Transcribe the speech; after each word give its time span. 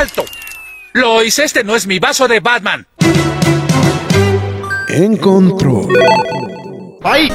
¡Alto! 0.00 0.24
Lois, 0.94 1.38
este 1.38 1.62
no 1.62 1.76
es 1.76 1.86
mi 1.86 1.98
vaso 1.98 2.26
de 2.26 2.40
Batman. 2.40 2.86
En 4.88 5.18
control. 5.18 5.94
¡Ay! 7.02 7.30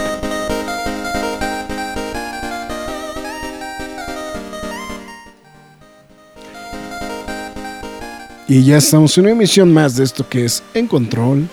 Y 8.48 8.64
ya 8.64 8.78
estamos 8.78 9.16
en 9.20 9.26
una 9.26 9.34
emisión 9.34 9.72
más 9.72 9.95
de 9.95 10.04
esto 10.04 10.28
que 10.28 10.45
es 10.45 10.64
En 10.73 10.88
Control. 10.88 11.48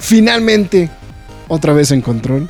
Finalmente, 0.00 0.88
otra 1.48 1.74
vez 1.74 1.90
en 1.90 2.00
Control. 2.00 2.48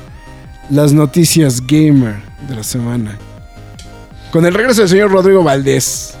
Las 0.69 0.93
noticias 0.93 1.59
gamer 1.67 2.15
de 2.47 2.55
la 2.55 2.63
semana. 2.63 3.19
Con 4.31 4.45
el 4.45 4.53
regreso 4.53 4.79
del 4.79 4.89
señor 4.89 5.11
Rodrigo 5.11 5.43
Valdés. 5.43 6.13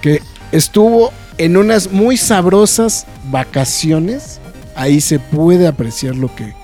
Que 0.00 0.22
estuvo 0.52 1.12
en 1.38 1.56
unas 1.56 1.90
muy 1.92 2.16
sabrosas 2.16 3.06
vacaciones. 3.30 4.40
Ahí 4.74 5.00
se 5.00 5.18
puede 5.18 5.66
apreciar 5.66 6.14
lo 6.16 6.34
que... 6.34 6.54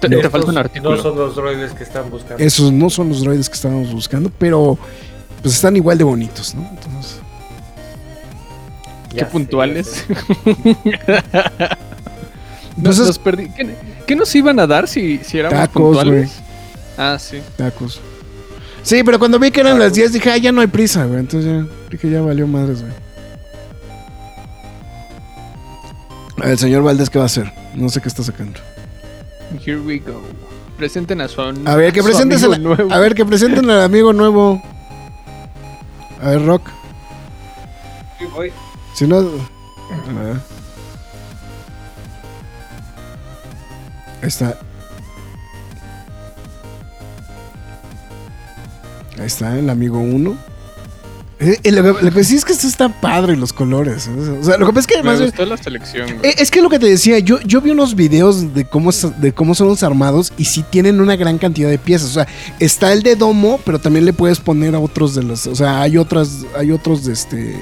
Te, 0.00 0.08
te 0.08 0.30
falta 0.30 0.50
un 0.50 0.58
artículo. 0.58 0.96
No 0.96 1.02
son 1.02 1.16
los 1.16 1.36
droides 1.36 1.72
que 1.72 1.84
están 1.84 2.10
buscando. 2.10 2.42
Esos 2.42 2.72
no 2.72 2.90
son 2.90 3.08
los 3.10 3.20
droides 3.20 3.48
que 3.48 3.54
estábamos 3.54 3.92
buscando, 3.92 4.32
pero 4.38 4.76
pues 5.42 5.54
están 5.54 5.76
igual 5.76 5.98
de 5.98 6.04
bonitos, 6.04 6.54
¿no? 6.54 6.68
Entonces... 6.70 7.20
Qué 9.10 9.18
Ya 9.18 9.26
sé, 9.26 9.30
puntuales. 9.30 10.04
ya 10.84 11.78
Nos, 12.76 13.18
perdí. 13.18 13.50
¿Qué, 13.50 13.76
qué 14.06 14.16
nos 14.16 14.34
iban 14.34 14.58
a 14.58 14.66
dar 14.66 14.88
si, 14.88 15.18
si 15.18 15.38
éramos 15.38 15.58
Tacos, 15.58 15.82
puntuales? 15.82 16.32
Ah, 16.96 17.18
sí. 17.20 17.40
Tacos. 17.56 18.00
Sí, 18.82 19.02
pero 19.04 19.18
cuando 19.18 19.38
vi 19.38 19.50
que 19.50 19.60
eran 19.60 19.78
las 19.78 19.94
10 19.94 20.12
dije, 20.12 20.30
ah, 20.30 20.36
ya 20.36 20.50
no 20.52 20.60
hay 20.60 20.66
prisa, 20.66 21.04
güey. 21.06 21.20
Entonces 21.20 21.50
ya 21.50 21.66
dije, 21.90 22.10
ya 22.10 22.20
valió 22.20 22.46
madres, 22.46 22.82
güey. 22.82 22.92
A 26.38 26.40
ver, 26.42 26.50
El 26.52 26.58
señor 26.58 26.82
Valdés, 26.82 27.08
¿qué 27.08 27.18
va 27.18 27.24
a 27.24 27.26
hacer? 27.26 27.52
No 27.74 27.88
sé 27.88 28.00
qué 28.00 28.08
está 28.08 28.22
sacando. 28.24 28.58
Here 29.64 29.78
we 29.78 29.98
go. 29.98 30.20
Presenten 30.76 31.20
a 31.20 31.28
su 31.28 31.40
A 31.40 31.76
ver, 31.76 31.92
que 31.92 32.00
su 32.00 32.06
presentes 32.06 32.42
amigo 32.42 32.54
al, 32.54 32.62
nuevo. 32.62 32.92
a 32.92 32.98
ver, 32.98 33.14
que 33.14 33.24
presenten 33.24 33.70
al 33.70 33.82
amigo 33.82 34.12
nuevo. 34.12 34.60
A 36.20 36.30
ver, 36.30 36.44
Rock. 36.44 36.68
Sí, 38.18 38.24
voy. 38.34 38.52
Si 38.94 39.06
no. 39.06 39.18
A 39.18 40.22
ver. 40.22 40.36
Ahí 44.22 44.28
está. 44.28 44.58
Ahí 49.18 49.26
está, 49.26 49.58
el 49.58 49.68
amigo 49.70 49.98
1. 49.98 50.36
lo, 51.64 51.82
que, 51.96 52.04
lo 52.04 52.10
que 52.12 52.22
sí 52.24 52.36
es 52.36 52.44
que 52.44 52.52
esto 52.52 52.66
está 52.68 52.88
padre, 52.88 53.36
los 53.36 53.52
colores. 53.52 54.08
O 54.40 54.44
sea, 54.44 54.56
lo 54.58 54.66
que 54.66 54.72
pasa 54.72 54.80
es 54.80 54.86
que 54.86 55.02
Me 55.02 55.10
además. 55.10 55.26
gustó 55.30 55.44
la 55.44 55.56
selección, 55.56 56.06
güey. 56.18 56.30
Eh, 56.30 56.34
Es 56.38 56.50
que 56.52 56.62
lo 56.62 56.68
que 56.70 56.78
te 56.78 56.86
decía, 56.86 57.18
yo, 57.18 57.40
yo 57.40 57.60
vi 57.60 57.70
unos 57.70 57.96
videos 57.96 58.54
de 58.54 58.64
cómo, 58.64 58.90
es- 58.90 59.20
de 59.20 59.32
cómo 59.32 59.54
son 59.56 59.66
los 59.68 59.82
armados 59.82 60.32
y 60.38 60.44
sí 60.44 60.64
tienen 60.70 61.00
una 61.00 61.16
gran 61.16 61.38
cantidad 61.38 61.68
de 61.68 61.78
piezas. 61.78 62.10
O 62.10 62.12
sea, 62.14 62.28
está 62.60 62.92
el 62.92 63.02
de 63.02 63.16
domo, 63.16 63.58
pero 63.64 63.80
también 63.80 64.04
le 64.04 64.12
puedes 64.12 64.38
poner 64.38 64.74
a 64.76 64.78
otros 64.78 65.14
de 65.16 65.24
los. 65.24 65.46
O 65.48 65.56
sea, 65.56 65.82
hay 65.82 65.98
otras, 65.98 66.44
hay 66.56 66.70
otros 66.70 67.04
de 67.04 67.12
este. 67.12 67.56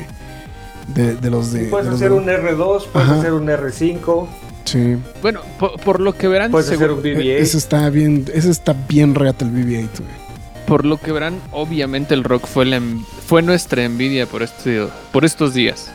De, 0.95 1.15
de 1.17 1.31
los 1.31 1.53
de. 1.53 1.65
Puedes 1.67 1.89
de 1.89 1.95
hacer 1.95 2.11
de- 2.11 2.17
un 2.19 2.27
R2, 2.27 2.87
puedes 2.93 3.09
Ajá. 3.09 3.19
hacer 3.19 3.33
un 3.33 3.47
R5, 3.49 4.29
Sí. 4.67 4.97
Bueno, 5.23 5.41
por, 5.59 5.81
por 5.81 6.01
lo 6.01 6.13
que 6.17 6.29
verán, 6.29 6.51
puedes 6.51 6.71
hacer 6.71 6.93
un 6.93 6.99
E- 6.99 7.15
BB-8. 7.15 7.39
Ese 7.41 7.57
está 7.59 7.89
bien, 7.91 8.27
ese 8.35 8.51
está 8.51 8.75
bien 8.89 9.15
reata 9.15 9.45
el 9.45 9.51
BB-8, 9.53 9.89
güey. 10.01 10.20
Por 10.71 10.87
lo 10.87 10.99
que 10.99 11.11
verán, 11.11 11.41
obviamente 11.51 12.15
el 12.15 12.23
rock 12.23 12.47
fue 12.47 12.65
la 12.65 12.81
fue 13.27 13.43
nuestra 13.43 13.83
envidia 13.85 14.27
por 14.27 14.45
este 14.45 14.87
por 15.13 15.25
estos 15.25 15.53
días. 15.53 15.91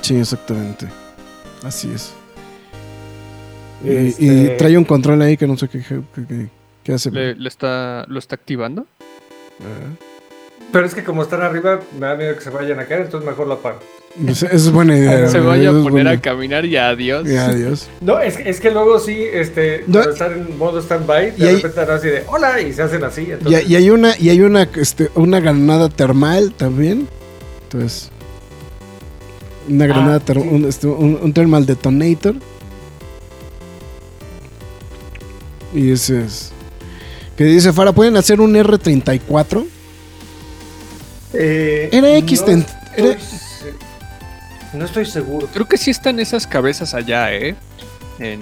Sí, 0.00 0.16
exactamente. 0.16 0.88
Así 1.62 1.90
es. 1.94 2.14
Y- 3.84 3.90
Este- 3.90 4.54
Y, 4.54 4.56
trae 4.56 4.78
un 4.78 4.84
control 4.86 5.20
ahí 5.20 5.36
que 5.36 5.46
no 5.46 5.58
sé 5.58 5.68
qué, 5.68 5.82
qué, 5.86 6.00
qué- 6.26 6.48
qué 6.84 6.92
hace. 6.94 7.10
Le, 7.10 7.34
le 7.34 7.48
está 7.50 8.06
lo 8.08 8.18
está 8.18 8.34
activando. 8.36 8.86
Ah. 9.60 10.07
Pero 10.70 10.84
es 10.86 10.94
que 10.94 11.02
como 11.02 11.22
están 11.22 11.40
arriba, 11.40 11.80
me 11.98 12.06
da 12.06 12.14
miedo 12.14 12.34
que 12.36 12.42
se 12.42 12.50
vayan 12.50 12.78
a 12.78 12.84
caer, 12.84 13.02
entonces 13.02 13.26
mejor 13.28 13.46
lo 13.46 13.54
apago. 13.54 13.78
Pues, 14.22 14.42
Esa 14.42 14.54
es 14.54 14.70
buena 14.70 14.96
idea. 14.98 15.28
Se 15.30 15.40
vaya 15.40 15.70
a 15.70 15.72
poner 15.72 15.90
buena- 15.90 16.10
a 16.10 16.20
caminar 16.20 16.64
y 16.66 16.76
adiós. 16.76 17.26
Y 17.26 17.36
adiós. 17.36 17.88
No, 18.02 18.18
es, 18.20 18.36
que- 18.36 18.50
es 18.50 18.60
que 18.60 18.70
luego 18.70 18.98
sí, 18.98 19.16
este, 19.32 19.84
No. 19.86 19.94
cuando 19.94 20.10
están 20.12 20.32
en 20.32 20.58
modo 20.58 20.80
stand-by, 20.82 21.30
de 21.36 21.48
hay- 21.48 21.56
repente 21.56 21.80
harán 21.80 21.96
así 21.98 22.08
de 22.08 22.22
hola 22.26 22.60
y 22.60 22.72
se 22.74 22.82
hacen 22.82 23.02
así. 23.04 23.22
Y, 23.22 23.30
Entonces, 23.32 23.68
y 23.70 23.76
hay 23.76 23.88
una, 23.90 24.18
y 24.18 24.28
hay 24.30 24.40
una, 24.42 24.68
este, 24.74 25.10
una 25.14 25.40
granada 25.40 25.88
termal 25.88 26.52
también. 26.54 27.08
Entonces. 27.64 28.10
Una 29.68 29.86
granada, 29.86 30.16
Ah, 30.16 30.20
ter- 30.20 30.40
sí. 30.42 30.48
un, 30.50 30.64
este, 30.66 30.86
un- 30.86 31.18
un 31.22 31.32
thermal 31.32 31.64
detonator. 31.64 32.34
Y 35.74 35.92
ese 35.92 36.24
es. 36.24 36.50
Que 37.36 37.44
dice 37.44 37.72
Fara, 37.72 37.92
¿pueden 37.92 38.16
hacer 38.16 38.40
un 38.40 38.54
R34? 38.54 39.64
Eh, 41.32 41.88
Era 41.92 42.16
X, 42.18 42.40
no 42.40 42.46
ten- 42.46 42.66
estoy 42.96 43.16
No 44.74 44.84
estoy 44.84 45.06
seguro. 45.06 45.48
Creo 45.52 45.66
que 45.66 45.78
sí 45.78 45.90
están 45.90 46.20
esas 46.20 46.46
cabezas 46.46 46.92
allá, 46.94 47.32
¿eh? 47.34 47.54
En 48.18 48.40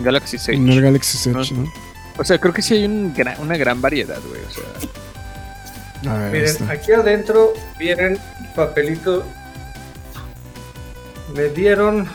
Galaxy 0.00 0.38
Sage. 0.38 0.54
En 0.54 0.68
el 0.68 0.80
Galaxy 0.80 1.18
Search, 1.18 1.52
Ah. 1.52 1.54
¿no? 1.56 1.72
O 2.18 2.24
sea, 2.24 2.38
creo 2.38 2.52
que 2.54 2.62
sí 2.62 2.74
hay 2.74 2.84
un 2.84 3.12
gran- 3.14 3.40
una 3.40 3.56
gran 3.56 3.80
variedad, 3.80 4.18
güey. 4.28 4.40
O 4.42 4.50
sea, 4.50 6.12
A 6.12 6.18
ver, 6.18 6.32
Miren, 6.32 6.46
está. 6.46 6.70
aquí 6.72 6.92
adentro 6.92 7.52
vienen 7.78 8.18
papelito. 8.56 9.24
Me 11.34 11.44
dieron. 11.48 12.08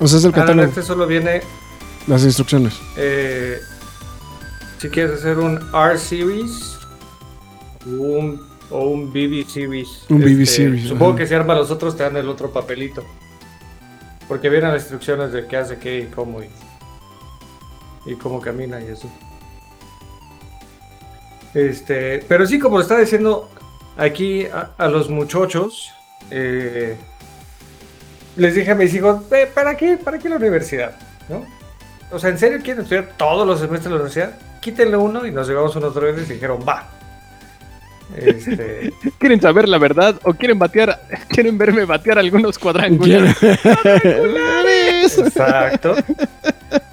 O 0.00 0.06
sea, 0.08 0.18
es 0.18 0.24
el 0.24 0.32
Ah, 0.34 0.64
este 0.64 0.82
solo 0.82 1.06
viene. 1.06 1.42
las 2.06 2.24
instrucciones. 2.24 2.74
eh, 2.96 3.58
si 4.80 4.88
quieres 4.88 5.18
hacer 5.20 5.38
un 5.38 5.58
R 5.74 5.98
Series 5.98 6.77
un, 7.98 8.46
o 8.70 8.86
un 8.88 9.10
BB 9.10 9.46
Series. 9.48 9.88
este, 10.02 10.14
BB 10.14 10.46
Series, 10.46 10.88
Supongo 10.88 11.10
ajá. 11.12 11.18
que 11.18 11.26
si 11.26 11.34
arma 11.34 11.54
los 11.54 11.70
otros 11.70 11.96
te 11.96 12.02
dan 12.02 12.16
el 12.16 12.28
otro 12.28 12.50
papelito. 12.50 13.04
Porque 14.26 14.50
vienen 14.50 14.72
las 14.72 14.82
instrucciones 14.82 15.32
de 15.32 15.46
qué 15.46 15.56
hace 15.56 15.78
qué 15.78 16.00
y 16.00 16.06
cómo 16.06 16.42
y, 16.42 16.50
y 18.04 18.14
cómo 18.16 18.40
camina 18.40 18.78
y 18.80 18.88
eso. 18.88 19.10
Este, 21.54 22.24
pero 22.28 22.46
sí, 22.46 22.58
como 22.58 22.76
lo 22.76 22.82
estaba 22.82 23.00
diciendo 23.00 23.48
aquí 23.96 24.44
a, 24.46 24.70
a 24.76 24.88
los 24.88 25.08
muchachos, 25.08 25.90
eh, 26.30 26.96
les 28.36 28.54
dije 28.54 28.70
a 28.72 28.74
mis 28.74 28.92
hijos, 28.94 29.28
"Ve, 29.30 29.46
¿para 29.46 29.76
qué? 29.76 29.96
¿Para 29.96 30.18
qué 30.18 30.28
la 30.28 30.36
universidad? 30.36 30.96
¿No? 31.28 31.44
O 32.10 32.18
sea, 32.18 32.30
¿en 32.30 32.38
serio 32.38 32.58
quieren 32.62 32.82
estudiar 32.82 33.14
todos 33.16 33.46
los 33.46 33.58
semestres 33.60 33.84
de 33.84 33.90
la 33.90 33.96
universidad? 33.96 34.38
Quítenle 34.60 34.96
uno 34.96 35.26
y 35.26 35.30
nos 35.30 35.48
llevamos 35.48 35.74
unos 35.76 35.94
droides 35.94 36.28
y 36.30 36.34
dijeron, 36.34 36.60
va. 36.68 36.88
Este, 38.16 38.92
¿Quieren 39.18 39.40
saber 39.40 39.68
la 39.68 39.78
verdad 39.78 40.18
o 40.24 40.32
quieren 40.34 40.58
batear, 40.58 41.00
quieren 41.28 41.58
verme 41.58 41.84
batear 41.84 42.18
algunos 42.18 42.58
cuadrangulares? 42.58 43.36
exacto. 45.18 45.94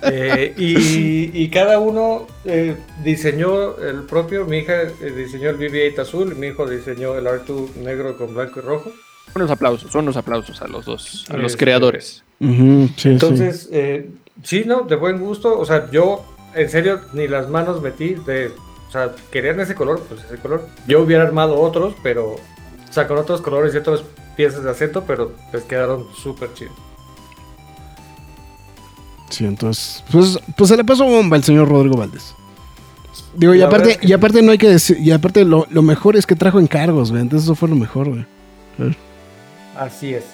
Eh, 0.04 0.54
y, 0.58 1.44
y 1.44 1.50
cada 1.50 1.80
uno 1.80 2.28
eh, 2.46 2.76
diseñó 3.04 3.78
el 3.78 4.04
propio. 4.04 4.46
Mi 4.46 4.60
hija 4.60 4.84
eh, 4.84 5.12
diseñó 5.16 5.50
el 5.50 5.58
BB-8 5.58 6.00
azul, 6.00 6.36
mi 6.36 6.48
hijo 6.48 6.68
diseñó 6.70 7.18
el 7.18 7.26
R2 7.26 7.76
negro 7.78 8.18
con 8.18 8.34
blanco 8.34 8.60
y 8.60 8.64
rojo. 8.64 8.92
Unos 9.36 9.52
aplausos, 9.52 9.94
unos 9.96 10.16
aplausos 10.16 10.62
a 10.62 10.68
los 10.68 10.86
dos, 10.86 11.26
a 11.30 11.38
los 11.38 11.54
Este, 11.54 11.66
creadores. 11.66 12.24
Ujú, 12.40 12.90
sí, 12.96 13.10
Entonces, 13.10 13.68
eh, 13.72 14.10
sí, 14.44 14.64
¿no? 14.66 14.82
De 14.82 14.96
buen 14.96 15.20
gusto. 15.20 15.58
O 15.60 15.66
sea, 15.66 15.90
yo, 15.92 16.24
en 16.54 16.70
serio, 16.70 17.02
ni 17.14 17.28
las 17.28 17.50
manos 17.50 17.82
metí 17.82 18.16
de... 18.26 18.52
O 18.88 18.92
sea, 18.92 19.14
querían 19.32 19.60
ese 19.60 19.76
color, 19.76 20.02
pues 20.08 20.24
ese 20.24 20.38
color. 20.38 20.68
Yo 20.88 21.02
hubiera 21.02 21.24
armado 21.24 21.60
otros, 21.60 21.96
pero... 22.04 22.36
O 22.36 22.94
sea, 22.94 23.08
con 23.08 23.18
otros 23.18 23.42
colores 23.42 23.74
y 23.74 23.78
otras 23.78 24.04
piezas 24.36 24.64
de 24.64 24.72
acento, 24.72 25.04
pero 25.06 25.34
les 25.52 25.64
quedaron 25.64 26.06
súper 26.16 26.54
chidos. 26.54 26.76
sí. 29.30 29.46
Entonces. 29.46 30.04
Pues, 30.12 30.40
pues 30.56 30.70
se 30.70 30.78
le 30.78 30.84
pasó 30.84 31.06
bomba 31.06 31.36
al 31.36 31.44
señor 31.44 31.68
Rodrigo 31.68 31.98
Valdés. 31.98 32.34
Digo, 33.36 33.54
y 33.54 33.62
aparte, 33.62 33.88
verdad 33.88 33.92
es 33.92 33.98
que 33.98 34.08
y 34.08 34.14
aparte 34.14 34.42
no 34.42 34.52
hay 34.52 34.58
que 34.58 34.70
decir, 34.70 34.98
y 35.00 35.12
aparte 35.12 35.44
lo, 35.44 35.68
lo 35.70 35.82
mejor 35.82 36.16
es 36.16 36.26
que 36.26 36.36
trajo 36.36 36.60
encargos, 36.60 37.12
güey. 37.12 37.22
Entonces 37.22 37.46
eso 37.46 37.56
fue 37.56 37.68
lo 37.68 37.76
mejor, 37.76 38.10
güey. 38.10 38.26
Así 39.76 40.14
es, 40.14 40.26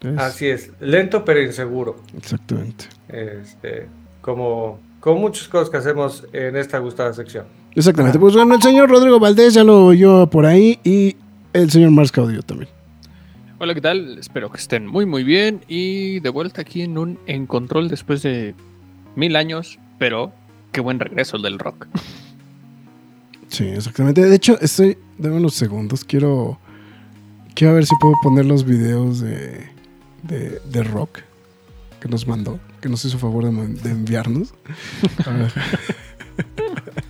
Entonces, 0.00 0.22
así 0.22 0.46
es. 0.46 0.70
Lento 0.80 1.24
pero 1.24 1.42
inseguro. 1.42 1.96
Exactamente. 2.16 2.86
Este, 3.08 3.88
como, 4.22 4.80
como 5.00 5.20
muchas 5.20 5.48
cosas 5.48 5.68
que 5.68 5.76
hacemos 5.76 6.24
en 6.32 6.56
esta 6.56 6.78
gustada 6.78 7.12
sección. 7.12 7.44
Exactamente. 7.74 8.18
Pues 8.18 8.34
bueno, 8.34 8.54
el 8.54 8.62
señor 8.62 8.88
Rodrigo 8.88 9.18
Valdés 9.18 9.54
ya 9.54 9.64
lo 9.64 9.86
oyó 9.86 10.28
por 10.28 10.46
ahí 10.46 10.78
y 10.84 11.16
el 11.52 11.70
señor 11.70 11.90
Mars 11.90 12.12
Caudillo 12.12 12.42
también. 12.42 12.70
Hola, 13.58 13.74
¿qué 13.74 13.80
tal? 13.80 14.18
Espero 14.18 14.50
que 14.50 14.58
estén 14.58 14.86
muy, 14.86 15.06
muy 15.06 15.24
bien. 15.24 15.64
Y 15.68 16.20
de 16.20 16.28
vuelta 16.28 16.60
aquí 16.60 16.82
en 16.82 16.98
un 16.98 17.18
En 17.26 17.46
Control 17.46 17.88
después 17.88 18.22
de 18.22 18.54
mil 19.16 19.36
años, 19.36 19.78
pero 19.98 20.32
qué 20.72 20.80
buen 20.80 21.00
regreso 21.00 21.36
el 21.36 21.42
del 21.42 21.58
rock. 21.58 21.86
Sí, 23.48 23.64
exactamente. 23.64 24.22
De 24.22 24.34
hecho, 24.34 24.60
estoy. 24.60 24.98
Dame 25.18 25.36
unos 25.36 25.54
segundos. 25.54 26.04
Quiero. 26.04 26.58
Quiero 27.54 27.74
ver 27.74 27.86
si 27.86 27.94
puedo 28.00 28.14
poner 28.22 28.44
los 28.44 28.64
videos 28.64 29.20
de. 29.20 29.68
de, 30.24 30.60
de 30.64 30.82
rock 30.82 31.20
que 32.00 32.08
nos 32.08 32.26
mandó. 32.26 32.58
Que 32.80 32.88
nos 32.88 33.04
hizo 33.04 33.18
favor 33.18 33.44
de, 33.44 33.66
de 33.68 33.90
enviarnos. 33.90 34.52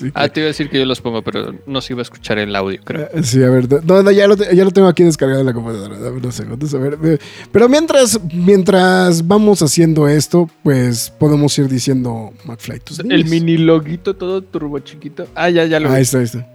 Que- 0.00 0.10
Ah, 0.14 0.28
te 0.28 0.40
iba 0.40 0.46
a 0.46 0.48
decir 0.48 0.70
que 0.70 0.78
yo 0.78 0.86
los 0.86 1.00
pongo, 1.00 1.22
pero 1.22 1.54
no 1.66 1.80
se 1.80 1.92
iba 1.92 2.00
a 2.00 2.02
escuchar 2.02 2.38
el 2.38 2.54
audio, 2.56 2.80
creo. 2.84 3.08
Eh, 3.12 3.22
Sí, 3.22 3.42
a 3.42 3.50
ver, 3.50 3.68
no, 3.84 4.02
no, 4.02 4.10
ya, 4.10 4.26
lo, 4.26 4.36
te- 4.36 4.54
ya 4.56 4.64
lo 4.64 4.70
tengo 4.70 4.88
aquí 4.88 5.02
descargado 5.04 5.40
en 5.40 5.46
la 5.46 5.52
computadora. 5.52 5.98
Dame 5.98 6.16
unos 6.18 6.34
segundos, 6.34 6.72
a 6.74 6.78
ver. 6.78 7.20
Pero 7.52 7.68
mientras, 7.68 8.18
mientras 8.32 9.26
vamos 9.26 9.62
haciendo 9.62 10.08
esto, 10.08 10.48
pues 10.62 11.10
podemos 11.18 11.56
ir 11.58 11.68
diciendo 11.68 12.32
McFly. 12.44 12.80
tus 12.80 13.00
El 13.00 13.24
mini 13.26 13.58
loguito 13.58 14.14
todo 14.16 14.42
turbo 14.42 14.78
chiquito. 14.78 15.26
Ah, 15.34 15.50
ya, 15.50 15.64
ya 15.66 15.78
lo 15.80 15.88
Ahí 15.90 15.96
vi. 15.96 16.00
está, 16.02 16.18
ahí 16.18 16.24
está. 16.24 16.48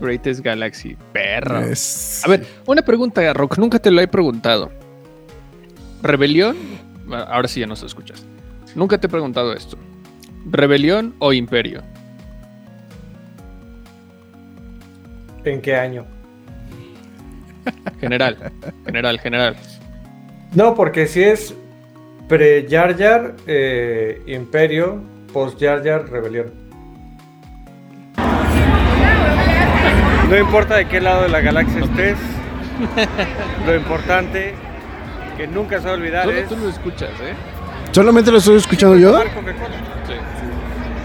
Greatest 0.00 0.40
Galaxy. 0.40 0.96
Perro. 1.12 1.60
Es- 1.60 2.20
A 2.24 2.28
ver, 2.28 2.44
una 2.66 2.82
pregunta, 2.82 3.32
Rock. 3.32 3.58
Nunca 3.58 3.78
te 3.78 3.90
lo 3.92 4.00
he 4.00 4.08
preguntado. 4.08 4.72
¿Rebelión? 6.02 6.56
Ah, 7.10 7.26
Ahora 7.30 7.48
sí 7.48 7.60
ya 7.60 7.66
nos 7.66 7.82
escuchas. 7.82 8.24
Nunca 8.74 8.98
te 8.98 9.06
he 9.06 9.10
preguntado 9.10 9.52
esto. 9.52 9.78
¿Rebelión 10.50 11.14
o 11.20 11.32
imperio? 11.32 11.82
¿En 15.44 15.60
qué 15.60 15.76
año? 15.76 16.06
General, 18.00 18.52
general, 18.84 19.20
general. 19.20 19.56
No, 20.54 20.74
porque 20.74 21.06
si 21.06 21.22
es 21.22 21.54
pre-Yar 22.28 22.96
Yar, 22.96 23.34
eh, 23.46 24.22
Imperio, 24.26 25.02
post-Yar 25.32 25.82
Yar, 25.82 26.08
Rebelión. 26.10 26.52
No 30.28 30.38
importa 30.38 30.76
de 30.76 30.88
qué 30.88 31.00
lado 31.00 31.22
de 31.22 31.28
la 31.28 31.40
galaxia 31.40 31.80
estés, 31.84 32.18
lo 33.66 33.76
importante 33.76 34.54
que 35.36 35.46
nunca 35.46 35.78
se 35.80 35.84
va 35.86 35.92
a 35.92 35.94
olvidar 35.94 36.24
Solo 36.24 36.38
es 36.38 36.48
tú 36.48 36.56
lo 36.56 36.68
escuchas, 36.68 37.10
¿eh? 37.20 37.34
¿Solamente 37.92 38.30
lo 38.32 38.38
estoy 38.38 38.56
escuchando 38.56 38.96
yo? 38.96 39.20
Sí. 39.20 40.14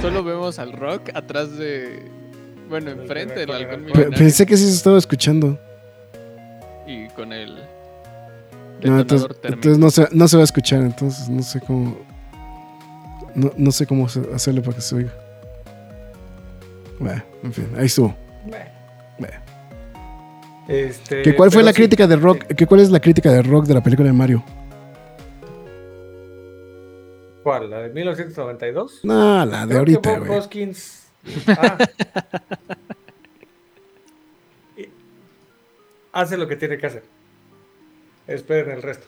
Solo 0.01 0.23
vemos 0.23 0.57
al 0.57 0.71
Rock 0.71 1.09
atrás 1.13 1.57
de... 1.57 2.18
Bueno, 2.69 2.91
enfrente 2.91 3.39
del 3.39 3.51
halcón 3.51 3.85
milenario 3.85 4.17
Pensé 4.17 4.45
que 4.45 4.55
sí 4.55 4.65
se 4.65 4.73
estaba 4.75 4.97
escuchando. 4.97 5.57
y 6.85 7.07
con 7.09 7.33
el... 7.33 7.57
No, 8.83 8.99
entonces, 9.01 9.27
entonces 9.43 9.77
no, 9.77 9.89
se, 9.91 10.07
no 10.11 10.27
se 10.27 10.37
va 10.37 10.41
a 10.41 10.45
escuchar, 10.45 10.81
entonces 10.81 11.27
no 11.27 11.43
sé 11.43 11.59
cómo. 11.59 11.97
No, 13.35 13.51
no 13.57 13.71
sé 13.73 13.85
cómo 13.85 14.07
hacerle 14.33 14.61
para 14.61 14.75
que 14.75 14.81
se 14.81 14.95
oiga. 14.95 15.13
Bueno, 16.97 17.21
en 17.43 17.51
fin, 17.53 17.67
ahí 17.77 17.87
estuvo. 17.87 18.15
Bueno. 19.17 19.35
Este, 20.69 21.23
¿Que 21.23 21.35
¿Cuál 21.35 21.51
fue 21.51 21.61
la 21.61 21.71
sí, 21.71 21.77
crítica 21.77 22.07
de 22.07 22.15
rock? 22.15 22.45
¿Que 22.55 22.65
¿Cuál 22.65 22.79
es 22.79 22.89
la 22.89 23.01
crítica 23.01 23.29
de 23.31 23.41
rock 23.41 23.65
de 23.65 23.73
la 23.73 23.83
película 23.83 24.07
de 24.07 24.13
Mario? 24.13 24.43
¿Cuál? 27.43 27.69
¿La 27.69 27.79
de 27.79 27.89
1992? 27.89 28.99
No, 29.03 29.45
la 29.45 29.65
de 29.65 29.67
Creo 29.67 29.67
que 29.67 29.77
ahorita, 29.77 30.19
Bob. 30.19 30.37
Hoskins. 30.37 30.98
Ah. 31.47 31.77
Y- 34.77 34.89
Hace 36.11 36.37
lo 36.37 36.47
que 36.47 36.55
tiene 36.55 36.77
que 36.77 36.87
hacer. 36.87 37.03
Esperen 38.27 38.71
el 38.71 38.81
resto. 38.81 39.05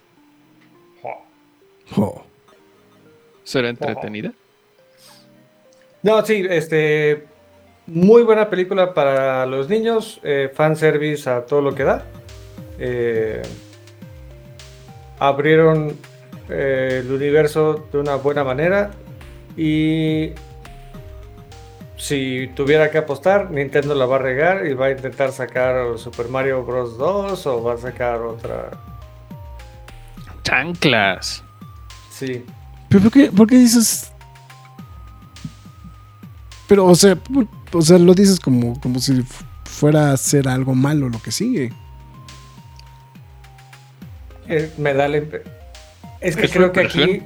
¿Será 3.43 3.69
entretenida? 3.69 4.31
No, 6.03 6.25
sí, 6.25 6.45
este. 6.49 7.25
Muy 7.87 8.23
buena 8.23 8.49
película 8.49 8.93
para 8.93 9.45
los 9.45 9.67
niños. 9.67 10.19
Eh, 10.23 10.49
fanservice 10.53 11.29
a 11.29 11.45
todo 11.45 11.61
lo 11.61 11.75
que 11.75 11.83
da. 11.83 12.05
Eh, 12.79 13.41
abrieron 15.19 15.97
eh, 16.49 17.01
el 17.03 17.11
universo 17.11 17.87
de 17.91 17.97
una 17.99 18.15
buena 18.15 18.43
manera. 18.43 18.91
Y. 19.57 20.31
Si 22.01 22.49
tuviera 22.55 22.89
que 22.89 22.97
apostar, 22.97 23.51
Nintendo 23.51 23.93
la 23.93 24.07
va 24.07 24.15
a 24.15 24.19
regar 24.19 24.65
y 24.65 24.73
va 24.73 24.87
a 24.87 24.91
intentar 24.91 25.31
sacar 25.31 25.99
Super 25.99 26.29
Mario 26.29 26.63
Bros. 26.63 26.97
2 26.97 27.45
o 27.45 27.63
va 27.63 27.75
a 27.75 27.77
sacar 27.77 28.21
otra. 28.21 28.71
Chanclas. 30.41 31.43
Sí. 32.09 32.43
¿Pero 32.89 33.03
por 33.03 33.11
qué, 33.11 33.31
por 33.31 33.47
qué 33.47 33.55
dices.? 33.59 34.11
Pero, 36.67 36.87
o 36.87 36.95
sea, 36.95 37.15
o 37.71 37.81
sea, 37.83 37.99
lo 37.99 38.15
dices 38.15 38.39
como, 38.39 38.79
como 38.81 38.99
si 38.99 39.23
fuera 39.63 40.11
a 40.11 40.17
ser 40.17 40.47
algo 40.47 40.73
malo 40.73 41.07
lo 41.07 41.21
que 41.21 41.31
sigue. 41.31 41.71
Eh, 44.47 44.71
me 44.79 44.95
da 44.95 45.07
la 45.07 45.17
Es 46.19 46.35
que 46.35 46.45
¿Es 46.45 46.51
tu 46.51 46.57
creo 46.57 46.71
que 46.71 46.79
aquí. 46.79 47.21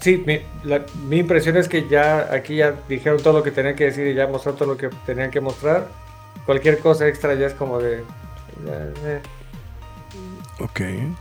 Sí, 0.00 0.22
mi, 0.26 0.40
la- 0.64 0.84
mi 1.08 1.18
impresión 1.18 1.56
es 1.56 1.68
que 1.68 1.88
ya 1.88 2.32
aquí 2.32 2.56
ya 2.56 2.74
dijeron 2.88 3.20
todo 3.22 3.32
lo 3.38 3.42
que 3.42 3.50
tenían 3.50 3.74
que 3.74 3.84
decir 3.84 4.06
y 4.06 4.14
ya 4.14 4.26
mostraron 4.26 4.58
todo 4.58 4.68
lo 4.70 4.76
que 4.76 4.88
tenían 5.06 5.30
que 5.30 5.40
mostrar. 5.40 5.88
Cualquier 6.46 6.78
cosa 6.78 7.06
extra 7.08 7.34
ya 7.34 7.46
es 7.46 7.54
como 7.54 7.78
de. 7.80 8.04
ya, 8.64 8.74
eh, 9.08 9.20
Ok. 10.60 10.80
eh. 10.80 11.12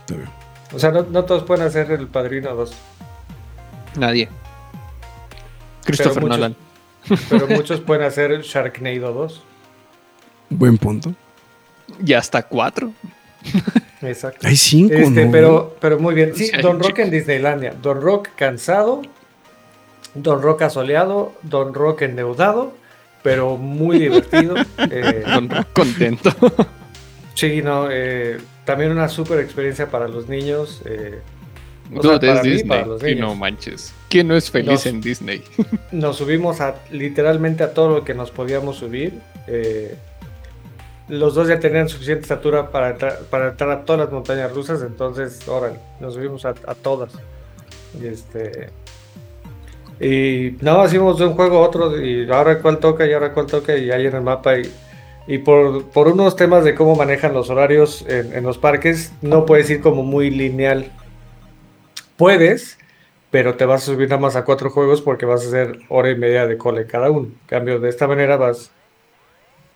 Está 0.00 0.16
bien. 0.16 0.28
O 0.74 0.78
sea, 0.78 0.90
no, 0.90 1.02
no 1.02 1.24
todos 1.24 1.44
pueden 1.44 1.64
hacer 1.66 1.90
el 1.92 2.06
padrino 2.08 2.54
2, 2.54 2.72
Nadie. 3.96 4.28
Christopher 5.84 6.22
muchos- 6.22 6.38
Nolan. 6.38 6.56
pero 7.28 7.46
muchos 7.48 7.80
pueden 7.80 8.04
hacer 8.04 8.40
Sharknado 8.42 9.12
2. 9.12 9.42
Buen 10.50 10.78
punto. 10.78 11.14
Y 12.04 12.12
hasta 12.14 12.42
cuatro. 12.42 12.92
Exacto. 14.02 14.46
Hay 14.46 14.56
cinco, 14.56 14.94
Este, 14.94 15.24
¿no? 15.26 15.30
pero, 15.32 15.76
pero 15.80 15.98
muy 15.98 16.14
bien. 16.14 16.32
Sí, 16.34 16.50
Don 16.60 16.80
Rock 16.80 16.98
en 17.00 17.10
Disneylandia. 17.10 17.74
Don 17.80 18.00
Rock 18.00 18.28
cansado. 18.36 19.02
Don 20.14 20.42
Rock 20.42 20.62
asoleado. 20.62 21.32
Don 21.42 21.72
Rock 21.74 22.02
endeudado. 22.02 22.72
Pero 23.22 23.56
muy 23.56 23.98
divertido. 24.00 24.54
Eh, 24.90 25.22
Con 25.32 25.48
Rock 25.48 25.66
contento. 25.72 26.30
sí, 27.34 27.62
no. 27.62 27.88
eh, 27.90 28.38
también 28.64 28.90
una 28.90 29.08
super 29.08 29.38
experiencia 29.38 29.88
para 29.90 30.08
los 30.08 30.28
niños. 30.28 30.82
eh, 30.84 31.20
o 31.94 32.02
sea, 32.02 32.18
para 32.18 32.42
mí 32.42 32.50
Disney. 32.50 32.68
para 32.68 32.86
los 32.86 33.02
Y 33.02 33.06
niños. 33.06 33.20
no 33.28 33.34
manches. 33.36 33.92
¿Quién 34.08 34.26
no 34.28 34.36
es 34.36 34.50
feliz 34.50 34.70
Nos- 34.70 34.86
en 34.86 35.00
Disney? 35.00 35.42
Nos 35.92 36.16
subimos 36.16 36.60
a 36.60 36.76
literalmente 36.90 37.62
a 37.62 37.72
todo 37.74 37.88
lo 37.96 38.04
que 38.04 38.14
nos 38.14 38.30
podíamos 38.30 38.76
subir. 38.78 39.20
eh, 39.46 39.94
los 41.08 41.34
dos 41.34 41.48
ya 41.48 41.58
tenían 41.58 41.88
suficiente 41.88 42.22
estatura 42.22 42.70
para 42.70 42.90
entrar, 42.90 43.18
para 43.30 43.48
entrar 43.48 43.70
a 43.70 43.84
todas 43.84 44.00
las 44.00 44.12
montañas 44.12 44.52
rusas, 44.52 44.82
entonces, 44.82 45.46
órale, 45.48 45.78
nos 46.00 46.14
subimos 46.14 46.44
a, 46.44 46.54
todas. 46.54 47.12
Y 48.00 48.06
este. 48.06 48.70
Y 50.00 50.56
nada 50.60 50.78
más 50.78 50.92
íbamos 50.94 51.18
de 51.18 51.26
un 51.26 51.34
juego 51.34 51.58
a 51.58 51.60
otro, 51.60 52.00
y 52.00 52.30
ahora 52.30 52.58
cuál 52.60 52.78
toca, 52.78 53.06
y 53.06 53.12
ahora 53.12 53.32
cuál 53.32 53.46
toca, 53.46 53.76
y 53.76 53.90
ahí 53.90 54.06
en 54.06 54.16
el 54.16 54.22
mapa. 54.22 54.58
Y, 54.58 54.72
y 55.26 55.38
por, 55.38 55.84
por 55.90 56.08
unos 56.08 56.34
temas 56.34 56.64
de 56.64 56.74
cómo 56.74 56.96
manejan 56.96 57.32
los 57.32 57.50
horarios 57.50 58.04
en, 58.08 58.32
en 58.32 58.44
los 58.44 58.58
parques, 58.58 59.12
no 59.20 59.46
puedes 59.46 59.70
ir 59.70 59.80
como 59.80 60.02
muy 60.02 60.30
lineal. 60.30 60.90
Puedes, 62.16 62.78
pero 63.30 63.54
te 63.54 63.64
vas 63.64 63.82
a 63.82 63.86
subir 63.92 64.08
nada 64.08 64.20
más 64.20 64.36
a 64.36 64.44
cuatro 64.44 64.70
juegos 64.70 65.00
porque 65.00 65.26
vas 65.26 65.44
a 65.44 65.48
hacer 65.48 65.78
hora 65.88 66.10
y 66.10 66.16
media 66.16 66.46
de 66.46 66.58
cola 66.58 66.82
en 66.82 66.86
cada 66.86 67.10
uno. 67.10 67.26
En 67.26 67.46
cambio, 67.46 67.80
de 67.80 67.88
esta 67.88 68.06
manera 68.06 68.36
vas. 68.36 68.70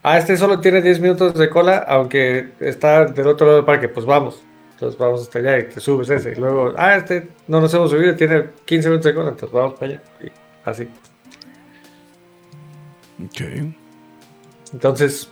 Ah, 0.03 0.19
este 0.19 0.37
solo 0.37 0.61
tiene 0.61 0.83
10 0.83 1.01
minutos 1.01 1.35
de 1.35 1.49
cola, 1.51 1.79
aunque 1.89 2.53
está 2.61 3.07
del 3.07 3.27
otro 3.27 3.47
lado 3.47 3.57
del 3.59 3.67
parque, 3.67 3.89
pues 3.89 4.07
vamos. 4.07 4.43
Entonces 4.73 4.99
vamos 4.99 5.23
hasta 5.23 5.39
allá 5.39 5.59
y 5.59 5.65
te 5.69 5.81
subes 5.81 6.11
ese. 6.11 6.33
Y 6.33 6.35
luego, 6.37 6.75
ah, 6.77 6.97
este 6.97 7.29
no 7.49 7.61
nos 7.61 7.73
hemos 7.75 7.91
subido, 7.91 8.15
tiene 8.15 8.51
15 8.65 8.89
minutos 8.89 9.07
de 9.07 9.15
cola, 9.15 9.31
entonces 9.31 9.53
vamos 9.53 9.75
para 9.75 9.93
allá. 9.93 10.03
Y 10.23 10.31
así. 10.65 10.89
Ok. 13.25 13.75
Entonces, 14.73 15.31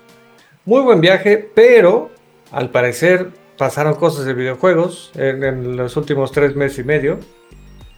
muy 0.65 0.83
buen 0.83 1.01
viaje, 1.01 1.51
pero 1.55 2.11
al 2.51 2.71
parecer 2.71 3.31
pasaron 3.59 3.95
cosas 3.95 4.25
de 4.25 4.35
videojuegos 4.35 5.13
en, 5.15 5.45
en 5.45 5.77
los 5.77 5.97
últimos 5.97 6.33
tres 6.33 6.57
meses 6.57 6.79
y 6.79 6.85
medio. 6.85 7.19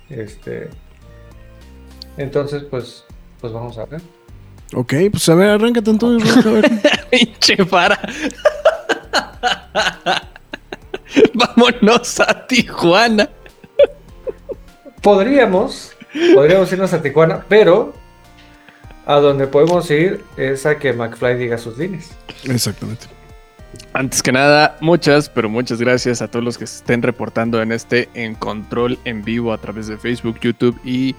Este, 0.08 0.68
Entonces, 2.16 2.64
pues, 2.64 3.04
pues 3.40 3.52
vamos 3.52 3.78
a 3.78 3.86
ver. 3.86 4.00
Ok, 4.74 4.94
pues 5.10 5.28
a 5.28 5.34
ver, 5.34 5.50
arráncate 5.50 5.90
entonces, 5.90 6.34
Rock, 6.36 6.46
a 6.46 6.50
ver. 6.50 6.70
Pinche 7.10 7.64
para. 7.64 7.98
Vámonos 11.34 12.20
a 12.20 12.46
Tijuana. 12.46 13.28
Podríamos, 15.02 15.92
podríamos 16.34 16.72
irnos 16.72 16.92
a 16.92 17.00
Tijuana, 17.00 17.44
pero 17.48 17.94
a 19.06 19.16
donde 19.16 19.46
podemos 19.46 19.90
ir 19.90 20.24
es 20.36 20.66
a 20.66 20.78
que 20.78 20.92
McFly 20.92 21.36
diga 21.36 21.58
sus 21.58 21.78
líneas. 21.78 22.10
Exactamente. 22.44 23.06
Antes 23.92 24.22
que 24.22 24.32
nada, 24.32 24.76
muchas, 24.80 25.30
pero 25.30 25.48
muchas 25.48 25.80
gracias 25.80 26.20
a 26.20 26.28
todos 26.28 26.44
los 26.44 26.58
que 26.58 26.66
se 26.66 26.78
estén 26.78 27.02
reportando 27.02 27.62
en 27.62 27.72
este 27.72 28.08
En 28.14 28.34
Control 28.34 28.98
en 29.04 29.22
vivo 29.22 29.52
a 29.52 29.58
través 29.58 29.86
de 29.86 29.96
Facebook, 29.96 30.38
YouTube 30.40 30.78
y 30.84 31.14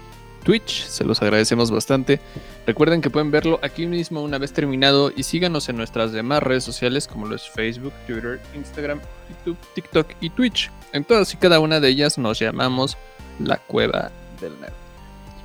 Twitch. 0.47 0.85
Se 0.85 1.03
los 1.03 1.21
agradecemos 1.21 1.71
bastante. 1.71 2.21
Recuerden 2.65 3.01
que 3.01 3.09
pueden 3.09 3.31
verlo 3.31 3.59
aquí 3.61 3.85
mismo 3.85 4.23
una 4.23 4.37
vez 4.37 4.53
terminado 4.53 5.11
y 5.13 5.23
síganos 5.23 5.67
en 5.67 5.75
nuestras 5.75 6.13
demás 6.13 6.41
redes 6.41 6.63
sociales 6.63 7.05
como 7.05 7.27
lo 7.27 7.35
es 7.35 7.49
Facebook, 7.49 7.91
Twitter, 8.07 8.39
Instagram, 8.55 9.01
YouTube, 9.29 9.57
TikTok 9.75 10.07
y 10.21 10.29
Twitch. 10.29 10.71
En 10.93 11.03
todas 11.03 11.33
y 11.33 11.37
cada 11.37 11.59
una 11.59 11.81
de 11.81 11.89
ellas 11.89 12.17
nos 12.17 12.39
llamamos 12.39 12.97
La 13.39 13.57
Cueva 13.57 14.09
del 14.39 14.57
Nerd. 14.61 14.71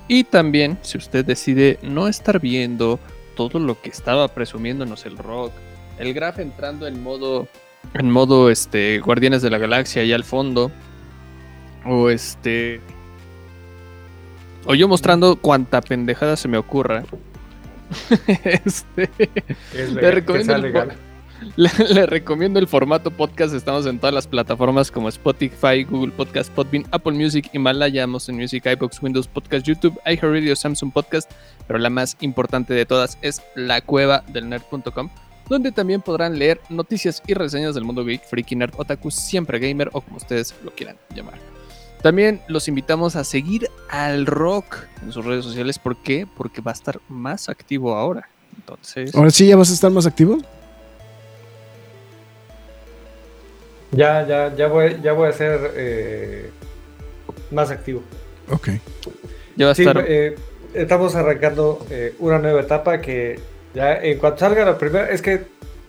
Y 0.07 0.23
también, 0.23 0.79
si 0.83 0.99
usted 0.99 1.25
decide 1.25 1.81
no 1.83 2.07
estar 2.07 2.39
viendo 2.39 3.01
todo 3.35 3.59
lo 3.59 3.83
que 3.83 3.91
estaba 3.91 4.29
presumiéndonos 4.29 5.05
el 5.05 5.19
rock, 5.19 5.51
el 5.99 6.15
Graf 6.15 6.39
entrando 6.39 6.87
en 6.87 7.03
modo 7.03 7.49
en 7.95 8.09
modo 8.09 8.51
este 8.51 9.01
Guardianes 9.01 9.43
de 9.43 9.51
la 9.51 9.59
Galaxia 9.59 10.05
y 10.05 10.13
al 10.13 10.23
fondo 10.23 10.71
o 11.85 12.09
este 12.09 12.81
o 14.67 14.75
yo 14.75 14.89
mostrando 14.89 15.37
cuanta 15.37 15.81
pendejada 15.81 16.37
se 16.37 16.49
me 16.49 16.59
ocurra. 16.59 17.05
este 18.45 19.11
Es 19.75 19.93
Le 19.93 19.95
legal, 19.95 20.01
que 20.01 20.11
recomiendo 20.11 20.45
sea 20.47 20.57
el 20.57 20.63
legal. 20.63 20.93
le, 21.57 21.71
le 21.93 22.07
recomiendo 22.07 22.59
el 22.59 22.67
formato 22.67 23.11
podcast. 23.11 23.55
Estamos 23.55 23.87
en 23.87 23.99
todas 23.99 24.15
las 24.15 24.27
plataformas 24.27 24.91
como 24.91 25.09
Spotify, 25.09 25.85
Google 25.85 26.13
Podcast, 26.13 26.51
Podbean, 26.53 26.87
Apple 26.91 27.13
Music, 27.13 27.51
Himalaya, 27.53 28.05
Amazon 28.05 28.37
Music, 28.37 28.65
iBox, 28.67 29.03
Windows 29.03 29.27
Podcast, 29.29 29.67
YouTube, 29.67 29.99
iHeartRadio, 30.07 30.57
Samsung 30.57 30.93
Podcast. 30.93 31.31
Pero 31.67 31.79
la 31.79 31.91
más 31.91 32.17
importante 32.21 32.75
de 32.75 32.87
todas 32.87 33.19
es 33.23 33.43
la 33.55 33.81
cueva 33.81 34.25
del 34.29 34.49
nerd.com, 34.49 35.11
donde 35.49 35.73
también 35.73 36.01
podrán 36.01 36.39
leer 36.39 36.61
noticias 36.71 37.23
y 37.27 37.35
reseñas 37.35 37.75
del 37.75 37.85
mundo 37.85 38.05
geek, 38.05 38.25
freaky, 38.25 38.57
nerd, 38.57 38.75
otaku, 38.77 39.11
siempre 39.11 39.59
gamer 39.59 39.91
o 39.93 40.01
como 40.01 40.17
ustedes 40.17 40.55
lo 40.65 40.71
quieran 40.71 40.97
llamar. 41.15 41.52
También 42.03 42.41
los 42.49 42.67
invitamos 42.69 43.15
a 43.17 43.23
seguir 43.25 43.69
al 43.89 44.27
rock 44.27 44.77
en 45.03 45.13
sus 45.13 45.25
redes 45.25 45.45
sociales. 45.45 45.79
¿Por 45.79 45.97
qué? 45.97 46.27
Porque 46.37 46.61
va 46.61 46.73
a 46.73 46.75
estar 46.75 47.01
más 47.09 47.49
activo 47.49 47.95
ahora. 47.95 48.29
Entonces, 48.57 49.15
Ahora 49.15 49.31
sí, 49.31 49.47
ya 49.47 49.57
vas 49.57 49.71
a 49.71 49.75
estar 49.75 49.91
más 49.91 50.05
activo. 50.07 50.39
Ya, 53.93 54.27
ya, 54.27 54.55
ya 54.57 54.69
voy, 54.69 54.99
ya 55.03 55.13
voy 55.13 55.29
a 55.29 55.33
ser 55.33 55.73
eh, 55.77 56.51
más 57.51 57.71
activo. 57.71 58.03
Ok. 58.51 58.69
ya 59.57 59.67
va 59.67 59.73
a 59.73 59.75
Sí, 59.75 59.83
estar. 59.83 60.05
eh, 60.09 60.37
estamos 60.75 61.15
arrancando 61.15 61.87
eh, 61.91 62.15
una 62.19 62.39
nueva 62.39 62.63
etapa 62.63 63.01
que 63.01 63.39
ya 63.75 63.95
en 63.97 64.19
cuanto 64.19 64.41
salga 64.41 64.65
la 64.65 64.79
primera, 64.79 65.09
es 65.11 65.21
que 65.23 65.45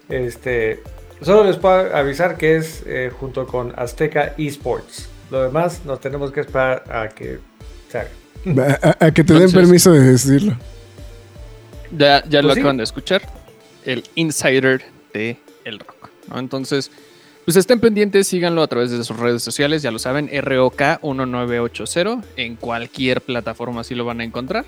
este 0.09 0.81
solo 1.21 1.45
les 1.45 1.55
puedo 1.57 1.95
avisar 1.95 2.37
que 2.37 2.57
es 2.57 2.83
eh, 2.85 3.09
junto 3.17 3.47
con 3.47 3.73
Azteca 3.77 4.33
Esports. 4.37 5.09
Lo 5.33 5.41
demás 5.41 5.81
nos 5.83 5.99
tenemos 5.99 6.31
que 6.31 6.41
esperar 6.41 6.83
a 6.91 7.09
que 7.09 7.39
se 7.89 7.97
haga. 7.97 8.09
A, 8.83 8.89
a- 8.89 8.97
a 9.07 9.11
que 9.11 9.23
te 9.23 9.33
den 9.33 9.41
Entonces- 9.41 9.53
permiso 9.53 9.91
de 9.91 9.99
decirlo. 10.01 10.55
Ya, 11.97 12.23
ya 12.29 12.43
lo 12.43 12.49
Pues 12.49 12.53
sí. 12.53 12.59
acaban 12.59 12.77
de 12.77 12.83
escuchar. 12.83 13.23
El 13.83 14.03
insider 14.13 14.83
de 15.11 15.37
el 15.65 15.79
rock. 15.79 16.09
¿no? 16.29 16.37
Entonces, 16.37 16.91
pues 17.45 17.57
estén 17.57 17.79
pendientes, 17.79 18.27
síganlo 18.27 18.61
a 18.61 18.67
través 18.67 18.91
de 18.91 19.03
sus 19.03 19.17
redes 19.17 19.41
sociales, 19.41 19.81
ya 19.81 19.89
lo 19.89 19.97
saben, 19.97 20.29
ROK1980. 20.29 22.23
En 22.37 22.55
cualquier 22.55 23.19
plataforma 23.21 23.81
así 23.81 23.95
lo 23.95 24.05
van 24.05 24.21
a 24.21 24.23
encontrar. 24.25 24.65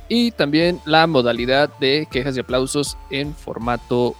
y 0.09 0.31
también 0.31 0.81
la 0.85 1.07
modalidad 1.07 1.71
de 1.81 2.07
quejas 2.11 2.37
y 2.37 2.41
aplausos 2.41 2.99
en 3.11 3.35
formato 3.35 4.15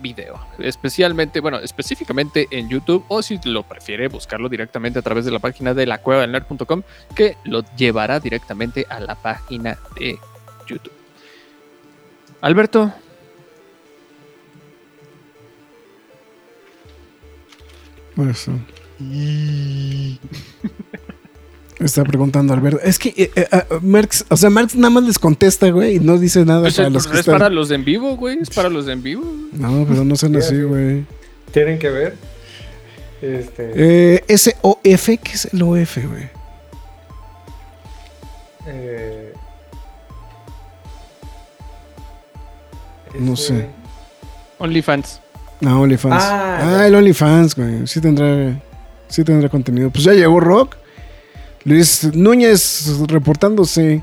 video, 0.00 0.40
especialmente, 0.58 1.40
bueno, 1.40 1.58
específicamente 1.58 2.48
en 2.50 2.68
YouTube 2.68 3.04
o 3.08 3.22
si 3.22 3.38
lo 3.44 3.62
prefiere 3.62 4.08
buscarlo 4.08 4.48
directamente 4.48 4.98
a 4.98 5.02
través 5.02 5.24
de 5.24 5.30
la 5.30 5.38
página 5.38 5.74
de 5.74 5.86
la 5.86 5.98
cueva 5.98 6.22
del 6.22 6.32
nerd.com 6.32 6.82
que 7.14 7.36
lo 7.44 7.62
llevará 7.76 8.20
directamente 8.20 8.86
a 8.88 9.00
la 9.00 9.14
página 9.14 9.78
de 9.98 10.18
YouTube. 10.66 10.92
Alberto, 12.40 12.92
Eso. 18.18 18.52
Está 21.78 22.02
preguntando 22.04 22.52
Alberto. 22.52 22.80
Es 22.82 22.98
que 22.98 23.10
eh, 23.16 23.30
eh, 23.36 23.46
ah, 23.52 23.64
Merx, 23.82 24.24
o 24.28 24.36
sea, 24.36 24.50
Marx 24.50 24.74
nada 24.74 24.90
más 24.90 25.04
les 25.04 25.18
contesta, 25.18 25.70
güey, 25.70 25.96
y 25.96 26.00
no 26.00 26.18
dice 26.18 26.44
nada 26.44 26.62
pues, 26.62 26.74
para 26.74 26.88
es, 26.88 26.94
los 26.94 27.06
que 27.06 27.12
es 27.12 27.18
están. 27.20 27.34
para 27.38 27.50
los 27.50 27.68
de 27.68 27.76
en 27.76 27.84
vivo, 27.84 28.16
güey, 28.16 28.38
es 28.40 28.50
para 28.50 28.68
los 28.68 28.86
de 28.86 28.94
en 28.94 29.02
vivo. 29.02 29.24
No, 29.52 29.84
pero 29.88 30.04
no 30.04 30.16
son 30.16 30.34
así, 30.36 30.60
güey. 30.62 31.04
Tienen 31.52 31.78
que 31.78 31.88
ver. 31.88 32.16
Este, 33.22 33.72
Eh, 34.16 34.24
ese 34.28 34.56
OF, 34.62 35.06
¿qué 35.22 35.32
es 35.32 35.48
el 35.52 35.62
OF, 35.62 35.98
güey? 36.06 36.28
eh, 38.66 39.32
No 43.18 43.34
este- 43.34 43.46
sé. 43.46 43.66
OnlyFans. 44.58 45.20
No, 45.60 45.80
OnlyFans. 45.82 46.22
Ah, 46.24 46.58
Ah, 46.80 46.86
el 46.86 46.94
OnlyFans, 46.94 47.54
güey. 47.54 47.86
Sí 47.86 48.00
tendrá, 48.00 48.60
sí 49.08 49.24
tendrá 49.24 49.48
contenido. 49.48 49.90
Pues 49.90 50.04
ya 50.04 50.12
llegó 50.12 50.40
Rock. 50.40 50.76
Luis 51.68 52.02
Núñez 52.14 52.98
reportándose. 53.08 54.02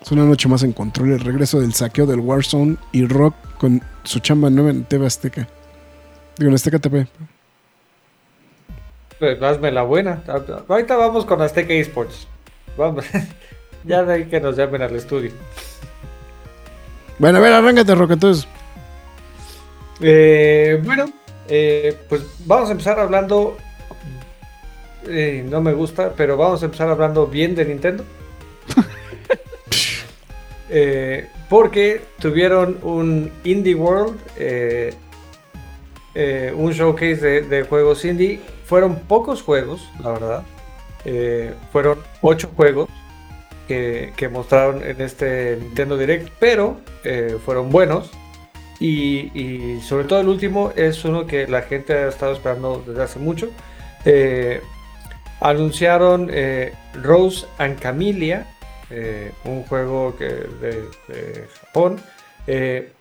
Es 0.00 0.12
una 0.12 0.24
noche 0.24 0.48
más 0.48 0.62
en 0.62 0.72
control. 0.72 1.10
El 1.10 1.18
regreso 1.18 1.60
del 1.60 1.74
saqueo 1.74 2.06
del 2.06 2.20
Warzone 2.20 2.76
y 2.92 3.06
Rock 3.06 3.34
con 3.58 3.82
su 4.04 4.20
chamba 4.20 4.50
nueva 4.50 4.70
en 4.70 4.84
TV 4.84 5.04
Azteca. 5.04 5.48
Digo, 6.38 6.50
en 6.50 6.54
Azteca 6.54 6.78
TV. 6.78 7.08
Pues 9.18 9.42
hazme 9.42 9.72
la 9.72 9.82
buena. 9.82 10.22
Ahorita 10.68 10.94
vamos 10.94 11.24
con 11.26 11.42
Azteca 11.42 11.74
Esports. 11.74 12.28
Vamos. 12.76 13.04
ya 13.84 14.04
de 14.04 14.14
ahí 14.14 14.26
que 14.26 14.40
nos 14.40 14.56
llamen 14.56 14.82
al 14.82 14.94
estudio. 14.94 15.32
Bueno, 17.18 17.38
a 17.38 17.40
ver, 17.40 17.52
arráncate, 17.52 17.96
Rock, 17.96 18.12
entonces. 18.12 18.46
Eh, 20.00 20.80
bueno, 20.84 21.06
eh, 21.48 21.98
pues 22.08 22.22
vamos 22.46 22.68
a 22.68 22.72
empezar 22.72 23.00
hablando. 23.00 23.56
Eh, 25.08 25.44
no 25.48 25.60
me 25.60 25.72
gusta, 25.72 26.12
pero 26.16 26.36
vamos 26.36 26.62
a 26.62 26.66
empezar 26.66 26.88
hablando 26.88 27.26
bien 27.26 27.54
de 27.54 27.64
Nintendo. 27.64 28.04
Eh, 30.74 31.28
porque 31.50 32.00
tuvieron 32.18 32.78
un 32.80 33.30
Indie 33.44 33.74
World, 33.74 34.18
eh, 34.38 34.94
un 36.56 36.72
showcase 36.72 37.16
de, 37.16 37.42
de 37.42 37.64
juegos 37.64 38.06
indie. 38.06 38.40
Fueron 38.64 39.00
pocos 39.00 39.42
juegos, 39.42 39.86
la 40.02 40.12
verdad. 40.12 40.44
Fueron 41.72 41.98
ocho 42.22 42.48
juegos 42.56 42.88
que, 43.68 44.14
que 44.16 44.30
mostraron 44.30 44.82
en 44.82 45.02
este 45.02 45.58
Nintendo 45.60 45.98
Direct, 45.98 46.30
pero 46.40 46.78
fueron 47.44 47.68
buenos. 47.68 48.10
Y, 48.80 49.30
y 49.38 49.82
sobre 49.82 50.04
todo 50.06 50.22
el 50.22 50.28
último 50.28 50.72
es 50.74 51.04
uno 51.04 51.26
que 51.26 51.46
la 51.46 51.60
gente 51.60 51.92
ha 51.92 52.08
estado 52.08 52.32
esperando 52.32 52.82
desde 52.86 53.02
hace 53.02 53.18
mucho. 53.18 53.50
Eh, 54.04 54.60
anunciaron 55.42 56.30
eh, 56.32 56.72
Rose 57.02 57.46
and 57.58 57.78
Camellia, 57.78 58.46
eh, 58.90 59.32
un 59.44 59.64
juego 59.64 60.16
que 60.16 60.26
de, 60.26 61.48
Japón. 61.60 62.00
Eh, 62.46 62.92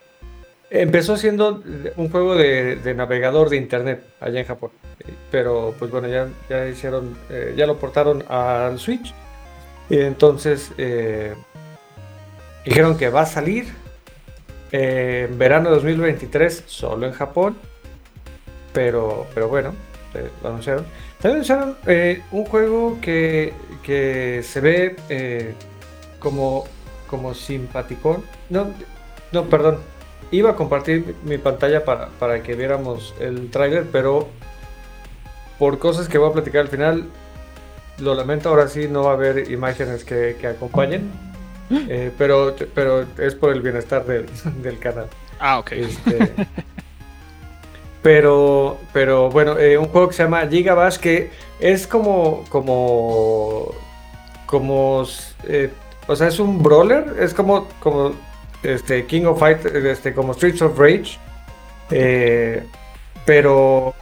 empezó 0.70 1.18
siendo 1.18 1.62
un 1.98 2.10
juego 2.10 2.36
de, 2.36 2.94
navegador 2.96 3.50
de 3.50 3.58
internet 3.58 4.04
allá 4.20 4.40
en 4.40 4.46
Japón. 4.46 4.72
Pero 5.30 5.76
pues 5.78 5.92
bueno, 5.92 6.08
ya, 6.08 6.28
ya 6.50 6.68
hicieron, 6.68 7.16
ya 7.56 7.66
lo 7.66 7.78
portaron 7.78 8.24
al 8.30 8.80
Switch. 8.80 9.14
Y 9.90 10.00
entonces 10.00 10.72
dijeron 12.66 12.98
que 12.98 13.10
va 13.10 13.22
a 13.22 13.26
salir 13.26 13.66
en 14.72 15.38
verano 15.38 15.70
de 15.70 15.76
2023 15.76 16.64
solo 16.68 17.08
en 17.08 17.14
Japón. 17.14 17.58
Pero, 18.74 19.28
pero 19.34 19.50
bueno, 19.50 19.74
lo 20.42 20.50
anunciaron. 20.50 20.86
También 21.22 21.36
anunciaron 21.36 21.78
eh, 21.86 22.24
un 22.32 22.46
juego 22.46 22.98
que, 23.00 23.54
que 23.84 24.42
se 24.44 24.60
ve 24.60 24.96
eh, 25.10 25.54
como, 26.20 26.66
como 27.08 27.36
simpaticón. 27.36 28.24
No, 28.50 28.68
no, 29.32 29.46
perdón. 29.46 29.78
Iba 30.32 30.52
a 30.52 30.56
compartir 30.56 31.16
mi 31.24 31.38
pantalla 31.38 31.86
para, 31.86 32.08
para 32.08 32.42
que 32.42 32.56
viéramos 32.56 33.14
el 33.20 33.52
tráiler, 33.52 33.86
pero 33.92 34.30
por 35.60 35.78
cosas 35.78 36.08
que 36.08 36.18
voy 36.18 36.30
a 36.30 36.34
platicar 36.34 36.62
al 36.62 36.70
final, 36.70 37.06
lo 38.00 38.16
lamento, 38.16 38.50
ahora 38.50 38.68
sí 38.68 38.88
no 38.88 39.04
va 39.04 39.12
a 39.12 39.14
haber 39.14 39.52
imágenes 39.52 40.04
que, 40.04 40.38
que 40.40 40.48
acompañen. 40.48 41.12
Eh, 41.88 42.12
pero, 42.18 42.54
pero 42.76 43.06
es 43.18 43.34
por 43.34 43.54
el 43.54 43.62
bienestar 43.62 44.06
del, 44.06 44.26
del 44.62 44.78
canal. 44.78 45.08
Ah, 45.40 45.58
ok. 45.60 45.72
Este, 45.72 46.34
pero, 48.02 48.80
pero 48.94 49.30
bueno, 49.30 49.58
eh, 49.60 49.78
un 49.78 49.88
juego 49.88 50.08
que 50.08 50.16
se 50.16 50.24
llama 50.24 50.48
Gigabash 50.48 50.98
que 50.98 51.30
es 51.60 51.86
como, 51.86 52.44
como, 52.50 53.74
como, 54.48 55.06
eh, 55.48 55.70
o 56.08 56.16
sea, 56.16 56.28
es 56.28 56.40
un 56.40 56.64
brawler, 56.64 57.16
es 57.20 57.34
como, 57.34 57.68
como, 57.80 58.14
este, 58.64 59.06
King 59.06 59.26
of 59.26 59.40
Fight, 59.40 59.66
este, 59.66 60.14
como 60.14 60.34
Streets 60.34 60.62
of 60.64 60.80
Rage, 60.80 61.20
eh, 61.92 62.64
pero, 63.26 63.94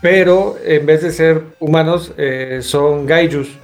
pero 0.00 0.56
en 0.64 0.86
vez 0.86 1.02
de 1.02 1.10
ser 1.10 1.42
humanos, 1.60 2.12
son 2.60 3.06
gaijus. 3.06 3.58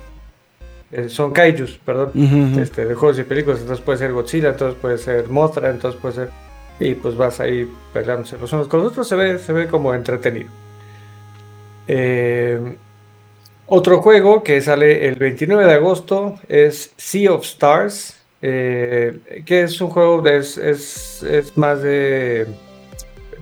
Son 1.08 1.32
kaijus, 1.32 1.80
perdón 1.86 2.10
este, 2.60 2.84
de 2.84 2.94
juegos 2.94 3.18
y 3.18 3.22
películas. 3.22 3.60
Entonces 3.60 3.82
puede 3.82 3.98
ser 3.98 4.12
Godzilla, 4.12 4.50
entonces 4.50 4.78
puede 4.78 4.98
ser 4.98 5.28
Mothra, 5.30 5.70
entonces 5.70 5.98
puede 5.98 6.14
ser. 6.14 6.51
Y 6.80 6.94
pues 6.94 7.16
vas 7.16 7.40
ahí 7.40 7.70
peleándose 7.92 8.38
los 8.38 8.52
unos 8.52 8.68
con 8.68 8.80
los 8.80 8.92
otros. 8.92 9.08
Se 9.08 9.14
ve, 9.14 9.38
se 9.38 9.52
ve 9.52 9.68
como 9.68 9.94
entretenido. 9.94 10.50
Eh, 11.86 12.76
otro 13.66 14.02
juego 14.02 14.42
que 14.42 14.60
sale 14.60 15.06
el 15.08 15.16
29 15.16 15.64
de 15.66 15.74
agosto 15.74 16.38
es 16.48 16.92
Sea 16.96 17.32
of 17.32 17.44
Stars. 17.44 18.18
eh, 18.44 19.42
que 19.46 19.62
es 19.62 19.80
un 19.80 19.90
juego 19.90 20.26
es, 20.26 20.58
es, 20.58 21.52
más 21.56 21.80
de, 21.80 22.46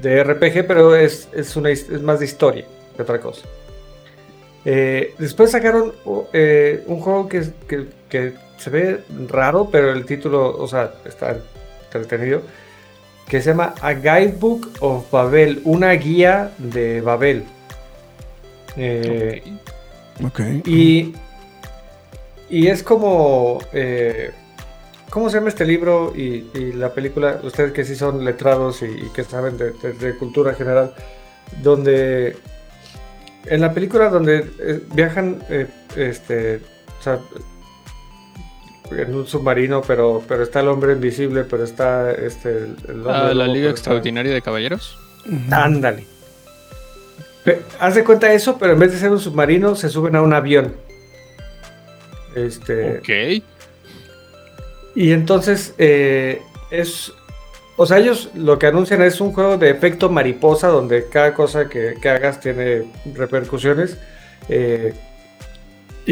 de 0.02 0.25
RPG, 0.25 0.66
pero 0.66 0.94
es, 0.94 1.28
es, 1.34 1.56
una, 1.56 1.70
es 1.70 2.02
más 2.02 2.18
de 2.20 2.26
historia 2.26 2.66
que 2.96 3.02
otra 3.02 3.18
cosa. 3.20 3.46
Eh, 4.66 5.14
después 5.18 5.52
sacaron 5.52 5.94
un 6.04 7.00
juego 7.00 7.28
que, 7.28 7.44
que, 7.66 7.87
que 8.10 8.34
se 8.58 8.68
ve 8.68 9.00
raro, 9.28 9.70
pero 9.72 9.90
el 9.90 10.04
título, 10.04 10.54
o 10.56 10.68
sea, 10.68 10.92
está 11.06 11.38
entretenido, 11.87 12.42
que 13.30 13.40
se 13.40 13.50
llama 13.50 13.75
A 13.80 13.92
Guidebook 13.94 14.68
of 14.80 15.10
Babel, 15.10 15.60
una 15.64 15.92
guía 15.92 16.50
de 16.58 17.00
Babel. 17.00 17.44
Eh, 18.76 19.42
Ok. 20.25 20.40
y, 20.66 21.14
y 22.50 22.66
es 22.66 22.82
como... 22.82 23.58
eh, 23.72 24.32
¿Cómo 25.10 25.28
se 25.28 25.38
llama 25.38 25.49
este 25.49 25.64
libro 25.66 26.12
y, 26.14 26.46
y 26.54 26.72
la 26.72 26.94
película? 26.94 27.40
Ustedes 27.42 27.72
que 27.72 27.84
sí 27.84 27.96
son 27.96 28.25
letrados 28.25 28.82
y, 28.82 28.87
y 28.87 29.10
que 29.14 29.25
saben 29.25 29.56
de, 29.58 29.72
de- 29.72 29.92
de 29.94 30.16
cultura 30.16 30.54
general, 30.54 30.94
donde 31.62 32.37
en 33.46 33.60
la 33.60 33.72
película 33.75 34.08
donde 34.08 34.49
eh, 34.60 34.80
viajan, 34.94 35.42
eh, 35.50 35.66
este, 35.96 36.60
o 37.00 37.02
sea, 37.02 37.18
en 38.90 39.14
un 39.14 39.26
submarino, 39.26 39.82
pero, 39.82 40.23
pero 40.26 40.42
está 40.42 40.61
el 40.61 40.68
hombre 40.68 40.92
invisible, 40.92 41.44
pero 41.44 41.64
está 41.64 42.11
este, 42.12 42.49
el, 42.50 42.76
el 42.88 42.94
hombre 42.99 43.12
Ah, 43.14 43.35
la 43.35 43.47
Liga 43.47 43.68
está- 43.68 43.70
Extraordinaria 43.70 44.32
de 44.32 44.42
Caballeros. 44.42 44.99
Ándale. 45.50 46.06
Haz 47.78 47.94
de 47.94 48.04
cuenta 48.04 48.32
eso, 48.32 48.58
pero 48.58 48.75
en 48.75 48.78
vez 48.78 48.93
de 48.93 48.99
ser 48.99 49.10
un 49.10 49.19
submarino, 49.19 49.75
se 49.75 49.88
suben 49.88 50.14
a 50.17 50.23
un 50.23 50.32
avión. 50.32 50.75
Este. 52.36 52.99
Ok. 52.99 53.43
Y 54.95 55.12
entonces 55.12 55.75
eh, 55.78 56.43
es. 56.71 57.12
O 57.76 57.86
sea, 57.86 57.99
ellos 57.99 58.28
lo 58.34 58.58
que 58.58 58.67
anuncian 58.67 59.00
es 59.02 59.21
un 59.21 59.32
juego 59.32 59.56
de 59.56 59.71
efecto 59.71 60.10
mariposa, 60.10 60.69
donde 60.69 61.08
cada 61.08 61.32
cosa 61.34 61.69
que, 61.69 61.95
que 62.00 62.08
hagas 62.10 62.41
tiene 62.41 62.84
repercusiones. 63.14 63.97
eh, 64.49 64.95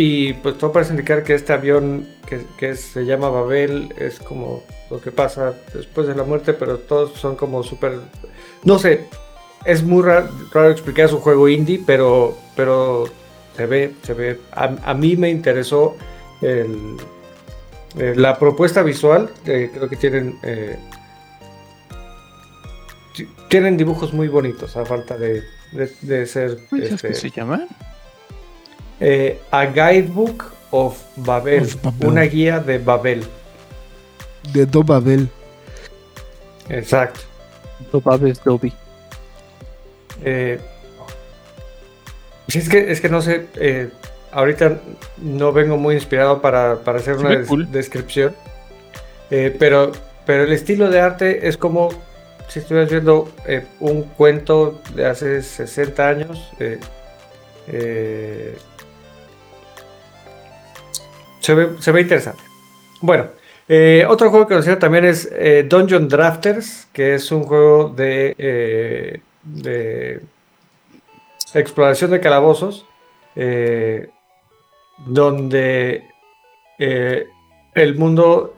y 0.00 0.32
pues 0.34 0.56
todo 0.58 0.70
parece 0.72 0.92
indicar 0.92 1.22
que 1.24 1.34
este 1.34 1.52
avión 1.52 2.06
que, 2.26 2.42
que 2.56 2.74
se 2.76 3.04
llama 3.04 3.30
Babel 3.30 3.92
es 3.98 4.18
como 4.20 4.62
lo 4.90 5.00
que 5.00 5.10
pasa 5.10 5.54
después 5.74 6.06
de 6.06 6.14
la 6.14 6.22
muerte, 6.24 6.52
pero 6.54 6.78
todos 6.78 7.12
son 7.18 7.34
como 7.36 7.62
súper. 7.62 7.98
No 8.64 8.78
sé, 8.78 9.06
es 9.64 9.82
muy 9.82 10.02
ra- 10.02 10.30
raro, 10.52 10.70
explicar, 10.70 11.06
es 11.06 11.12
un 11.12 11.20
juego 11.20 11.48
indie, 11.48 11.82
pero, 11.84 12.36
pero 12.54 13.06
se 13.56 13.66
ve, 13.66 13.94
se 14.02 14.14
ve. 14.14 14.38
A, 14.52 14.70
a 14.84 14.94
mí 14.94 15.16
me 15.16 15.30
interesó 15.30 15.96
el, 16.42 16.96
eh, 17.98 18.14
la 18.16 18.38
propuesta 18.38 18.82
visual, 18.82 19.30
eh, 19.46 19.70
creo 19.74 19.88
que 19.88 19.96
tienen 19.96 20.38
eh, 20.42 20.78
ti- 23.14 23.28
tienen 23.48 23.76
dibujos 23.76 24.12
muy 24.12 24.28
bonitos, 24.28 24.76
a 24.76 24.84
falta 24.84 25.16
de, 25.16 25.42
de- 25.72 25.92
de 26.02 26.26
ser 26.26 26.58
¿Cómo 26.70 26.80
dices 26.80 26.94
este, 26.94 27.08
que 27.08 27.14
se 27.14 27.30
llama? 27.30 27.66
Eh, 29.00 29.40
A 29.50 29.66
Guidebook 29.66 30.44
of 30.70 30.98
Babel, 31.16 31.62
Of 31.64 31.76
Babel. 31.82 32.08
una 32.08 32.22
guía 32.22 32.60
de 32.60 32.78
Babel. 32.78 33.24
De 34.52 34.66
Dobabel. 34.66 35.28
Exacto. 36.68 37.20
Dobabes 37.92 38.42
Dobby. 38.44 38.72
Eh, 40.24 40.58
sí, 42.48 42.58
es, 42.58 42.68
que, 42.68 42.90
es 42.90 43.00
que 43.00 43.08
no 43.08 43.22
sé, 43.22 43.46
eh, 43.56 43.88
ahorita 44.32 44.78
no 45.18 45.52
vengo 45.52 45.76
muy 45.76 45.94
inspirado 45.94 46.40
para, 46.42 46.76
para 46.80 46.98
hacer 46.98 47.16
una 47.16 47.30
ve 47.30 47.38
des- 47.38 47.48
cool. 47.48 47.70
descripción, 47.70 48.34
eh, 49.30 49.54
pero, 49.58 49.92
pero 50.26 50.42
el 50.44 50.52
estilo 50.52 50.90
de 50.90 51.00
arte 51.00 51.46
es 51.48 51.56
como 51.56 51.88
si 52.48 52.58
estuvieras 52.60 52.90
viendo 52.90 53.30
eh, 53.46 53.64
un 53.80 54.02
cuento 54.02 54.80
de 54.94 55.06
hace 55.06 55.42
60 55.42 56.08
años. 56.08 56.50
eh, 56.58 56.78
eh, 57.68 58.56
se, 61.80 61.92
ve, 61.92 62.00
interesante. 62.00 62.42
Bueno, 63.00 63.28
eh, 63.68 64.04
otro 64.08 64.30
juego 64.30 64.46
que 64.46 64.54
considero 64.54 64.78
también 64.78 65.06
es 65.06 65.28
eh, 65.32 65.64
Dungeon 65.66 66.08
Drafters, 66.08 66.88
que 66.92 67.14
es 67.14 67.30
un 67.32 67.44
juego 67.44 67.88
de, 67.88 68.34
eh, 68.36 70.20
exploración 71.54 72.10
de 72.10 72.20
calabozos, 72.20 72.84
donde 75.06 76.04
el 76.78 77.94
mundo 77.96 78.54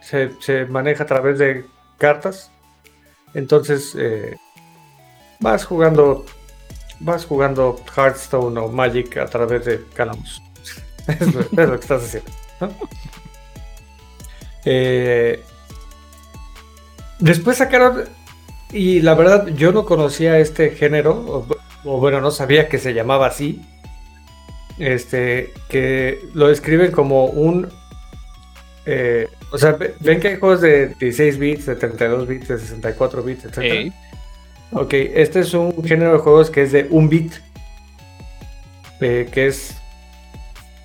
se, 0.00 0.30
se 0.40 0.64
maneja 0.64 1.04
a 1.04 1.06
través 1.06 1.38
de 1.38 1.64
cartas. 1.98 2.50
Entonces 3.34 3.96
vas 5.38 5.64
jugando, 5.64 6.24
vas 6.98 7.24
jugando 7.26 7.78
Hearthstone 7.94 8.58
o 8.58 8.68
Magic 8.68 9.18
a 9.18 9.26
través 9.26 9.66
de 9.66 9.84
calabozos. 9.94 10.49
Es, 11.10 11.34
lo, 11.34 11.40
es 11.40 11.50
lo 11.52 11.70
que 11.70 11.80
estás 11.80 12.02
haciendo. 12.04 12.30
¿no? 12.60 12.70
Eh, 14.64 15.42
después 17.18 17.58
sacaron, 17.58 18.04
y 18.72 19.00
la 19.00 19.14
verdad 19.14 19.46
yo 19.48 19.72
no 19.72 19.84
conocía 19.84 20.38
este 20.38 20.70
género, 20.70 21.12
o, 21.12 21.46
o 21.84 21.98
bueno, 21.98 22.20
no 22.20 22.30
sabía 22.30 22.68
que 22.68 22.78
se 22.78 22.92
llamaba 22.94 23.26
así, 23.26 23.62
este, 24.78 25.52
que 25.68 26.20
lo 26.34 26.48
describen 26.48 26.90
como 26.92 27.26
un... 27.26 27.68
eh, 28.86 29.28
o 29.52 29.58
sea, 29.58 29.72
ve- 29.72 29.94
ven 30.00 30.20
que 30.20 30.28
hay 30.28 30.36
juegos 30.38 30.60
de 30.60 30.88
16 31.00 31.38
bits, 31.38 31.66
de 31.66 31.76
32 31.76 32.26
bits, 32.28 32.48
de 32.48 32.58
64 32.58 33.22
bits, 33.22 33.44
etc. 33.46 33.56
Ok, 34.72 34.92
este 34.94 35.40
es 35.40 35.52
un 35.54 35.82
género 35.84 36.12
de 36.12 36.18
juegos 36.20 36.50
que 36.50 36.62
es 36.62 36.72
de 36.72 36.86
un 36.90 37.08
bit. 37.08 37.32
eh, 39.00 39.28
que 39.32 39.48
es. 39.48 39.76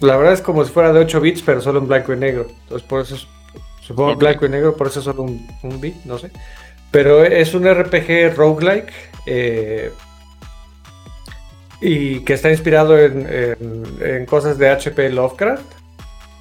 La 0.02 0.18
verdad 0.18 0.34
es 0.34 0.42
como 0.42 0.64
si 0.66 0.72
fuera 0.72 0.92
de 0.94 1.00
8 1.00 1.22
bits, 1.22 1.42
pero 1.42 1.62
solo 1.62 1.80
en 1.80 1.88
blanco 1.88 2.14
y 2.14 2.18
negro. 2.18 2.48
Entonces, 2.64 2.88
por 2.88 3.02
eso 3.02 3.16
es. 3.16 3.28
Supongo 3.82 4.14
Ok. 4.14 4.20
blanco 4.20 4.46
y 4.46 4.50
negro, 4.50 4.76
por 4.76 4.88
eso 4.88 5.00
es 5.00 5.06
solo 5.06 5.24
un, 5.24 5.48
un 5.64 5.80
bit, 5.80 5.96
no 6.06 6.18
sé. 6.18 6.32
Pero 6.92 7.24
es 7.24 7.54
un 7.54 7.66
RPG 7.68 8.36
roguelike. 8.36 8.92
eh, 9.28 9.92
y 11.82 12.22
que 12.22 12.34
está 12.34 12.50
inspirado 12.50 12.98
en, 12.98 13.28
en- 13.30 13.84
en 14.02 14.26
cosas 14.26 14.58
de 14.58 14.70
HP 14.70 15.10
Lovecraft. 15.10 15.64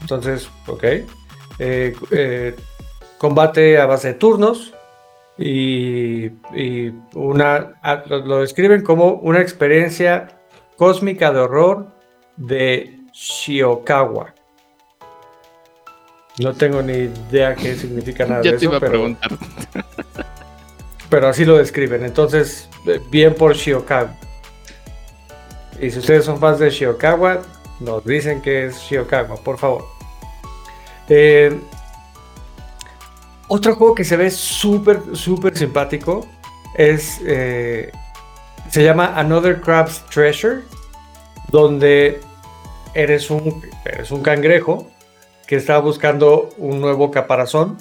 Entonces, 0.01 0.49
ok. 0.67 0.85
Eh, 1.59 1.95
eh, 2.11 2.55
combate 3.19 3.79
a 3.79 3.87
base 3.87 4.09
de 4.09 4.14
turnos. 4.14 4.73
Y, 5.37 6.27
y 6.55 6.95
una, 7.14 7.75
a- 7.83 8.05
lo, 8.07 8.19
lo 8.25 8.38
describen 8.40 8.83
como 8.83 9.14
una 9.14 9.40
experiencia 9.40 10.38
cósmica 10.77 11.33
de 11.33 11.40
horror 11.40 11.88
de 12.37 13.01
Shiokawa. 13.14 14.35
No 16.40 16.53
tengo 16.53 16.83
ni 16.83 16.92
idea 16.94 17.55
qué 17.55 17.77
significa 17.77 18.27
nada 18.27 18.40
de 18.40 18.44
Ya 18.46 18.50
te 18.50 18.57
eso, 18.57 18.64
iba 18.64 18.77
a 18.77 18.81
pero, 18.81 18.92
preguntar. 18.92 19.31
pero 21.09 21.29
así 21.29 21.44
lo 21.44 21.57
describen. 21.57 22.05
Entonces, 22.05 22.68
eh, 22.87 23.00
bien 23.11 23.35
por 23.35 23.55
Shiokawa. 23.55 24.14
Y 25.81 25.90
si 25.90 25.98
ustedes 26.00 26.24
son 26.24 26.38
fans 26.40 26.59
de 26.59 26.70
Shiokawa, 26.70 27.42
nos 27.81 28.05
dicen 28.05 28.42
que 28.42 28.66
es 28.66 28.79
Shiokawa, 28.81 29.37
por 29.37 29.59
favor. 29.59 29.87
Eh, 31.09 31.57
otro 33.46 33.77
juego 33.77 33.94
que 33.94 34.05
se 34.05 34.16
ve 34.16 34.31
súper, 34.31 35.00
súper 35.12 35.57
simpático 35.57 36.27
es. 36.77 37.20
eh, 37.24 37.92
se 38.70 38.83
llama 38.83 39.12
Another 39.16 39.61
Crab's 39.61 40.03
Treasure, 40.07 40.62
donde 41.50 42.20
eres 42.95 43.31
un, 43.31 43.63
eres 43.85 44.11
un 44.11 44.23
cangrejo 44.23 44.91
que 45.47 45.57
está 45.57 45.79
buscando 45.79 46.51
un 46.59 46.81
nuevo 46.81 47.11
caparazón. 47.11 47.79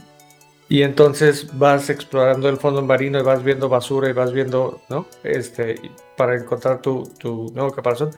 Y 0.69 0.82
entonces 0.82 1.58
vas 1.58 1.89
explorando 1.89 2.49
el 2.49 2.58
fondo 2.58 2.82
marino 2.82 3.19
y 3.19 3.21
vas 3.21 3.43
viendo 3.43 3.69
basura 3.69 4.10
y 4.10 4.13
vas 4.13 4.32
viendo, 4.32 4.82
¿no? 4.89 5.06
Este, 5.23 5.76
para 6.17 6.36
encontrar 6.36 6.82
tu, 6.82 7.04
tu 7.19 7.52
nuevo 7.54 7.71
caparazón. 7.71 8.12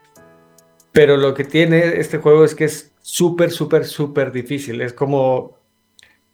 Pero 0.91 1.17
lo 1.17 1.33
que 1.33 1.43
tiene 1.43 1.99
este 1.99 2.19
juego 2.19 2.45
es 2.45 2.55
que 2.55 2.65
es 2.65 2.93
súper, 3.01 3.51
súper, 3.51 3.85
súper 3.85 4.31
difícil. 4.31 4.81
Es 4.81 4.93
como. 4.93 5.57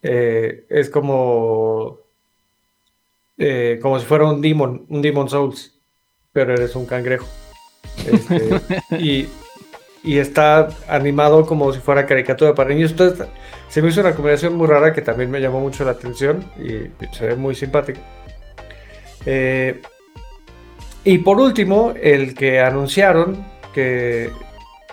eh, 0.02 0.66
es 0.68 0.88
como. 0.90 1.98
eh, 3.38 3.80
como 3.82 3.98
si 3.98 4.06
fuera 4.06 4.26
un 4.26 4.40
Demon, 4.40 4.86
un 4.88 5.02
Demon 5.02 5.28
Souls. 5.28 5.80
Pero 6.32 6.54
eres 6.54 6.76
un 6.76 6.86
cangrejo. 6.86 7.26
Este, 8.06 8.60
y, 8.98 9.26
y 10.04 10.18
está 10.18 10.68
animado 10.88 11.46
como 11.46 11.72
si 11.72 11.80
fuera 11.80 12.06
caricatura 12.06 12.54
para 12.54 12.70
niños. 12.70 12.90
Entonces, 12.92 13.26
se 13.68 13.82
me 13.82 13.88
hizo 13.88 14.00
una 14.00 14.14
combinación 14.14 14.56
muy 14.56 14.66
rara 14.66 14.92
que 14.92 15.02
también 15.02 15.30
me 15.30 15.40
llamó 15.40 15.60
mucho 15.60 15.84
la 15.84 15.92
atención 15.92 16.44
y 16.58 16.90
se 17.14 17.26
ve 17.26 17.36
muy 17.36 17.54
simpático. 17.54 18.00
Eh, 19.24 19.80
y 21.04 21.18
por 21.18 21.40
último, 21.40 21.94
el 22.00 22.34
que 22.34 22.60
anunciaron 22.60 23.44
que, 23.72 24.30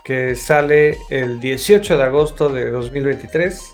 que 0.04 0.36
sale 0.36 0.98
el 1.10 1.40
18 1.40 1.98
de 1.98 2.04
agosto 2.04 2.50
de 2.50 2.70
2023 2.70 3.74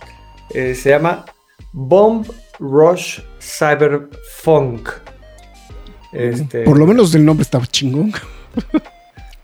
eh, 0.53 0.75
se 0.75 0.89
llama 0.89 1.25
Bomb 1.71 2.27
Rush 2.59 3.19
Cyberpunk. 3.39 4.89
Este, 6.13 6.63
Por 6.63 6.79
lo 6.79 6.87
menos 6.87 7.13
el 7.13 7.25
nombre 7.25 7.43
estaba 7.43 7.65
chingón. 7.67 8.13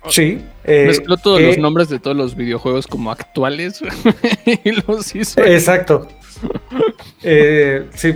sí. 0.09 0.43
eh, 0.63 0.85
Mezcló 0.87 1.17
todos 1.17 1.41
los 1.41 1.57
nombres 1.57 1.89
de 1.89 1.99
todos 1.99 2.15
los 2.17 2.35
videojuegos 2.35 2.87
como 2.87 3.11
actuales 3.11 3.81
y 4.63 4.71
los 4.87 5.13
hizo. 5.15 5.41
Exacto. 5.43 6.07
Eh, 7.23 7.87
sí, 7.93 8.15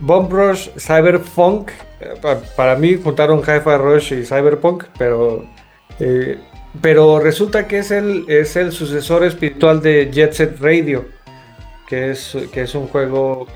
Bomb 0.00 0.30
Rush, 0.32 0.68
Cyberpunk. 0.78 1.70
eh, 2.00 2.14
pa- 2.20 2.40
Para 2.56 2.76
mí 2.76 2.98
juntaron 3.02 3.40
Hi-Fi 3.40 3.76
Rush 3.78 4.12
y 4.14 4.24
Cyberpunk, 4.24 4.84
pero, 4.98 5.44
eh, 6.00 6.38
pero 6.80 7.18
resulta 7.20 7.66
que 7.66 7.78
es 7.78 7.90
el, 7.90 8.24
es 8.28 8.56
el 8.56 8.72
sucesor 8.72 9.24
espiritual 9.24 9.80
de 9.82 10.10
Jet 10.12 10.32
Set 10.32 10.56
Radio, 10.60 11.04
que 11.88 12.10
es, 12.12 12.36
que 12.52 12.62
es 12.62 12.74
un 12.74 12.88
juego 12.88 13.46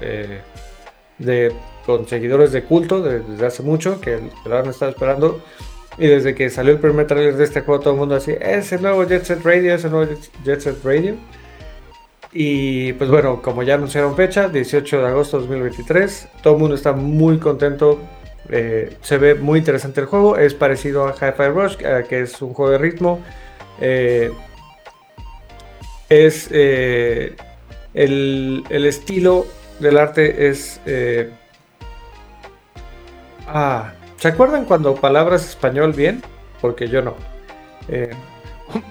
de, 1.19 1.53
con 1.87 2.07
seguidores 2.07 2.53
de 2.53 2.63
culto 2.65 3.01
de- 3.03 3.21
desde 3.21 3.47
hace 3.47 3.63
mucho, 3.63 4.01
que, 4.01 4.19
que 4.43 4.49
lo 4.49 4.59
han 4.59 4.67
estado 4.69 4.91
esperando. 4.93 5.41
Y 5.99 6.07
desde 6.07 6.35
que 6.35 6.51
salió 6.51 6.73
el 6.73 6.79
primer 6.79 7.07
trailer 7.07 7.37
de 7.37 7.45
este 7.45 7.63
juego, 7.63 7.81
todo 7.81 7.95
el 7.95 7.99
mundo 8.01 8.17
así, 8.17 8.35
es 8.39 8.71
el 8.73 8.83
nuevo 8.83 9.05
Jet 9.05 9.25
Set 9.25 9.43
Radio, 9.45 9.75
es 9.75 9.85
el 9.85 9.91
nuevo 9.93 10.13
Jet- 10.45 10.61
Set 10.61 10.85
Radio. 10.85 11.15
Y 12.33 12.93
pues 12.95 13.09
bueno, 13.09 13.41
como 13.41 13.63
ya 13.63 13.75
anunciaron 13.77 14.15
fecha, 14.15 14.49
18 14.51 15.01
de 15.01 15.07
agosto 15.09 15.39
de 15.39 15.43
2023, 15.47 16.29
todo 16.43 16.55
el 16.55 16.61
mundo 16.61 16.75
está 16.75 16.93
muy 16.93 17.39
contento. 17.39 17.99
eh, 18.49 18.97
se 19.01 19.17
ve 19.19 19.35
muy 19.35 19.59
interesante 19.61 20.01
el 20.03 20.07
juego. 20.07 20.37
Es 20.37 20.53
parecido 20.55 21.07
a 21.07 21.13
Hi-Fi 21.13 21.49
Rush, 21.49 21.77
eh, 21.81 22.05
que 22.09 22.21
es 22.23 22.41
un 22.43 22.53
juego 22.55 22.73
de 22.73 22.79
ritmo. 22.79 23.21
eh, 23.81 24.31
es 26.09 26.49
el, 26.53 27.37
el 28.69 28.85
estilo 28.87 29.47
del 29.81 29.97
arte 29.99 30.49
es. 30.49 30.81
ah, 33.47 33.93
¿se 34.27 34.33
acuerdan 34.33 34.65
cuando 34.65 34.97
palabras 34.97 35.49
español 35.49 35.93
bien? 35.93 36.21
Porque 36.61 36.89
yo 36.89 37.01
no. 37.01 37.15
Eh, 37.89 38.11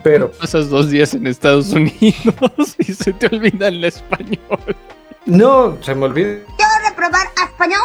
pero 0.01 0.31
Pasas 0.39 0.69
dos 0.69 0.89
días 0.89 1.13
en 1.13 1.27
Estados 1.27 1.71
Unidos 1.73 2.75
y 2.77 2.93
se 2.93 3.11
te 3.11 3.27
olvida 3.27 3.67
el 3.67 3.83
español. 3.83 4.39
no, 5.25 5.77
se 5.81 5.93
me 5.93 6.05
olvida. 6.05 6.37
¿Yo 6.57 6.65
reprobar 6.89 7.27
a 7.41 7.45
español? 7.45 7.81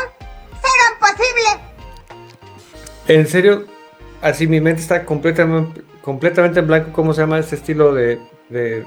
¡Será 0.63 0.95
imposible! 0.95 1.65
En 3.09 3.27
serio, 3.27 3.65
así 4.23 4.47
mi 4.47 4.61
mente 4.61 4.81
está 4.83 5.05
completamente, 5.05 5.83
completamente 6.03 6.61
en 6.61 6.69
blanco. 6.69 6.93
¿Cómo 6.93 7.13
se 7.13 7.23
llama 7.23 7.41
este 7.41 7.57
estilo 7.57 7.93
de, 7.93 8.21
de- 8.49 8.85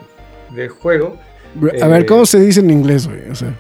de 0.52 0.70
juego? 0.70 1.18
A 1.82 1.88
ver, 1.88 2.04
Eh, 2.04 2.06
¿cómo 2.06 2.26
se 2.26 2.40
dice 2.40 2.62
en 2.62 2.70
inglés, 2.70 3.08
güey? 3.10 3.30
O 3.30 3.36
sea, 3.36 3.54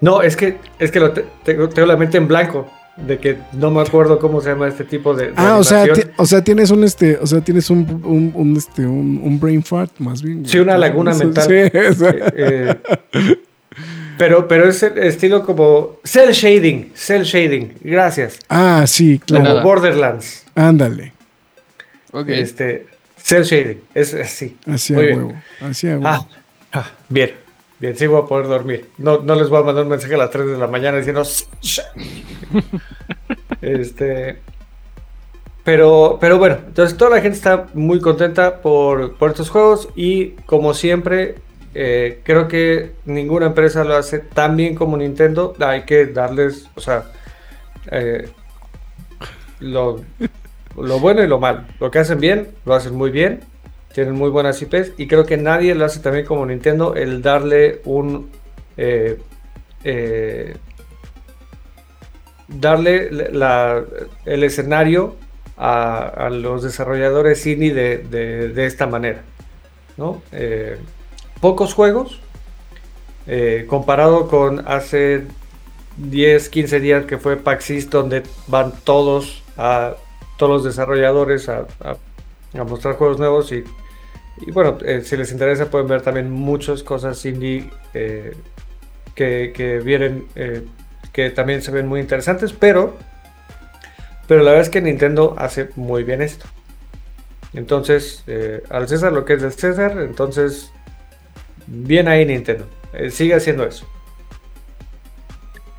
No, 0.00 0.22
es 0.22 0.36
que, 0.36 0.58
es 0.80 0.90
que 0.90 0.98
lo 0.98 1.12
te- 1.12 1.26
tengo, 1.44 1.68
tengo 1.68 1.86
la 1.86 1.96
mente 1.96 2.18
en 2.18 2.26
blanco. 2.26 2.68
De 2.96 3.18
que 3.18 3.36
no 3.52 3.70
me 3.70 3.82
acuerdo 3.82 4.18
cómo 4.18 4.40
se 4.40 4.48
llama 4.48 4.68
este 4.68 4.84
tipo 4.84 5.14
de. 5.14 5.26
de 5.26 5.32
ah, 5.36 5.58
o 5.58 5.64
sea, 5.64 5.84
o 6.16 6.24
sea, 6.24 6.42
tienes 6.42 6.70
un 6.70 6.82
este, 6.82 7.18
o 7.18 7.26
sea, 7.26 7.42
tienes 7.42 7.68
un, 7.68 7.80
un, 8.04 8.32
un, 8.34 8.56
este, 8.56 8.86
un, 8.86 9.20
un 9.22 9.38
brain 9.38 9.62
fart 9.62 9.92
más 9.98 10.22
bien. 10.22 10.46
Sí, 10.46 10.58
una 10.58 10.78
laguna 10.78 11.12
mental. 11.14 11.44
Sí, 11.44 11.78
o 11.90 11.92
sea, 11.92 12.10
Eh, 12.10 12.74
eh, 13.12 13.36
pero, 14.16 14.48
pero 14.48 14.68
es 14.68 14.82
el 14.82 14.96
estilo 14.98 15.44
como. 15.44 15.98
Cell 16.04 16.30
shading. 16.32 16.92
Cell 16.94 17.22
shading. 17.24 17.74
Gracias. 17.82 18.38
ah, 18.48 18.84
sí, 18.86 19.18
Como 19.18 19.40
claro. 19.40 19.44
nada. 19.44 19.62
Borderlands. 19.62 20.46
Ándale. 20.54 21.12
Ok. 22.12 22.28
Este. 22.30 22.86
Cell 23.22 23.42
shading. 23.42 23.80
Es 23.94 24.14
así. 24.14 24.56
Así 24.66 24.94
a 24.94 24.96
Muy 24.96 25.06
bien. 25.06 25.18
huevo. 25.18 25.34
Así 25.60 25.86
a 25.88 25.98
huevo. 25.98 26.06
Ah, 26.06 26.26
ah, 26.72 26.90
bien. 27.10 27.32
Bien, 27.78 27.94
sí 27.96 28.06
voy 28.06 28.22
a 28.22 28.26
poder 28.26 28.46
dormir. 28.48 28.88
No, 28.96 29.18
no 29.18 29.34
les 29.34 29.48
voy 29.50 29.60
a 29.60 29.64
mandar 29.64 29.84
un 29.84 29.90
mensaje 29.90 30.14
a 30.14 30.18
las 30.18 30.30
3 30.30 30.46
de 30.46 30.58
la 30.58 30.66
mañana 30.66 30.98
diciendo. 30.98 31.22
Este. 33.60 34.38
Pero, 35.64 36.18
pero 36.20 36.38
bueno, 36.38 36.58
entonces 36.64 36.96
toda 36.96 37.10
la 37.10 37.20
gente 37.20 37.36
está 37.36 37.66
muy 37.74 38.00
contenta 38.00 38.60
por, 38.60 39.16
por 39.16 39.30
estos 39.30 39.50
juegos 39.50 39.88
y 39.96 40.30
como 40.46 40.74
siempre, 40.74 41.36
eh, 41.74 42.20
creo 42.22 42.46
que 42.46 42.92
ninguna 43.04 43.46
empresa 43.46 43.82
lo 43.82 43.96
hace 43.96 44.20
tan 44.20 44.56
bien 44.56 44.76
como 44.76 44.96
Nintendo. 44.96 45.54
Hay 45.58 45.82
que 45.84 46.06
darles, 46.06 46.68
o 46.76 46.80
sea, 46.80 47.10
eh, 47.90 48.28
lo, 49.58 50.02
lo 50.76 51.00
bueno 51.00 51.22
y 51.24 51.26
lo 51.26 51.40
malo. 51.40 51.62
Lo 51.80 51.90
que 51.90 51.98
hacen 51.98 52.20
bien, 52.20 52.48
lo 52.64 52.74
hacen 52.74 52.94
muy 52.94 53.10
bien. 53.10 53.40
Tienen 53.96 54.14
muy 54.14 54.28
buenas 54.28 54.60
IPs 54.60 54.92
y 54.98 55.06
creo 55.08 55.24
que 55.24 55.38
nadie 55.38 55.74
lo 55.74 55.86
hace 55.86 56.00
también 56.00 56.26
como 56.26 56.44
Nintendo 56.44 56.94
el 56.94 57.22
darle 57.22 57.80
un... 57.86 58.28
eh, 58.76 59.18
eh, 59.84 60.54
darle 62.46 63.10
la- 63.32 63.82
el 64.26 64.44
escenario 64.44 65.16
a, 65.56 66.28
los 66.30 66.62
desarrolladores 66.62 67.46
indie 67.46 67.72
de, 67.72 67.96
de- 68.52 68.66
esta 68.66 68.86
manera. 68.86 69.22
¿no? 69.96 70.20
Eh, 70.30 70.76
pocos 71.40 71.72
juegos 71.72 72.20
comparado 73.66 74.28
con 74.28 74.62
hace 74.68 75.22
10, 75.96 76.50
15 76.50 76.80
días 76.80 77.06
que 77.06 77.16
fue 77.16 77.38
PAX 77.38 77.70
East 77.70 77.90
donde 77.90 78.24
van 78.46 78.72
todos 78.84 79.42
a 79.56 79.94
todos 80.36 80.52
los 80.52 80.64
desarrolladores 80.64 81.48
a, 81.48 81.64
a- 81.82 81.96
a 82.60 82.64
mostrar 82.64 82.96
juegos 82.96 83.18
nuevos 83.18 83.50
y, 83.52 83.64
y 84.40 84.50
bueno, 84.50 84.78
eh, 84.84 85.02
si 85.02 85.16
les 85.16 85.32
interesa 85.32 85.70
pueden 85.70 85.88
ver 85.88 86.02
también 86.02 86.30
muchas 86.30 86.82
cosas 86.82 87.24
indie 87.24 87.70
eh, 87.94 88.36
que, 89.14 89.52
que 89.54 89.78
vienen 89.78 90.26
eh, 90.34 90.66
que 91.12 91.30
también 91.30 91.62
se 91.62 91.70
ven 91.70 91.86
muy 91.86 92.00
interesantes, 92.00 92.52
pero 92.52 92.96
pero 94.28 94.42
la 94.42 94.50
verdad 94.50 94.66
es 94.66 94.70
que 94.70 94.82
Nintendo 94.82 95.34
hace 95.38 95.70
muy 95.76 96.02
bien 96.02 96.20
esto. 96.20 96.46
Entonces, 97.54 98.24
al 98.68 98.88
César 98.88 99.12
lo 99.12 99.24
que 99.24 99.34
es 99.34 99.42
del 99.42 99.52
César, 99.52 99.98
entonces 100.00 100.72
bien 101.68 102.08
ahí 102.08 102.26
Nintendo. 102.26 102.66
Sigue 103.08 103.34
haciendo 103.34 103.64
eso. 103.64 103.86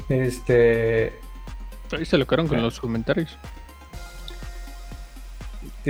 Este 0.08 1.12
Ahí 1.92 2.06
se 2.06 2.18
lo 2.18 2.26
quedaron 2.26 2.48
con 2.48 2.62
los 2.62 2.80
comentarios. 2.80 3.38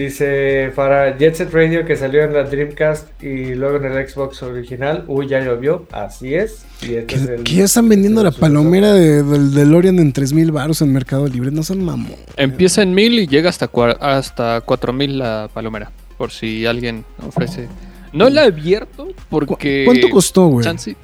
Dice 0.01 0.71
para 0.75 1.17
Jet 1.17 1.35
Set 1.35 1.51
Radio 1.53 1.85
que 1.85 1.95
salió 1.95 2.23
en 2.23 2.33
la 2.33 2.43
Dreamcast 2.43 3.21
y 3.23 3.55
luego 3.55 3.77
en 3.77 3.85
el 3.91 4.07
Xbox 4.09 4.41
original. 4.43 5.03
Uy, 5.07 5.27
ya 5.27 5.39
llovió. 5.39 5.85
Así 5.91 6.33
es. 6.35 6.65
Y 6.81 6.95
este 6.95 7.05
Que, 7.05 7.15
es 7.15 7.21
el- 7.27 7.43
que 7.43 7.53
ya 7.55 7.63
están 7.65 7.89
vendiendo 7.89 8.23
la 8.23 8.31
palomera 8.31 8.93
de- 8.93 9.23
del 9.23 9.53
DeLorean 9.53 9.99
en 9.99 10.13
3000 10.13 10.51
baros 10.51 10.81
en 10.81 10.93
Mercado 10.93 11.27
Libre. 11.27 11.51
No 11.51 11.63
son 11.63 11.83
mamón. 11.83 12.15
Empieza 12.35 12.81
en 12.81 12.93
1000 12.93 13.19
y 13.19 13.27
llega 13.27 13.49
hasta, 13.49 13.69
hasta 13.99 14.61
4000 14.61 15.17
la 15.19 15.49
palomera. 15.53 15.91
Por 16.17 16.31
si 16.31 16.65
alguien 16.65 17.05
ofrece. 17.25 17.67
No 18.13 18.29
la 18.29 18.43
he 18.43 18.47
abierto 18.47 19.09
porque. 19.29 19.83
¿Cuánto 19.85 20.09
costó, 20.09 20.47
güey? 20.47 20.63
Chance, 20.63 20.95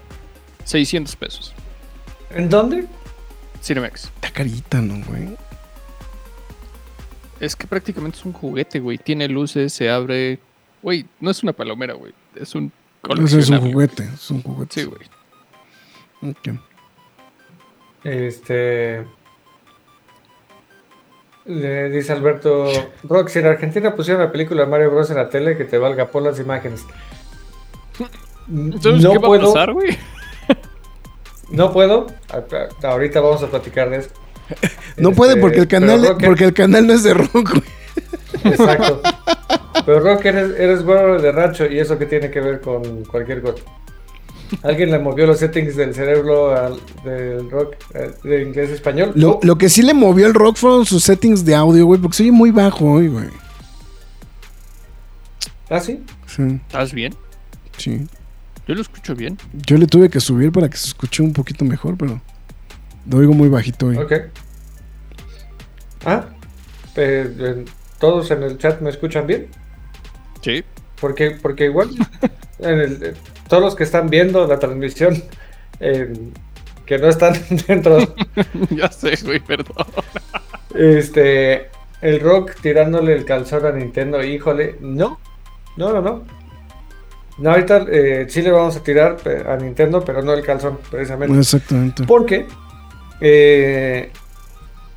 600 0.63 1.15
pesos. 1.15 1.53
¿En 2.36 2.49
dónde? 2.49 2.86
Cinemax. 3.62 4.06
Está 4.15 4.32
carita, 4.32 4.82
¿no, 4.82 4.95
güey? 5.06 5.29
Es 7.43 7.58
que 7.58 7.67
prácticamente 7.67 8.17
es 8.17 8.23
un 8.23 8.32
juguete, 8.32 8.79
güey. 8.79 8.97
Tiene 8.97 9.27
luces, 9.27 9.73
se 9.73 9.89
abre. 9.89 10.39
Güey, 10.82 11.06
no 11.19 11.29
es 11.29 11.43
una 11.43 11.51
palomera, 11.51 11.93
güey. 11.93 12.13
Es 12.36 12.56
un 12.56 12.71
es 13.21 13.49
un 13.49 13.60
juguete, 13.60 14.10
es 14.13 14.32
un 14.32 14.41
juguete. 14.41 14.82
Sí, 14.82 14.86
güey. 14.86 16.32
Ok. 16.32 16.58
Este. 18.06 19.06
Le 21.43 21.89
dice 21.89 22.13
Alberto 22.13 22.69
Rock, 23.03 23.27
si 23.27 23.39
en 23.39 23.47
Argentina 23.47 23.93
pusieron 23.93 24.23
la 24.23 24.32
película 24.32 24.63
de 24.63 24.69
Mario 24.69 24.91
Bros 24.91 25.10
en 25.10 25.17
la 25.17 25.29
tele, 25.29 25.58
que 25.58 25.65
te 25.65 25.77
valga 25.77 26.08
por 26.08 26.23
las 26.23 26.39
imágenes. 26.39 26.86
Entonces, 28.47 29.03
no 29.03 29.12
¿qué 29.12 29.17
va 29.17 29.27
puedo, 29.27 29.49
a 29.49 29.53
pasar, 29.53 29.73
güey? 29.73 29.97
no 31.49 31.73
puedo. 31.73 32.08
Ahorita 32.84 33.19
vamos 33.19 33.43
a 33.43 33.47
platicar 33.47 33.89
de 33.89 33.97
eso. 33.97 34.22
No 34.97 35.09
Este, 35.09 35.17
puede 35.17 35.37
porque 35.37 35.59
el 35.59 35.67
pero 35.67 35.81
canal, 35.81 36.17
porque 36.23 36.43
el 36.45 36.53
canal 36.53 36.87
no 36.87 36.93
es 36.93 37.03
de 37.03 37.13
rock, 37.13 37.51
güey. 37.51 38.53
Exacto. 38.53 39.01
Pero 39.85 39.99
Rock, 39.99 40.25
eres, 40.25 40.57
eres 40.57 40.83
güero 40.83 41.21
de 41.21 41.31
rancho 41.31 41.65
y 41.65 41.79
eso 41.79 41.97
que 41.97 42.05
tiene 42.05 42.29
que 42.29 42.39
ver 42.39 42.61
con 42.61 43.03
cualquier 43.05 43.41
cosa. 43.41 43.63
Alguien 44.61 44.91
le 44.91 44.99
movió 44.99 45.25
los 45.25 45.39
settings 45.39 45.75
del 45.75 45.93
cerebro 45.95 46.55
al, 46.55 46.79
del 47.03 47.49
rock 47.49 47.75
eh, 47.95 48.11
de 48.23 48.43
inglés 48.43 48.69
español. 48.69 49.11
Lo, 49.15 49.39
lo 49.41 49.57
que 49.57 49.67
sí 49.69 49.81
le 49.81 49.93
movió 49.93 50.27
el 50.27 50.33
rock 50.35 50.57
fueron 50.57 50.85
sus 50.85 51.03
settings 51.03 51.43
de 51.43 51.55
audio, 51.55 51.85
güey, 51.85 51.99
porque 51.99 52.15
se 52.17 52.23
oye 52.23 52.31
muy 52.31 52.51
bajo 52.51 52.85
hoy, 52.85 53.07
güey. 53.07 53.25
Ah, 55.69 55.79
sí. 55.79 56.03
Sí, 56.27 56.43
¿Estás 56.67 56.93
bien? 56.93 57.15
sí. 57.77 58.07
Yo 58.67 58.75
lo 58.75 58.81
escucho 58.81 59.13
bien. 59.15 59.37
Yo 59.65 59.75
le 59.77 59.87
tuve 59.87 60.09
que 60.09 60.21
subir 60.21 60.51
para 60.51 60.69
que 60.69 60.77
se 60.77 60.87
escuche 60.87 61.21
un 61.21 61.33
poquito 61.33 61.65
mejor, 61.65 61.97
pero 61.97 62.21
lo 63.09 63.17
oigo 63.17 63.33
muy 63.33 63.49
bajito 63.49 63.87
hoy. 63.87 63.97
Ok. 63.97 64.13
Ah, 66.05 66.25
eh, 66.95 67.33
eh, 67.39 67.65
todos 67.99 68.29
en 68.31 68.43
el 68.43 68.57
chat 68.57 68.81
me 68.81 68.89
escuchan 68.89 69.25
bien. 69.27 69.47
Sí. 70.41 70.63
Porque, 70.99 71.31
porque 71.41 71.65
igual 71.65 71.89
en 72.59 72.79
el- 72.79 73.03
eh, 73.03 73.13
todos 73.47 73.63
los 73.63 73.75
que 73.75 73.83
están 73.83 74.09
viendo 74.09 74.45
la 74.47 74.59
transmisión 74.59 75.21
eh, 75.79 76.13
que 76.85 76.97
no 76.97 77.07
están 77.07 77.33
dentro, 77.67 77.97
ya 78.71 78.89
sé, 78.91 79.13
güey, 79.23 79.39
perdón. 79.39 79.85
este, 80.75 81.69
el 82.01 82.19
rock 82.19 82.55
tirándole 82.61 83.13
el 83.13 83.25
calzón 83.25 83.65
a 83.65 83.71
Nintendo, 83.71 84.23
híjole, 84.23 84.77
no, 84.81 85.19
no, 85.77 85.93
no, 85.93 86.01
no. 86.01 86.23
No, 87.39 87.49
ahorita 87.49 87.85
eh, 87.89 88.27
sí 88.29 88.43
le 88.43 88.51
vamos 88.51 88.75
a 88.77 88.83
tirar 88.83 89.17
eh, 89.25 89.43
a 89.47 89.55
Nintendo, 89.55 90.03
pero 90.05 90.21
no 90.21 90.33
el 90.33 90.43
calzón, 90.43 90.77
precisamente. 90.91 91.35
Exactamente. 91.39 92.03
Porque 92.03 92.45
eh, 93.21 94.11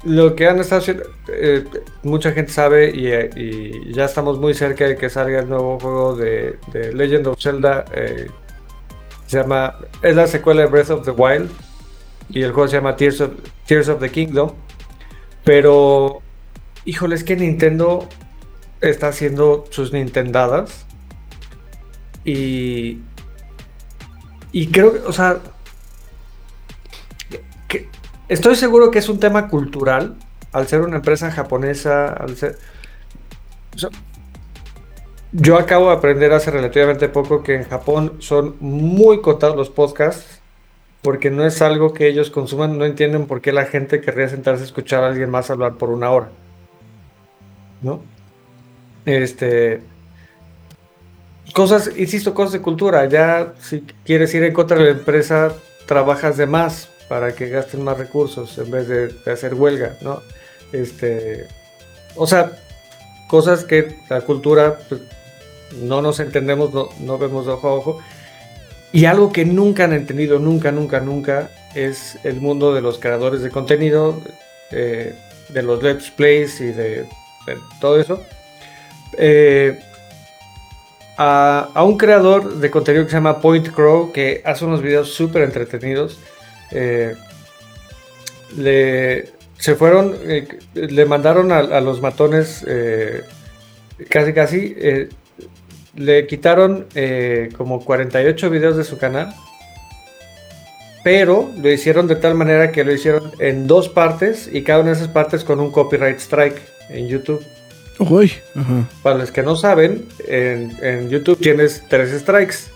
lo 0.07 0.37
que 0.37 0.47
han 0.47 0.61
estado 0.61 0.81
haciendo, 0.81 1.05
eh, 1.29 1.65
mucha 2.03 2.33
gente 2.33 2.53
sabe 2.53 2.91
y, 2.91 3.93
ya 3.93 4.05
estamos 4.05 4.39
muy 4.39 4.55
cerca 4.55 4.87
de 4.87 4.97
que 4.97 5.11
salga 5.11 5.41
el 5.41 5.49
nuevo 5.49 5.79
juego 5.81 6.17
de, 6.17 6.59
Legend 6.95 7.27
of 7.27 7.43
Zelda. 7.43 7.85
eh, 7.93 8.29
se 9.27 9.39
llama, 9.39 9.75
es 10.03 10.15
la 10.15 10.29
secuela 10.29 10.63
de 10.63 10.69
Breath 10.69 10.91
of 10.91 11.05
the 11.05 11.11
Wild 11.11 11.51
y 12.29 12.43
el 12.43 12.53
juego 12.53 12.69
se 12.69 12.77
llama 12.77 12.95
Tears 12.95 13.21
of, 13.21 13.33
Tears 13.67 13.89
of 13.89 14.01
the 14.01 14.11
Kingdom. 14.11 14.53
Pero, 15.43 16.23
híjole, 16.85 17.17
es 17.17 17.25
que 17.25 17.35
Nintendo 17.35 18.09
está 18.81 19.09
haciendo 19.09 19.65
sus 19.71 19.93
Nintendadas 19.93 20.87
y, 22.25 23.01
y 24.53 24.69
creo 24.69 24.93
que, 24.93 25.01
o 25.01 25.13
sea, 25.13 25.41
estoy 28.29 28.57
seguro 28.57 28.91
que 28.91 28.99
es 28.99 29.09
un 29.09 29.19
tema 29.19 29.49
cultural, 29.49 30.17
al 30.53 30.67
ser 30.67 30.81
una 30.81 30.97
empresa 30.97 31.31
japonesa, 31.31 32.17
yo 35.33 35.59
acabo 35.59 35.91
de 35.91 35.97
aprender 35.97 36.33
hace 36.33 36.51
relativamente 36.51 37.09
poco 37.09 37.43
que 37.43 37.55
en 37.55 37.65
Japón 37.65 38.15
son 38.21 38.57
muy 38.61 39.21
contados 39.21 39.57
los 39.57 39.71
podcasts, 39.71 40.41
porque 41.03 41.31
no 41.31 41.45
es 41.45 41.61
algo 41.63 41.93
que 41.93 42.09
ellos 42.09 42.31
consuman, 42.31 42.79
no 42.79 42.85
entienden 42.85 43.27
por 43.27 43.41
qué 43.41 43.53
la 43.53 43.67
gente 43.67 44.01
querría 44.01 44.29
sentarse 44.29 44.63
a 44.63 44.67
escuchar 44.67 45.05
a 45.05 45.09
alguien 45.09 45.31
más 45.31 45.51
hablar 45.51 45.75
por 45.75 45.91
una 45.91 46.11
hora. 46.11 46.31
¿No? 47.83 48.01
Este... 49.05 49.83
Cosas, 51.53 51.93
insisto, 51.97 52.35
cosas 52.35 52.55
de 52.55 52.61
cultura. 52.61 53.07
Ya 53.07 53.55
si 53.61 53.85
quieres 54.05 54.35
ir 54.35 54.43
en 54.43 54.53
contra 54.53 54.77
de 54.79 54.85
la 54.85 54.91
empresa, 54.91 55.53
trabajas 55.87 56.37
de 56.37 56.47
más 56.47 56.89
para 57.09 57.35
que 57.35 57.49
gasten 57.49 57.85
más 57.85 57.99
recursos 57.99 58.57
en 58.59 58.71
vez 58.71 58.89
de, 58.89 59.31
hacer 59.31 59.55
huelga, 59.55 59.97
¿no? 60.01 60.23
Este, 60.73 61.47
o 62.17 62.27
sea, 62.27 62.53
cosas 63.29 63.65
que 63.65 63.97
la 64.09 64.21
cultura 64.23 64.79
pues, 64.89 65.01
no 65.81 66.03
nos 66.03 66.21
entendemos, 66.21 66.73
no, 66.73 66.89
no 67.01 67.19
vemos 67.19 67.47
de 67.47 67.53
ojo 67.53 67.69
a 67.69 67.75
ojo. 67.75 67.99
Y 68.93 69.05
algo 69.05 69.33
que 69.33 69.45
nunca 69.45 69.85
han 69.85 69.93
entendido, 69.93 70.39
nunca, 70.39 70.73
nunca, 70.73 71.01
nunca, 71.01 71.51
es 71.75 72.19
el 72.25 72.41
mundo 72.41 72.73
de 72.73 72.81
los 72.81 72.99
creadores 72.99 73.43
de 73.43 73.51
contenido, 73.51 74.21
eh, 74.71 75.15
de 75.49 75.63
los 75.63 75.83
let's 75.83 76.11
plays 76.11 76.61
y 76.61 76.73
de, 76.73 77.03
de 77.47 77.59
todo 77.81 78.01
eso. 78.01 78.23
Eh, 79.19 79.79
a, 81.19 81.71
a 81.75 81.85
un 81.85 81.97
creador 81.99 82.57
de 82.57 82.71
contenido 82.71 83.05
que 83.05 83.11
se 83.11 83.17
llama 83.17 83.41
Point 83.41 83.69
Crow, 83.73 84.13
que 84.13 84.43
hace 84.45 84.65
unos 84.65 84.83
videos 84.83 85.13
súper 85.13 85.43
entretenidos. 85.43 86.19
Eh, 86.71 87.15
le, 88.57 89.29
se 89.59 89.75
fueron, 89.75 90.17
eh, 90.23 90.49
le 90.75 91.05
mandaron 91.07 91.53
a, 91.53 91.59
a 91.59 91.81
los 91.81 92.01
matones 92.01 92.65
eh, 92.67 93.23
casi 94.09 94.33
casi, 94.33 94.77
le 95.95 96.27
quitaron 96.27 96.87
como 97.57 97.85
48 97.85 98.51
videos 98.51 98.77
de 98.77 98.85
su 98.85 98.99
canal, 98.99 99.35
pero 101.03 101.51
lo 101.57 101.73
hicieron 101.73 102.07
de 102.07 102.17
tal 102.17 102.35
manera 102.35 102.73
que 102.73 102.85
lo 102.85 102.93
hicieron 102.93 103.33
en 103.39 103.67
dos 103.67 103.89
partes 103.89 104.51
y 104.53 104.63
cada 104.63 104.81
una 104.81 104.91
de 104.91 104.97
esas 104.97 105.09
partes 105.09 105.45
con 105.45 105.61
un 105.61 105.71
copyright 105.71 106.19
strike 106.19 106.61
en 106.91 107.09
YouTube. 107.09 107.45
Uy. 107.99 108.33
Para 109.03 109.17
los 109.17 109.31
que 109.33 109.43
no 109.43 109.57
saben, 109.57 110.07
en, 110.29 110.77
en 110.83 111.09
YouTube 111.09 111.39
tienes 111.41 111.83
tres 111.89 112.11
strikes. 112.21 112.76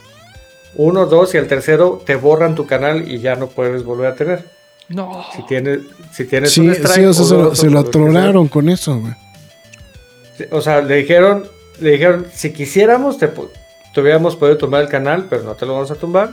Uno, 0.77 1.07
dos 1.07 1.35
y 1.35 1.39
el 1.39 1.47
tercero 1.49 2.03
te 2.05 2.17
borran 2.17 2.55
tu 2.55 2.67
canal 2.67 3.11
y 3.11 3.19
ya 3.19 3.35
no 3.37 3.49
puedes 3.49 3.85
volver 3.85 4.07
a 4.13 4.15
tener. 4.15 4.45
No. 4.89 5.25
Si 5.35 5.43
tienes, 5.47 5.81
si 6.13 6.25
tienes 6.25 6.53
Sí, 6.53 6.61
un 6.61 6.71
strike. 6.71 6.95
sí, 6.95 7.05
o 7.05 7.13
sea, 7.13 7.25
o 7.25 7.27
se 7.29 7.35
lo, 7.37 7.55
se 7.55 7.71
lo 7.71 7.79
atoraron 7.81 8.49
con 8.49 8.69
eso, 8.69 8.99
güey. 8.99 9.15
O 10.51 10.61
sea, 10.61 10.81
le 10.81 10.97
dijeron, 10.97 11.47
le 11.81 11.91
dijeron, 11.93 12.27
si 12.33 12.53
quisiéramos, 12.53 13.19
te, 13.19 13.29
te 13.29 14.01
hubiéramos 14.01 14.37
podido 14.37 14.57
tumbar 14.57 14.83
el 14.83 14.89
canal, 14.89 15.27
pero 15.29 15.43
no 15.43 15.55
te 15.55 15.67
lo 15.67 15.75
vamos 15.75 15.91
a 15.91 15.97
tumbar. 15.97 16.31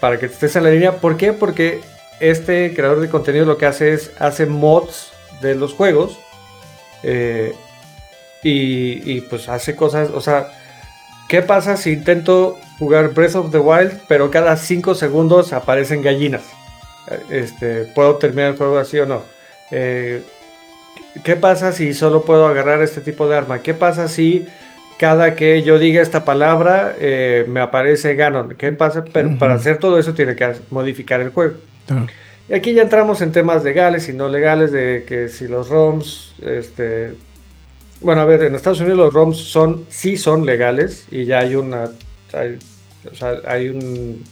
Para 0.00 0.18
que 0.18 0.26
estés 0.26 0.56
en 0.56 0.64
la 0.64 0.70
línea. 0.70 0.92
¿Por 0.96 1.16
qué? 1.16 1.32
Porque 1.32 1.80
este 2.20 2.74
creador 2.74 3.00
de 3.00 3.08
contenido 3.08 3.44
lo 3.44 3.58
que 3.58 3.66
hace 3.66 3.92
es, 3.92 4.10
hace 4.18 4.46
mods 4.46 5.12
de 5.40 5.54
los 5.54 5.72
juegos. 5.74 6.18
eh, 7.02 7.54
y, 8.42 9.12
y, 9.16 9.20
pues 9.22 9.48
hace 9.48 9.74
cosas, 9.74 10.10
o 10.14 10.20
sea, 10.20 10.52
¿qué 11.28 11.42
pasa 11.42 11.76
si 11.76 11.92
intento 11.92 12.58
jugar 12.78 13.10
Breath 13.14 13.36
of 13.36 13.52
the 13.52 13.58
Wild, 13.58 13.92
pero 14.08 14.30
cada 14.30 14.56
5 14.56 14.94
segundos 14.94 15.52
aparecen 15.52 16.02
gallinas? 16.02 16.42
Eh, 17.10 17.42
Este, 17.42 17.84
¿Puedo 17.94 18.16
terminar 18.16 18.52
el 18.52 18.56
juego 18.56 18.78
así 18.78 18.98
o 18.98 19.06
no? 19.06 19.22
Eh, 19.70 20.22
¿Qué 21.24 21.36
pasa 21.36 21.72
si 21.72 21.94
solo 21.94 22.22
puedo 22.22 22.46
agarrar 22.46 22.82
este 22.82 23.00
tipo 23.00 23.28
de 23.28 23.36
arma? 23.36 23.60
¿Qué 23.60 23.74
pasa 23.74 24.08
si 24.08 24.46
cada 24.98 25.34
que 25.34 25.62
yo 25.62 25.78
diga 25.78 26.02
esta 26.02 26.24
palabra 26.24 26.94
eh, 26.98 27.44
me 27.48 27.60
aparece 27.60 28.14
Ganon? 28.14 28.54
¿Qué 28.56 28.72
pasa? 28.72 29.04
Pero 29.04 29.36
para 29.38 29.54
hacer 29.54 29.78
todo 29.78 29.98
eso 29.98 30.14
tiene 30.14 30.34
que 30.36 30.52
modificar 30.70 31.20
el 31.20 31.30
juego. 31.30 31.54
Y 32.48 32.54
aquí 32.54 32.72
ya 32.72 32.82
entramos 32.82 33.20
en 33.20 33.32
temas 33.32 33.62
legales 33.64 34.08
y 34.08 34.12
no 34.12 34.28
legales 34.28 34.72
de 34.72 35.04
que 35.06 35.28
si 35.28 35.48
los 35.48 35.68
ROMs, 35.68 36.34
este, 36.42 37.14
bueno, 38.00 38.20
a 38.22 38.24
ver, 38.24 38.44
en 38.44 38.54
Estados 38.54 38.80
Unidos 38.80 38.98
los 38.98 39.14
ROMs 39.14 39.38
son, 39.38 39.86
sí 39.88 40.16
son 40.16 40.46
legales 40.46 41.06
y 41.10 41.24
ya 41.24 41.40
hay 41.40 41.54
una, 41.54 41.90
hay, 42.32 42.58
o 43.10 43.14
sea, 43.14 43.40
hay 43.46 43.68
un, 43.68 44.24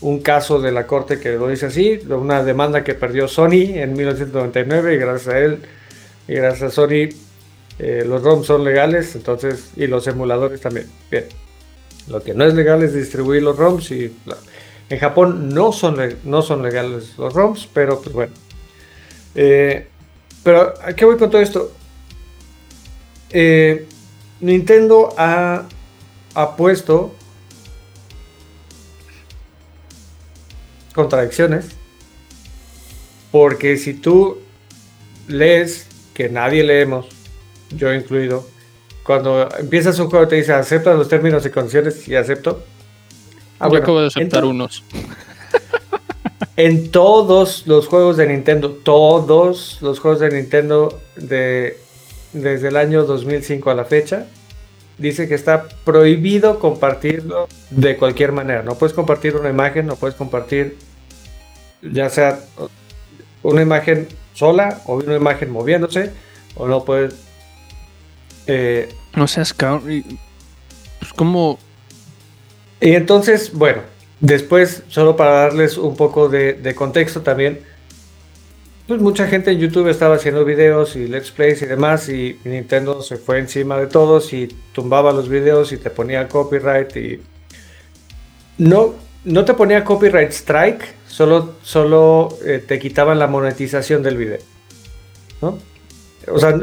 un 0.00 0.20
caso 0.20 0.60
de 0.60 0.72
la 0.72 0.86
corte 0.86 1.18
que 1.18 1.32
lo 1.32 1.48
dice 1.48 1.66
así, 1.66 2.00
una 2.08 2.42
demanda 2.42 2.84
que 2.84 2.94
perdió 2.94 3.28
Sony 3.28 3.74
en 3.74 3.94
1999 3.94 4.94
y 4.94 4.96
gracias 4.96 5.34
a 5.34 5.38
él 5.38 5.58
y 6.26 6.34
gracias 6.34 6.72
a 6.72 6.74
Sony 6.74 7.08
eh, 7.78 8.04
los 8.06 8.22
ROMs 8.22 8.46
son 8.46 8.64
legales, 8.64 9.14
entonces, 9.14 9.70
y 9.76 9.86
los 9.86 10.06
emuladores 10.06 10.60
también. 10.60 10.86
Bien. 11.10 11.26
Lo 12.08 12.22
que 12.22 12.34
no 12.34 12.44
es 12.44 12.54
legal 12.54 12.82
es 12.82 12.94
distribuir 12.94 13.42
los 13.42 13.56
ROMs 13.56 13.90
y 13.90 14.12
en 14.88 14.98
Japón 14.98 15.50
no 15.50 15.72
son, 15.72 15.98
no 16.24 16.42
son 16.42 16.62
legales 16.62 17.14
los 17.18 17.34
ROMs, 17.34 17.68
pero 17.72 18.00
pues 18.00 18.14
bueno. 18.14 18.32
Eh, 19.34 19.86
pero 20.42 20.74
¿a 20.82 20.92
qué 20.94 21.04
voy 21.04 21.16
con 21.16 21.30
todo 21.30 21.40
esto? 21.40 21.72
Eh, 23.30 23.86
Nintendo 24.40 25.14
ha, 25.18 25.66
ha 26.34 26.56
puesto 26.56 27.14
contradicciones 30.94 31.66
Porque 33.30 33.76
si 33.76 33.94
tú 33.94 34.38
lees, 35.26 35.86
que 36.14 36.28
nadie 36.28 36.64
leemos, 36.64 37.06
yo 37.70 37.92
incluido, 37.92 38.46
cuando 39.04 39.48
empiezas 39.58 39.98
un 40.00 40.10
juego 40.10 40.26
te 40.26 40.36
dice 40.36 40.52
acepta 40.52 40.94
los 40.94 41.08
términos 41.08 41.44
y 41.46 41.50
condiciones 41.50 42.08
y 42.08 42.16
acepto. 42.16 42.64
Ah, 43.60 43.66
Yo 43.66 43.70
bueno, 43.70 43.82
acabo 43.84 44.00
de 44.00 44.06
aceptar 44.08 44.44
unos. 44.44 44.84
En 46.56 46.90
todos 46.90 47.68
los 47.68 47.86
juegos 47.86 48.16
de 48.16 48.26
Nintendo, 48.26 48.72
todos 48.72 49.78
los 49.80 50.00
juegos 50.00 50.18
de 50.18 50.30
Nintendo 50.30 51.00
de, 51.14 51.78
desde 52.32 52.68
el 52.68 52.76
año 52.76 53.04
2005 53.04 53.70
a 53.70 53.74
la 53.74 53.84
fecha, 53.84 54.26
dice 54.98 55.28
que 55.28 55.34
está 55.34 55.68
prohibido 55.84 56.58
compartirlo 56.58 57.48
de 57.70 57.96
cualquier 57.96 58.32
manera. 58.32 58.62
No 58.62 58.74
puedes 58.74 58.94
compartir 58.94 59.36
una 59.36 59.48
imagen, 59.50 59.86
no 59.86 59.96
puedes 59.96 60.16
compartir 60.16 60.76
ya 61.82 62.10
sea 62.10 62.40
una 63.42 63.62
imagen 63.62 64.08
sola 64.34 64.80
o 64.86 64.96
una 64.96 65.16
imagen 65.16 65.50
moviéndose, 65.50 66.10
o 66.56 66.66
no 66.66 66.84
puedes... 66.84 67.14
eh, 68.46 68.88
No 69.14 69.28
seas 69.28 69.52
cabrón. 69.52 70.04
Pues 70.98 71.12
como. 71.12 71.58
Y 72.80 72.94
entonces, 72.94 73.52
bueno, 73.52 73.82
después, 74.20 74.82
solo 74.88 75.16
para 75.16 75.30
darles 75.32 75.78
un 75.78 75.96
poco 75.96 76.28
de, 76.28 76.54
de 76.54 76.74
contexto 76.74 77.22
también, 77.22 77.60
pues 78.88 79.02
mucha 79.02 79.26
gente 79.26 79.50
en 79.50 79.58
YouTube 79.58 79.88
estaba 79.88 80.14
haciendo 80.14 80.46
videos 80.46 80.96
y 80.96 81.06
let's 81.06 81.30
plays 81.30 81.60
y 81.60 81.66
demás, 81.66 82.08
y 82.08 82.38
Nintendo 82.44 83.02
se 83.02 83.18
fue 83.18 83.38
encima 83.38 83.76
de 83.76 83.86
todos 83.86 84.32
y 84.32 84.48
tumbaba 84.72 85.12
los 85.12 85.28
videos 85.28 85.72
y 85.72 85.76
te 85.76 85.90
ponía 85.90 86.26
copyright 86.26 86.96
y... 86.96 87.20
No, 88.56 88.94
no 89.24 89.44
te 89.44 89.52
ponía 89.52 89.84
copyright 89.84 90.30
strike, 90.30 90.82
solo, 91.06 91.56
solo 91.62 92.30
eh, 92.46 92.64
te 92.66 92.78
quitaban 92.78 93.18
la 93.18 93.26
monetización 93.26 94.02
del 94.02 94.16
video. 94.16 94.38
¿No? 95.42 95.58
O 96.26 96.38
sea, 96.38 96.58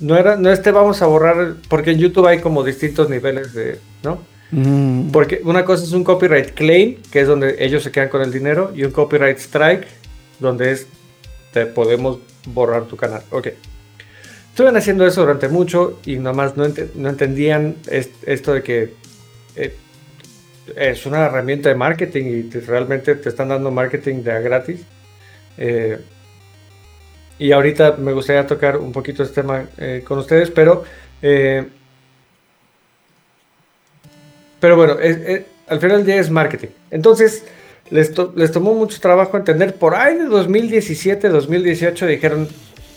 no 0.00 0.16
era, 0.16 0.36
no 0.36 0.50
es 0.50 0.60
te 0.62 0.72
vamos 0.72 1.00
a 1.00 1.06
borrar, 1.06 1.54
porque 1.68 1.92
en 1.92 1.98
YouTube 1.98 2.26
hay 2.26 2.40
como 2.40 2.64
distintos 2.64 3.08
niveles 3.08 3.54
de, 3.54 3.78
¿no? 4.02 4.20
Mm. 4.50 5.12
Porque 5.12 5.40
una 5.44 5.64
cosa 5.64 5.84
es 5.84 5.92
un 5.92 6.02
copyright 6.02 6.54
claim, 6.54 6.96
que 7.12 7.20
es 7.20 7.28
donde 7.28 7.54
ellos 7.60 7.84
se 7.84 7.92
quedan 7.92 8.08
con 8.08 8.20
el 8.20 8.32
dinero, 8.32 8.72
y 8.74 8.82
un 8.82 8.90
copyright 8.90 9.38
strike, 9.38 9.86
donde 10.40 10.72
es 10.72 10.88
te 11.52 11.66
podemos 11.66 12.18
borrar 12.46 12.84
tu 12.84 12.96
canal. 12.96 13.22
Ok. 13.30 13.48
Estuvieron 14.50 14.76
haciendo 14.76 15.06
eso 15.06 15.22
durante 15.22 15.48
mucho 15.48 15.98
y 16.04 16.16
nomás 16.16 16.56
no, 16.56 16.64
ente- 16.66 16.90
no 16.94 17.08
entendían 17.08 17.76
es- 17.90 18.10
esto 18.26 18.52
de 18.54 18.62
que 18.62 18.94
eh, 19.56 19.74
es 20.76 21.06
una 21.06 21.24
herramienta 21.26 21.68
de 21.68 21.74
marketing 21.74 22.24
y 22.26 22.42
te- 22.44 22.60
realmente 22.60 23.14
te 23.14 23.28
están 23.28 23.48
dando 23.48 23.70
marketing 23.70 24.22
de 24.22 24.42
gratis. 24.42 24.80
Eh, 25.58 25.98
y 27.38 27.50
ahorita 27.52 27.92
me 27.96 28.12
gustaría 28.12 28.46
tocar 28.46 28.76
un 28.76 28.92
poquito 28.92 29.22
este 29.22 29.40
tema 29.42 29.66
eh, 29.78 30.02
con 30.06 30.18
ustedes, 30.18 30.50
pero 30.50 30.84
pero 34.60 34.76
bueno, 34.76 34.96
al 35.68 35.80
final 35.80 35.98
del 35.98 36.06
día 36.06 36.16
es 36.16 36.30
marketing. 36.30 36.68
Entonces, 36.90 37.44
les, 37.92 38.12
to- 38.14 38.32
les 38.34 38.50
tomó 38.50 38.74
mucho 38.74 38.98
trabajo 39.00 39.36
entender. 39.36 39.76
Por 39.76 39.94
ahí 39.94 40.16
de 40.16 40.24
2017, 40.24 41.28
2018 41.28 42.06
dijeron, 42.06 42.48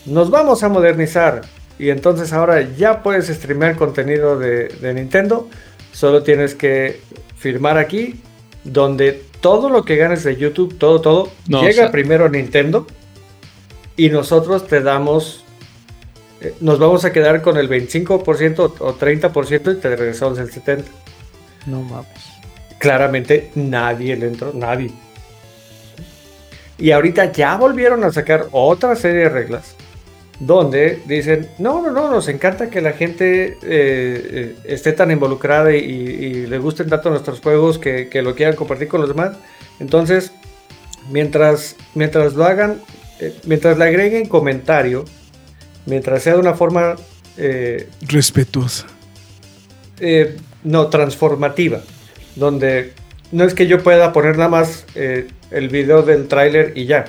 nos 0.05 0.29
vamos 0.31 0.63
a 0.63 0.69
modernizar. 0.69 1.41
Y 1.77 1.89
entonces 1.89 2.31
ahora 2.33 2.61
ya 2.77 3.03
puedes 3.03 3.27
streamear 3.27 3.75
contenido 3.75 4.39
de, 4.39 4.69
de 4.69 4.93
Nintendo. 4.93 5.47
Solo 5.91 6.23
tienes 6.23 6.55
que 6.55 7.01
firmar 7.37 7.77
aquí, 7.77 8.21
donde 8.63 9.21
todo 9.41 9.69
lo 9.69 9.83
que 9.83 9.97
ganes 9.97 10.23
de 10.23 10.35
YouTube, 10.37 10.77
todo, 10.77 11.01
todo, 11.01 11.29
No, 11.47 11.59
llega 11.61 11.71
o 11.71 11.85
sea- 11.85 11.91
primero 11.91 12.25
a 12.25 12.29
Nintendo. 12.29 12.87
Y 13.97 14.09
nosotros 14.09 14.67
te 14.67 14.81
damos 14.81 15.43
eh, 16.41 16.53
nos 16.59 16.79
vamos 16.79 17.05
a 17.05 17.13
quedar 17.13 17.41
con 17.41 17.55
el 17.57 17.69
25% 17.69 18.73
o 18.79 18.97
30% 18.97 19.71
y 19.77 19.79
te 19.79 19.95
regresamos 19.95 20.37
el 20.39 20.51
70%. 20.51 20.83
No 21.65 21.81
mames. 21.81 22.07
Claramente 22.85 23.49
nadie 23.55 24.15
le 24.15 24.27
entró, 24.27 24.51
nadie. 24.53 24.91
Y 26.77 26.91
ahorita 26.91 27.31
ya 27.31 27.57
volvieron 27.57 28.03
a 28.03 28.11
sacar 28.11 28.45
otra 28.51 28.95
serie 28.95 29.23
de 29.23 29.29
reglas 29.29 29.75
donde 30.39 31.01
dicen, 31.07 31.49
no, 31.57 31.81
no, 31.81 31.91
no, 31.91 32.11
nos 32.11 32.27
encanta 32.27 32.69
que 32.69 32.81
la 32.81 32.93
gente 32.93 33.45
eh, 33.45 33.57
eh, 33.63 34.55
esté 34.65 34.91
tan 34.91 35.09
involucrada 35.09 35.75
y, 35.75 35.79
y 35.79 36.45
le 36.45 36.59
gusten 36.59 36.87
tanto 36.87 37.09
nuestros 37.09 37.39
juegos 37.39 37.79
que, 37.79 38.07
que 38.07 38.21
lo 38.21 38.35
quieran 38.35 38.55
compartir 38.55 38.87
con 38.87 39.01
los 39.01 39.09
demás. 39.09 39.35
Entonces, 39.79 40.31
mientras, 41.09 41.75
mientras 41.95 42.35
lo 42.35 42.45
hagan, 42.45 42.81
eh, 43.19 43.33
mientras 43.45 43.79
le 43.79 43.85
agreguen 43.85 44.27
comentario, 44.27 45.05
mientras 45.87 46.21
sea 46.21 46.33
de 46.33 46.39
una 46.39 46.53
forma 46.53 46.97
eh, 47.37 47.89
Respetuosa. 48.01 48.85
no 50.63 50.87
transformativa, 50.87 51.81
donde 52.35 52.93
no 53.31 53.43
es 53.43 53.53
que 53.53 53.67
yo 53.67 53.81
pueda 53.83 54.13
poner 54.13 54.37
nada 54.37 54.49
más 54.49 54.85
eh, 54.95 55.27
el 55.51 55.69
video 55.69 56.01
del 56.03 56.27
tráiler 56.27 56.73
y 56.75 56.85
ya. 56.85 57.05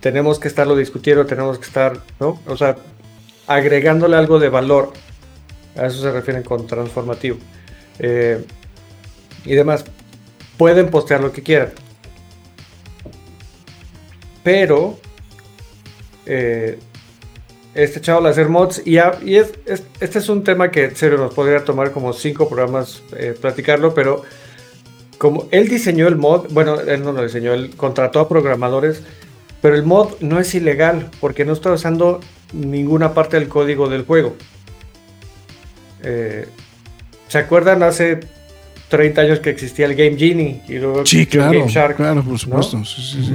Tenemos 0.00 0.38
que 0.38 0.48
estarlo 0.48 0.76
discutiendo, 0.76 1.26
tenemos 1.26 1.58
que 1.58 1.64
estar, 1.66 1.98
¿no? 2.20 2.40
O 2.46 2.56
sea, 2.56 2.76
agregándole 3.46 4.16
algo 4.16 4.38
de 4.38 4.48
valor. 4.48 4.92
A 5.76 5.86
eso 5.86 6.00
se 6.00 6.10
refieren 6.12 6.42
con 6.42 6.66
transformativo. 6.66 7.38
Eh, 7.98 8.44
y 9.44 9.54
demás. 9.54 9.84
Pueden 10.56 10.88
postear 10.90 11.20
lo 11.20 11.32
que 11.32 11.42
quieran. 11.42 11.70
Pero 14.42 14.98
eh, 16.26 16.78
este 17.74 18.00
chavo 18.00 18.20
al 18.20 18.26
hacer 18.26 18.48
mods 18.48 18.82
y, 18.84 18.98
a- 18.98 19.18
y 19.24 19.36
es, 19.36 19.52
es- 19.66 19.82
este 20.00 20.18
es 20.18 20.28
un 20.28 20.44
tema 20.44 20.70
que 20.70 20.84
en 20.84 20.96
serio 20.96 21.18
nos 21.18 21.34
podría 21.34 21.64
tomar 21.64 21.92
como 21.92 22.12
cinco 22.12 22.48
programas 22.48 23.02
platicarlo, 23.40 23.94
pero 23.94 24.22
como 25.18 25.48
él 25.50 25.68
diseñó 25.68 26.06
el 26.08 26.16
mod, 26.16 26.46
bueno, 26.50 26.80
él 26.80 27.02
no 27.02 27.12
lo 27.12 27.22
diseñó, 27.22 27.52
él 27.52 27.70
contrató 27.76 28.20
a 28.20 28.28
programadores, 28.28 29.02
pero 29.60 29.74
el 29.74 29.82
mod 29.82 30.14
no 30.20 30.38
es 30.38 30.54
ilegal 30.54 31.10
porque 31.20 31.44
no 31.44 31.52
está 31.52 31.72
usando 31.72 32.20
ninguna 32.52 33.14
parte 33.14 33.38
del 33.38 33.48
código 33.48 33.88
del 33.88 34.04
juego. 34.04 34.36
Eh, 36.02 36.46
¿Se 37.26 37.38
acuerdan 37.38 37.82
hace 37.82 38.20
30 38.88 39.20
años 39.20 39.40
que 39.40 39.50
existía 39.50 39.86
el 39.86 39.96
Game 39.96 40.16
Genie? 40.16 40.62
Y 40.68 40.74
luego 40.74 41.04
Sí, 41.04 41.26
claro. 41.26 41.58
Game 41.58 41.70
Shark? 41.70 41.96
Claro, 41.96 42.22
por 42.22 42.38
supuesto. 42.38 42.84
sí, 42.84 43.02
sí, 43.02 43.24
sí. 43.24 43.34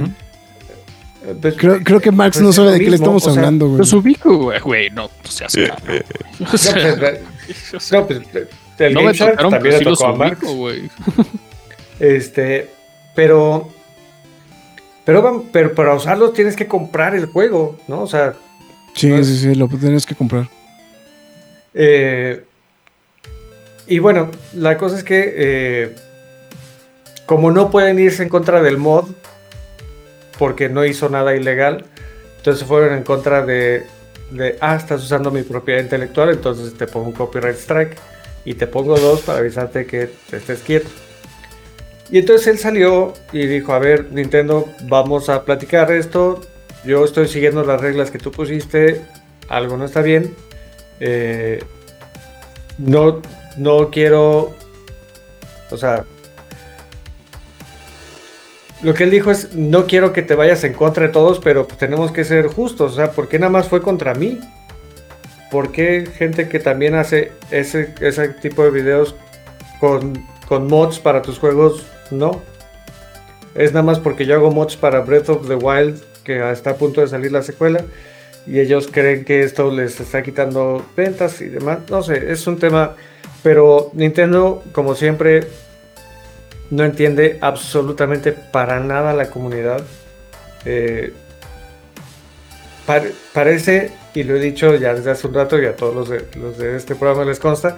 Pues, 1.40 1.54
Creo, 1.56 1.80
creo 1.82 2.00
que 2.00 2.10
Max 2.10 2.36
pues 2.36 2.42
no 2.42 2.50
es 2.50 2.56
sabe 2.56 2.72
de 2.72 2.80
qué 2.80 2.90
le 2.90 2.96
estamos 2.96 3.26
o 3.26 3.30
sea, 3.30 3.40
hablando, 3.40 3.66
güey. 3.66 3.78
Los 3.78 3.92
ubico, 3.92 4.36
güey. 4.36 4.60
Güey, 4.60 4.90
no, 4.90 5.04
no 5.04 5.30
seas 5.30 5.54
Eh, 5.54 5.68
cabrón. 5.68 6.02
O 6.40 6.44
no, 6.52 6.58
sea, 6.58 6.98
pues, 6.98 7.92
no, 7.92 8.06
pues, 8.06 8.18
el 8.78 8.94
no 8.94 9.00
Game 9.00 9.12
me 9.12 9.16
Shark 9.18 9.38
también 9.50 9.78
le 9.78 9.84
tocó 9.84 10.06
a 10.06 10.12
ubico, 10.12 10.54
güey. 10.54 10.90
Este, 12.00 12.70
pero, 13.14 13.68
pero, 15.04 15.44
pero 15.52 15.74
para 15.74 15.94
usarlos 15.94 16.32
tienes 16.32 16.56
que 16.56 16.66
comprar 16.66 17.14
el 17.14 17.26
juego, 17.26 17.78
¿no? 17.88 18.02
O 18.02 18.06
sea, 18.06 18.34
Sí, 18.94 19.24
sí, 19.24 19.38
sí, 19.38 19.54
lo 19.56 19.66
tienes 19.68 20.06
que 20.06 20.14
comprar. 20.14 20.48
eh, 21.74 22.44
y 23.86 23.98
bueno, 23.98 24.30
la 24.54 24.78
cosa 24.78 24.96
es 24.96 25.04
que 25.04 25.34
eh, 25.36 25.94
como 27.26 27.50
no 27.50 27.70
pueden 27.70 27.98
irse 27.98 28.22
en 28.22 28.28
contra 28.28 28.62
del 28.62 28.78
mod, 28.78 29.10
porque 30.38 30.68
no 30.68 30.84
hizo 30.84 31.08
nada 31.08 31.34
ilegal, 31.36 31.84
entonces 32.38 32.66
fueron 32.66 32.96
en 32.96 33.02
contra 33.02 33.44
de, 33.44 33.84
de, 34.30 34.56
ah, 34.60 34.76
estás 34.76 35.02
usando 35.02 35.30
mi 35.30 35.42
propiedad 35.42 35.80
intelectual, 35.80 36.30
entonces 36.30 36.74
te 36.74 36.86
pongo 36.86 37.08
un 37.08 37.12
copyright 37.12 37.56
strike 37.56 37.96
y 38.44 38.54
te 38.54 38.66
pongo 38.66 38.98
dos 38.98 39.20
para 39.20 39.38
avisarte 39.40 39.86
que 39.86 40.08
te 40.30 40.36
estés 40.38 40.60
quieto. 40.60 40.88
Y 42.10 42.18
entonces 42.18 42.46
él 42.46 42.58
salió 42.58 43.14
y 43.32 43.46
dijo, 43.46 43.72
a 43.72 43.78
ver, 43.78 44.12
Nintendo, 44.12 44.68
vamos 44.82 45.28
a 45.28 45.44
platicar 45.44 45.90
esto, 45.90 46.40
yo 46.84 47.04
estoy 47.04 47.28
siguiendo 47.28 47.64
las 47.64 47.80
reglas 47.80 48.10
que 48.10 48.18
tú 48.18 48.30
pusiste, 48.30 49.02
algo 49.48 49.76
no 49.76 49.86
está 49.86 50.02
bien, 50.02 50.34
eh, 51.00 51.62
no, 52.78 53.22
no 53.56 53.90
quiero, 53.90 54.54
o 55.70 55.76
sea, 55.76 56.04
lo 58.82 58.92
que 58.92 59.04
él 59.04 59.10
dijo 59.10 59.30
es, 59.30 59.54
no 59.54 59.86
quiero 59.86 60.12
que 60.12 60.22
te 60.22 60.34
vayas 60.34 60.62
en 60.64 60.74
contra 60.74 61.06
de 61.06 61.12
todos, 61.12 61.40
pero 61.40 61.66
pues 61.66 61.78
tenemos 61.78 62.12
que 62.12 62.24
ser 62.24 62.48
justos, 62.48 62.92
o 62.92 62.96
sea, 62.96 63.12
¿por 63.12 63.28
qué 63.28 63.38
nada 63.38 63.50
más 63.50 63.68
fue 63.68 63.80
contra 63.80 64.14
mí? 64.14 64.40
¿Por 65.50 65.72
qué 65.72 66.06
gente 66.18 66.48
que 66.48 66.58
también 66.58 66.94
hace 66.94 67.32
ese, 67.50 67.86
tipo 68.42 68.62
de 68.62 68.70
videos 68.70 69.14
con 69.80 70.68
mods 70.68 70.98
para 70.98 71.22
tus 71.22 71.38
juegos, 71.38 71.86
no? 72.10 72.42
Es 73.54 73.72
nada 73.72 73.84
más 73.84 74.00
porque 74.00 74.26
yo 74.26 74.34
hago 74.34 74.50
mods 74.50 74.76
para 74.76 75.00
Breath 75.00 75.28
of 75.28 75.46
the 75.48 75.54
Wild, 75.54 76.02
que 76.24 76.50
está 76.50 76.70
a 76.70 76.76
punto 76.76 77.00
de 77.00 77.08
salir 77.08 77.30
la 77.30 77.42
secuela, 77.42 77.84
y 78.46 78.60
ellos 78.60 78.88
creen 78.90 79.24
que 79.24 79.42
esto 79.42 79.70
les 79.70 80.00
está 80.00 80.22
quitando 80.22 80.84
ventas 80.96 81.40
y 81.40 81.46
demás. 81.46 81.78
No 81.88 82.02
sé, 82.02 82.32
es 82.32 82.46
un 82.46 82.58
tema, 82.58 82.94
pero 83.42 83.90
Nintendo, 83.94 84.62
como 84.72 84.94
siempre, 84.94 85.46
no 86.70 86.84
entiende 86.84 87.38
absolutamente 87.40 88.32
para 88.32 88.80
nada 88.80 89.12
la 89.12 89.30
comunidad. 89.30 89.82
Eh, 90.64 91.12
par- 92.86 93.12
parece, 93.32 93.92
y 94.14 94.24
lo 94.24 94.36
he 94.36 94.40
dicho 94.40 94.74
ya 94.74 94.94
desde 94.94 95.10
hace 95.12 95.26
un 95.26 95.34
rato 95.34 95.60
y 95.60 95.66
a 95.66 95.76
todos 95.76 95.94
los 96.08 96.58
de 96.58 96.76
este 96.76 96.94
programa 96.94 97.24
les 97.24 97.38
consta, 97.38 97.76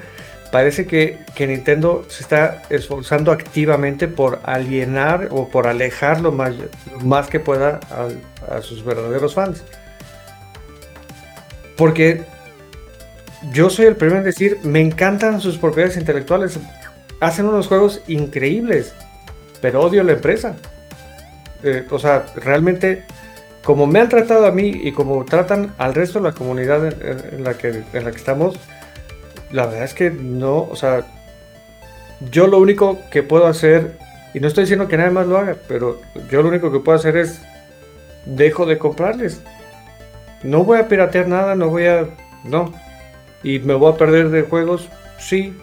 parece 0.51 0.87
que, 0.87 1.19
que 1.35 1.47
Nintendo 1.47 2.05
se 2.09 2.23
está 2.23 2.63
esforzando 2.71 3.33
activamente 3.33 4.09
por 4.09 4.41
alienar 4.45 5.29
o 5.31 5.49
por 5.49 5.67
alejar 5.67 6.21
lo 6.21 6.33
más, 6.33 6.55
más 7.03 7.29
que 7.29 7.41
pueda 7.41 7.81
a 8.49 8.63
sus 8.63 8.85
verdaderos 8.85 9.35
fans. 9.35 9.63
Porque 11.77 12.25
yo 13.53 13.71
soy 13.71 13.87
el 13.87 13.97
primero 13.97 14.19
en 14.19 14.25
decir, 14.25 14.59
me 14.63 14.81
encantan 14.81 15.41
sus 15.41 15.59
propiedades 15.59 15.97
intelectuales. 15.97 16.59
Hacen 17.21 17.47
unos 17.47 17.69
juegos 17.69 18.03
increíbles, 18.07 18.95
pero 19.61 19.83
odio 19.83 20.03
la 20.03 20.13
empresa. 20.13 20.57
Eh, 21.63 21.87
o 21.91 21.99
sea, 21.99 22.27
realmente, 22.37 23.05
como 23.65 23.87
me 23.87 24.01
han 24.01 24.09
tratado 24.09 24.47
a 24.47 24.53
mí 24.53 24.69
y 24.69 24.93
como 24.93 25.25
tratan 25.25 25.75
al 25.79 25.95
resto 25.95 26.19
de 26.19 26.31
la 26.31 26.33
comunidad 26.33 26.87
en 26.87 27.45
la, 27.45 27.55
que, 27.55 27.83
en 27.93 28.05
la 28.05 28.11
que 28.11 28.17
estamos, 28.17 28.59
la 29.53 29.67
verdad 29.67 29.85
es 29.85 29.95
que 29.95 30.11
no, 30.11 30.63
o 30.63 30.77
sea, 30.77 31.07
yo 32.31 32.47
lo 32.47 32.59
único 32.59 32.99
que 33.11 33.23
puedo 33.23 33.47
hacer, 33.47 33.99
y 34.35 34.41
no 34.41 34.49
estoy 34.49 34.65
diciendo 34.65 34.89
que 34.89 34.97
nadie 34.97 35.11
más 35.11 35.27
lo 35.27 35.39
haga, 35.39 35.57
pero 35.69 36.01
yo 36.31 36.43
lo 36.43 36.49
único 36.49 36.73
que 36.73 36.81
puedo 36.81 36.99
hacer 36.99 37.17
es, 37.17 37.41
dejo 38.25 38.67
de 38.67 38.79
comprarles. 38.79 39.41
No 40.43 40.65
voy 40.65 40.79
a 40.79 40.89
piratear 40.89 41.29
nada, 41.29 41.55
no 41.55 41.69
voy 41.69 41.87
a... 41.87 42.09
No. 42.45 42.73
Y 43.43 43.59
me 43.61 43.75
voy 43.75 43.93
a 43.93 43.97
perder 43.97 44.31
de 44.31 44.43
juegos, 44.43 44.89
sí. 45.19 45.55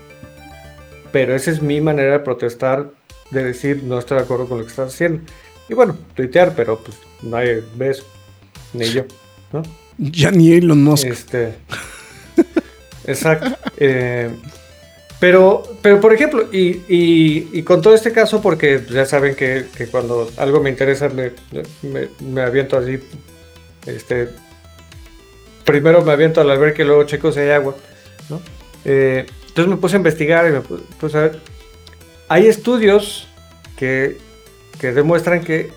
Pero 1.11 1.35
esa 1.35 1.51
es 1.51 1.61
mi 1.61 1.81
manera 1.81 2.13
de 2.13 2.19
protestar, 2.19 2.89
de 3.31 3.43
decir 3.43 3.83
no 3.83 3.99
estoy 3.99 4.17
de 4.17 4.23
acuerdo 4.23 4.47
con 4.47 4.59
lo 4.59 4.63
que 4.63 4.69
estás 4.69 4.93
haciendo. 4.93 5.21
Y 5.69 5.73
bueno, 5.73 5.97
tuitear, 6.15 6.53
pero 6.55 6.79
pues 6.79 6.97
nadie 7.21 7.63
ve 7.75 7.91
eso, 7.91 8.03
ni 8.73 8.85
yo, 8.85 9.03
¿no? 9.51 9.63
Ya 9.97 10.31
ni 10.31 10.53
Elon 10.53 10.83
Musk. 10.83 11.05
Este. 11.05 11.55
Exacto. 13.05 13.55
Eh, 13.77 14.29
pero, 15.19 15.63
pero, 15.81 16.01
por 16.01 16.13
ejemplo, 16.13 16.49
y, 16.51 17.61
con 17.63 17.81
todo 17.81 17.95
este 17.95 18.11
caso, 18.11 18.41
porque 18.41 18.81
ya 18.89 19.05
saben 19.05 19.35
que, 19.35 19.65
cuando 19.89 20.29
algo 20.37 20.59
me 20.61 20.69
interesa, 20.69 21.07
me, 21.09 21.31
me- 22.21 22.41
aviento 22.41 22.77
así. 22.77 22.99
Este. 23.85 24.29
Primero 25.63 26.01
me 26.03 26.11
aviento 26.11 26.41
al 26.41 26.49
albergue 26.51 26.83
y 26.83 26.85
luego 26.85 27.03
checo 27.05 27.31
si 27.31 27.39
hay 27.39 27.51
agua. 27.51 27.75
¿no? 28.29 28.41
Eh, 28.83 29.25
entonces 29.47 29.67
me 29.69 29.77
puse 29.77 29.95
a 29.95 29.97
investigar 29.97 30.45
y 30.47 30.51
me 30.51 30.59
pu- 30.61 30.81
puse 30.99 31.17
a 31.17 31.21
ver. 31.21 31.39
Hay 32.27 32.47
estudios 32.47 33.27
que, 33.77 34.17
que 34.79 34.91
demuestran 34.91 35.41
que 35.41 35.71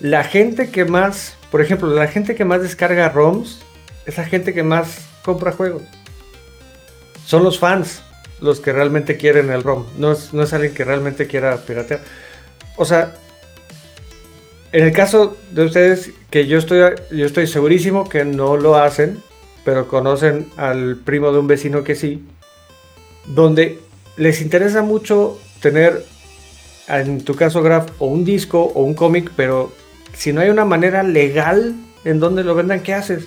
la 0.00 0.22
gente 0.24 0.70
que 0.70 0.84
más, 0.84 1.36
por 1.50 1.62
ejemplo, 1.62 1.88
la 1.88 2.08
gente 2.08 2.34
que 2.34 2.44
más 2.44 2.60
descarga 2.60 3.08
ROMs 3.08 3.62
es 4.04 4.18
la 4.18 4.24
gente 4.24 4.52
que 4.52 4.62
más 4.62 5.06
compra 5.24 5.52
juegos. 5.52 5.82
Son 7.26 7.44
los 7.44 7.58
fans 7.58 8.02
los 8.40 8.60
que 8.60 8.72
realmente 8.72 9.16
quieren 9.16 9.50
el 9.50 9.62
ROM. 9.62 9.86
No 9.98 10.12
es, 10.12 10.34
no 10.34 10.42
es 10.42 10.52
alguien 10.52 10.74
que 10.74 10.84
realmente 10.84 11.26
quiera 11.26 11.56
piratear. 11.58 12.00
O 12.76 12.84
sea, 12.84 13.14
en 14.72 14.84
el 14.84 14.92
caso 14.92 15.36
de 15.52 15.64
ustedes, 15.64 16.10
que 16.30 16.46
yo 16.46 16.58
estoy, 16.58 16.80
yo 17.10 17.26
estoy 17.26 17.46
segurísimo 17.46 18.08
que 18.08 18.24
no 18.24 18.56
lo 18.56 18.76
hacen, 18.76 19.22
pero 19.64 19.86
conocen 19.86 20.48
al 20.56 20.96
primo 20.96 21.30
de 21.30 21.38
un 21.38 21.46
vecino 21.46 21.84
que 21.84 21.94
sí, 21.94 22.24
donde 23.26 23.78
les 24.16 24.40
interesa 24.40 24.82
mucho 24.82 25.38
tener, 25.60 26.04
en 26.88 27.22
tu 27.22 27.34
caso, 27.34 27.62
Graf, 27.62 27.90
o 27.98 28.06
un 28.06 28.24
disco 28.24 28.62
o 28.74 28.82
un 28.82 28.94
cómic, 28.94 29.30
pero 29.36 29.72
si 30.14 30.32
no 30.32 30.40
hay 30.40 30.50
una 30.50 30.64
manera 30.64 31.02
legal 31.02 31.74
en 32.04 32.18
donde 32.18 32.42
lo 32.42 32.54
vendan, 32.54 32.80
¿qué 32.80 32.94
haces? 32.94 33.24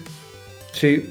Si, 0.73 1.09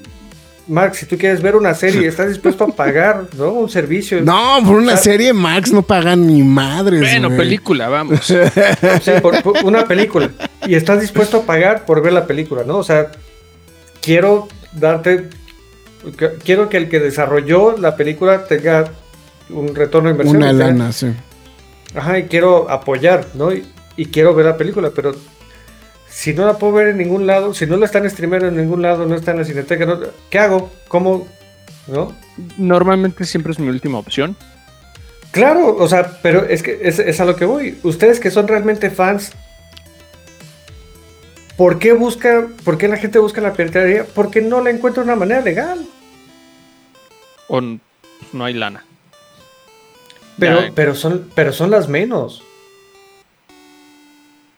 Mark, 0.66 0.94
si 0.94 1.06
tú 1.06 1.18
quieres 1.18 1.42
ver 1.42 1.56
una 1.56 1.74
serie, 1.74 2.08
estás 2.08 2.28
dispuesto 2.28 2.64
a 2.64 2.68
pagar, 2.68 3.24
¿no? 3.36 3.52
Un 3.52 3.68
servicio. 3.68 4.20
No, 4.22 4.58
por 4.64 4.76
una 4.76 4.96
serie 4.96 5.32
Max 5.32 5.72
no 5.72 5.82
pagan 5.82 6.26
ni 6.26 6.42
madres. 6.42 7.00
Bueno, 7.00 7.28
güey. 7.28 7.38
película, 7.38 7.88
vamos. 7.88 8.20
Sí, 9.02 9.10
por, 9.20 9.42
por 9.42 9.64
una 9.64 9.86
película. 9.86 10.30
Y 10.66 10.74
estás 10.74 11.00
dispuesto 11.00 11.38
a 11.38 11.42
pagar 11.42 11.84
por 11.84 12.02
ver 12.02 12.12
la 12.12 12.26
película, 12.26 12.64
¿no? 12.64 12.78
O 12.78 12.84
sea, 12.84 13.10
quiero 14.00 14.48
darte. 14.72 15.28
Quiero 16.42 16.68
que 16.68 16.76
el 16.76 16.88
que 16.88 17.00
desarrolló 17.00 17.76
la 17.78 17.96
película 17.96 18.44
tenga 18.44 18.90
un 19.48 19.74
retorno 19.74 20.08
de 20.08 20.12
inversión. 20.12 20.36
Una 20.36 20.52
lana, 20.52 20.92
sí. 20.92 21.12
Ajá, 21.94 22.18
y 22.18 22.24
quiero 22.24 22.70
apoyar, 22.70 23.26
¿no? 23.34 23.52
Y, 23.52 23.64
y 23.96 24.06
quiero 24.06 24.34
ver 24.34 24.46
la 24.46 24.56
película, 24.56 24.90
pero 24.94 25.14
si 26.14 26.32
no 26.32 26.46
la 26.46 26.58
puedo 26.58 26.72
ver 26.74 26.88
en 26.88 26.98
ningún 26.98 27.26
lado, 27.26 27.52
si 27.54 27.66
no 27.66 27.76
la 27.76 27.86
están 27.86 28.08
streamando 28.08 28.46
en 28.46 28.56
ningún 28.56 28.82
lado, 28.82 29.04
no 29.04 29.16
está 29.16 29.32
en 29.32 29.38
la 29.38 29.44
cineteca, 29.44 29.84
no- 29.84 29.98
¿qué 30.30 30.38
hago? 30.38 30.70
¿Cómo? 30.86 31.26
¿No? 31.88 32.14
Normalmente 32.56 33.24
siempre 33.24 33.50
es 33.52 33.58
mi 33.58 33.68
última 33.68 33.98
opción. 33.98 34.36
Claro, 35.32 35.74
o 35.76 35.88
sea, 35.88 36.18
pero 36.22 36.44
es 36.44 36.62
que 36.62 36.78
es, 36.82 37.00
es 37.00 37.20
a 37.20 37.24
lo 37.24 37.34
que 37.34 37.44
voy. 37.44 37.78
Ustedes 37.82 38.20
que 38.20 38.30
son 38.30 38.46
realmente 38.46 38.90
fans, 38.90 39.32
¿por 41.56 41.80
qué 41.80 41.92
busca, 41.92 42.46
por 42.64 42.78
qué 42.78 42.86
la 42.86 42.96
gente 42.96 43.18
busca 43.18 43.40
la 43.40 43.52
piratería? 43.52 44.06
Porque 44.14 44.40
no 44.40 44.62
le 44.62 44.70
encuentra 44.70 45.02
una 45.02 45.16
manera 45.16 45.40
legal. 45.40 45.84
O 47.48 47.60
no 47.60 48.44
hay 48.44 48.54
lana. 48.54 48.84
Pero, 50.38 50.60
Ya. 50.62 50.72
pero 50.74 50.94
son, 50.94 51.28
pero 51.34 51.52
son 51.52 51.70
las 51.72 51.88
menos. 51.88 52.42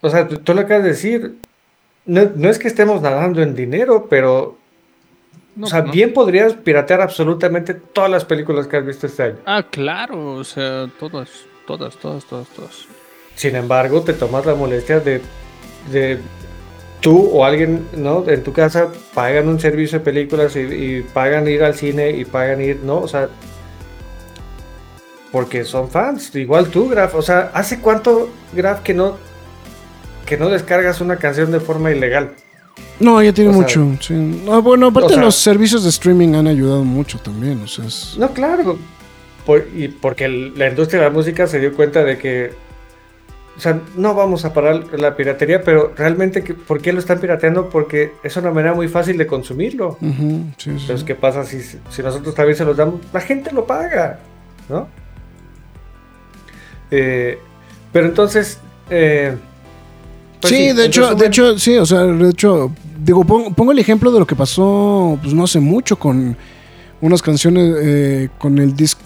O 0.03 0.11
sea, 0.11 0.29
tú, 0.29 0.37
tú 0.39 0.53
lo 0.55 0.61
acabas 0.61 0.85
de 0.85 0.91
decir. 0.91 1.37
No, 2.07 2.31
no 2.35 2.49
es 2.49 2.59
que 2.59 2.69
estemos 2.69 3.03
nadando 3.03 3.43
en 3.43 3.55
dinero, 3.55 4.07
pero. 4.09 4.57
No, 5.57 5.67
o 5.67 5.69
sea, 5.69 5.83
no. 5.83 5.93
bien 5.93 6.13
podrías 6.13 6.53
piratear 6.55 7.01
absolutamente 7.01 7.75
todas 7.75 8.11
las 8.11 8.25
películas 8.25 8.67
que 8.67 8.77
has 8.77 8.87
visto 8.87 9.07
este 9.07 9.23
año. 9.23 9.37
Ah, 9.47 9.65
claro, 9.69 10.35
o 10.35 10.45
sea, 10.45 10.89
todas, 10.99 11.31
todas, 11.67 11.97
todas, 11.97 12.25
todas, 12.27 12.49
todas. 12.49 12.87
Sin 13.35 13.57
embargo, 13.57 14.03
te 14.03 14.13
tomas 14.13 14.45
la 14.45 14.55
molestia 14.55 15.01
de, 15.01 15.23
de 15.91 16.19
tú 17.01 17.31
o 17.33 17.45
alguien, 17.45 17.87
¿no? 17.97 18.29
En 18.29 18.43
tu 18.45 18.53
casa 18.53 18.93
pagan 19.15 19.49
un 19.49 19.59
servicio 19.59 19.99
de 19.99 20.05
películas 20.05 20.57
y, 20.57 20.61
y 20.61 21.03
pagan 21.03 21.49
ir 21.49 21.65
al 21.65 21.75
cine 21.75 22.11
y 22.11 22.25
pagan 22.25 22.61
ir, 22.61 22.81
¿no? 22.83 22.99
O 22.99 23.09
sea, 23.09 23.29
porque 25.33 25.65
son 25.65 25.91
fans. 25.91 26.35
Igual 26.35 26.69
tú, 26.69 26.89
Graf. 26.89 27.15
O 27.15 27.23
sea, 27.23 27.51
¿hace 27.53 27.81
cuánto, 27.81 28.31
Graf, 28.53 28.81
que 28.81 28.95
no, 28.95 29.17
que 30.27 30.37
no 30.37 30.49
descargas 30.49 31.01
una 31.01 31.16
canción 31.16 31.51
de 31.53 31.61
forma 31.61 31.91
ilegal? 31.91 32.33
No, 33.01 33.22
ya 33.22 33.33
tiene 33.33 33.51
O 33.51 33.55
mucho. 33.55 33.97
sí. 34.01 34.12
No, 34.14 34.61
bueno, 34.62 34.89
aparte 34.89 35.07
O 35.07 35.14
sea- 35.14 35.22
los 35.22 35.35
servicios 35.37 35.83
de 35.85 35.91
streaming 35.91 36.35
han 36.35 36.47
ayudado 36.47 36.85
mucho 36.85 37.18
también. 37.18 37.62
O 37.62 37.66
sea, 37.66 37.87
es- 37.87 38.16
No, 38.18 38.31
claro. 38.33 38.79
Por- 39.47 39.66
y 39.74 39.89
porque 39.89 40.29
la 40.29 40.68
industria 40.68 41.01
de 41.01 41.07
la 41.07 41.12
música 41.12 41.47
se 41.47 41.61
dio 41.61 41.72
cuenta 41.74 42.03
de 42.05 42.18
que, 42.18 42.53
o 43.57 43.61
sea, 43.61 43.81
no 43.97 44.14
vamos 44.14 44.45
a 44.45 44.53
parar 44.53 44.99
la 44.99 45.14
piratería, 45.16 45.62
pero 45.62 45.93
realmente, 45.97 46.43
¿por 46.43 46.81
qué 46.83 46.93
lo 46.93 46.99
están 46.99 47.20
pirateando? 47.20 47.70
Porque 47.70 48.12
es 48.24 48.37
una 48.37 48.51
manera 48.51 48.74
muy 48.74 48.89
fácil 48.89 49.16
de 49.16 49.27
consumirlo. 49.27 49.97
Sí. 50.59 50.70
Entonces, 50.70 51.05
¿qué 51.05 51.14
pasa 51.14 51.45
si, 51.45 51.61
si 51.62 52.03
nosotros 52.03 52.35
también 52.35 52.57
se 52.57 52.64
los 52.64 52.77
damos? 52.77 53.01
La 53.12 53.20
gente 53.20 53.53
lo 53.53 53.64
paga, 53.66 54.18
¿no? 54.68 54.89
Eh, 56.91 57.39
pero 57.93 58.07
entonces... 58.07 58.59
eh, 58.91 59.37
pues 60.49 60.61
sí, 60.71 60.73
de 60.73 60.87
hecho, 60.87 61.15
de 61.15 61.27
hecho, 61.27 61.59
sí, 61.59 61.77
o 61.77 61.87
sea, 61.87 62.01
de 62.05 62.31
hecho, 62.31 62.73
digo, 63.05 63.25
pongo, 63.25 63.53
pongo 63.53 63.73
el 63.73 63.79
ejemplo 63.79 64.11
de 64.13 64.19
lo 64.19 64.27
que 64.27 64.35
pasó, 64.37 65.19
pues 65.23 65.35
no 65.35 65.45
hace 65.45 65.61
mucho 65.61 65.99
con 65.99 66.37
unas 67.01 67.23
canciones, 67.23 67.75
eh, 67.83 68.29
con 68.39 68.59
el 68.59 68.75
disco, 68.75 69.01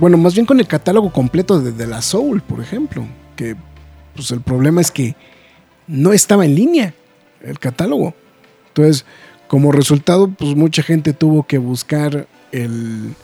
bueno, 0.00 0.16
más 0.16 0.34
bien 0.34 0.46
con 0.46 0.58
el 0.60 0.66
catálogo 0.66 1.12
completo 1.12 1.60
de, 1.60 1.72
de 1.72 1.86
la 1.86 2.00
Soul, 2.02 2.40
por 2.42 2.60
ejemplo, 2.60 3.06
que 3.36 3.56
pues 4.14 4.30
el 4.30 4.40
problema 4.40 4.80
es 4.80 4.90
que 4.90 5.14
no 5.86 6.12
estaba 6.12 6.44
en 6.44 6.54
línea 6.54 6.94
el 7.42 7.58
catálogo. 7.58 8.14
Entonces, 8.68 9.04
como 9.48 9.70
resultado, 9.72 10.28
pues 10.30 10.54
mucha 10.56 10.82
gente 10.82 11.12
tuvo 11.12 11.42
que 11.46 11.58
buscar 11.58 12.26
el, 12.52 13.14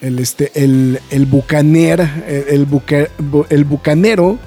el, 0.00 0.18
este, 0.18 0.52
el, 0.54 1.00
el 1.10 1.26
bucaner, 1.26 2.00
el, 2.28 2.44
el 2.48 2.66
buca- 2.68 3.08
bu- 3.18 3.46
el 3.50 3.64
bucanero, 3.64 4.38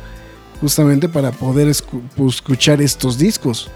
justamente 0.62 1.10
para 1.10 1.32
poder 1.32 1.72
pues, 2.16 2.36
escuchar 2.36 2.82
estos 2.82 3.18
discos. 3.18 3.70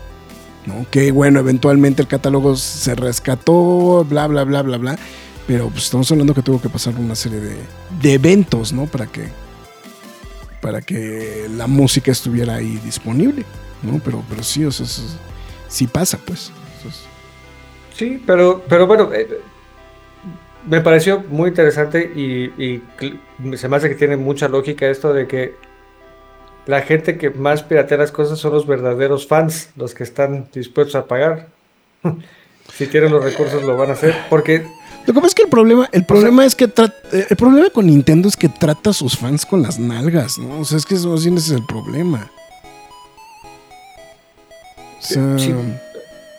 ¿no? 0.66 0.86
Que 0.92 1.12
bueno, 1.12 1.40
eventualmente 1.40 2.02
el 2.02 2.08
catálogo 2.08 2.56
se 2.58 2.94
rescató, 2.96 4.06
bla, 4.08 4.28
bla, 4.28 4.44
bla, 4.44 4.62
bla, 4.64 4.78
bla. 4.78 5.00
Pero 5.48 5.70
pues 5.70 5.86
estamos 5.86 6.12
hablando 6.12 6.34
que 6.34 6.42
tuvo 6.42 6.60
que 6.62 6.68
pasar 6.70 6.96
una 6.96 7.16
serie 7.16 7.40
de, 7.40 7.56
de 8.02 8.14
eventos, 8.14 8.74
¿no? 8.74 8.86
Para 8.86 9.08
que, 9.08 9.30
para 10.62 10.82
que 10.82 11.48
la 11.56 11.68
música 11.68 12.12
estuviera 12.12 12.56
ahí 12.56 12.78
disponible, 12.84 13.46
¿no? 13.82 14.02
Pero, 14.04 14.24
pero 14.30 14.44
sí, 14.44 14.66
o 14.66 14.72
sea, 14.72 14.86
eso 14.86 15.02
es- 15.04 15.16
sí 15.70 15.88
pasa, 15.88 16.20
pues. 16.26 16.52
Sí, 17.96 18.22
pero, 18.28 18.64
pero 18.68 18.86
bueno, 18.86 19.12
eh, 19.14 19.40
me 20.68 20.82
pareció 20.82 21.24
muy 21.30 21.50
interesante 21.50 22.04
y, 22.04 22.82
se 23.56 23.68
me 23.70 23.78
hace 23.78 23.90
que 23.90 23.96
tiene 23.96 24.18
mucha 24.18 24.48
lógica 24.48 24.88
esto 24.88 25.14
de 25.14 25.28
que 25.28 25.56
la 26.68 26.82
gente 26.84 27.18
que 27.18 27.30
más 27.32 27.64
piratea 27.64 27.98
las 27.98 28.12
cosas 28.12 28.38
son 28.40 28.54
los 28.54 28.68
verdaderos 28.68 29.26
fans, 29.28 29.70
los 29.76 29.94
que 29.96 30.04
están 30.04 30.48
dispuestos 30.54 30.96
a 30.96 31.06
pagar. 31.06 31.48
Si 32.78 32.86
tienen 32.86 33.14
los 33.14 33.24
recursos 33.24 33.64
lo 33.64 33.78
van 33.78 33.90
a 33.92 33.94
hacer. 33.94 34.14
Porque 34.30 34.60
Lo 35.06 35.14
que 35.14 35.14
pasa 35.14 35.28
es 35.28 35.36
que 35.36 35.44
el 35.44 35.50
problema, 35.50 35.88
el 35.94 36.06
problema 36.06 36.46
es 36.46 36.54
que 36.54 36.68
tra- 36.68 36.94
eh, 37.14 37.26
el 37.30 37.38
problema 37.38 37.70
con 37.70 37.86
Nintendo 37.88 38.28
es 38.28 38.36
que 38.36 38.50
trata 38.50 38.90
a 38.90 38.94
sus 38.94 39.18
fans 39.18 39.46
con 39.46 39.62
las 39.64 39.80
nalgas, 39.80 40.38
¿no? 40.38 40.60
O 40.60 40.66
sea, 40.66 40.78
es 40.78 40.86
que 40.86 40.96
eso 40.96 41.16
ese 41.16 41.34
es 41.34 41.50
el 41.52 41.66
problema. 41.66 42.30
O 45.00 45.02
sea, 45.02 45.38
Sí. 45.40 45.56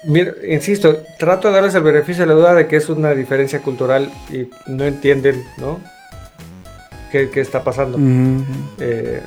Mira, 0.04 0.32
insisto, 0.46 0.98
trato 1.18 1.48
de 1.48 1.54
darles 1.54 1.74
el 1.74 1.82
beneficio 1.82 2.22
de 2.24 2.28
la 2.28 2.34
duda 2.34 2.54
de 2.54 2.66
que 2.68 2.76
es 2.76 2.88
una 2.90 3.12
diferencia 3.14 3.60
cultural 3.62 4.12
y 4.30 4.48
no 4.70 4.84
entienden, 4.84 5.42
¿no? 5.56 5.80
¿Qué, 7.10 7.30
qué 7.30 7.40
está 7.40 7.64
pasando? 7.64 7.98
Eh, 8.78 9.22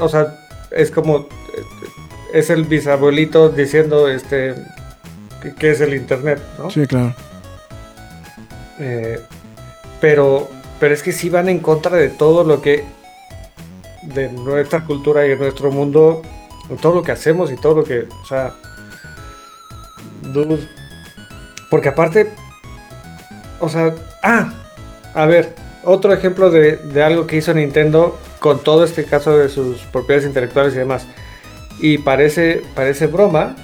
o 0.00 0.08
sea, 0.08 0.36
es 0.70 0.90
como. 0.90 1.18
eh, 1.18 1.26
Es 2.32 2.48
el 2.50 2.64
bisabuelito 2.64 3.48
diciendo 3.48 4.08
este. 4.08 4.54
que- 5.42 5.54
¿Qué 5.54 5.70
es 5.72 5.80
el 5.80 5.94
internet, 5.94 6.40
no? 6.58 6.70
Sí, 6.70 6.86
claro. 6.86 7.14
Eh, 8.78 9.18
pero, 10.00 10.48
pero 10.78 10.94
es 10.94 11.02
que 11.02 11.12
sí 11.12 11.28
van 11.28 11.48
en 11.48 11.58
contra 11.60 11.96
de 11.96 12.08
todo 12.08 12.44
lo 12.44 12.62
que. 12.62 12.84
de 14.02 14.30
nuestra 14.32 14.84
cultura 14.84 15.26
y 15.26 15.30
de 15.30 15.36
nuestro 15.36 15.70
mundo. 15.72 16.22
Todo 16.80 16.94
lo 16.96 17.02
que 17.02 17.12
hacemos 17.12 17.50
y 17.50 17.56
todo 17.56 17.74
lo 17.76 17.84
que. 17.84 18.06
O 18.22 18.26
sea. 18.26 18.54
Porque 21.70 21.88
aparte. 21.88 22.32
O 23.60 23.68
sea. 23.68 23.94
Ah. 24.22 24.52
A 25.14 25.26
ver. 25.26 25.54
Otro 25.84 26.12
ejemplo 26.12 26.50
de, 26.50 26.76
de 26.76 27.02
algo 27.02 27.26
que 27.26 27.36
hizo 27.36 27.54
Nintendo 27.54 28.18
con 28.38 28.62
todo 28.62 28.84
este 28.84 29.04
caso 29.04 29.36
de 29.36 29.48
sus 29.48 29.78
propiedades 29.84 30.26
intelectuales 30.26 30.74
y 30.74 30.78
demás. 30.78 31.06
Y 31.80 31.98
parece, 31.98 32.62
parece 32.74 33.06
broma, 33.06 33.56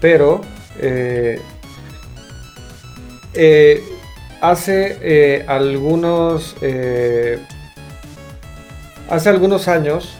pero 0.00 0.40
eh, 0.78 1.40
eh, 3.34 3.82
hace 4.40 4.98
eh, 5.00 5.44
algunos 5.46 6.54
hace 9.08 9.28
algunos 9.28 9.68
años 9.68 10.16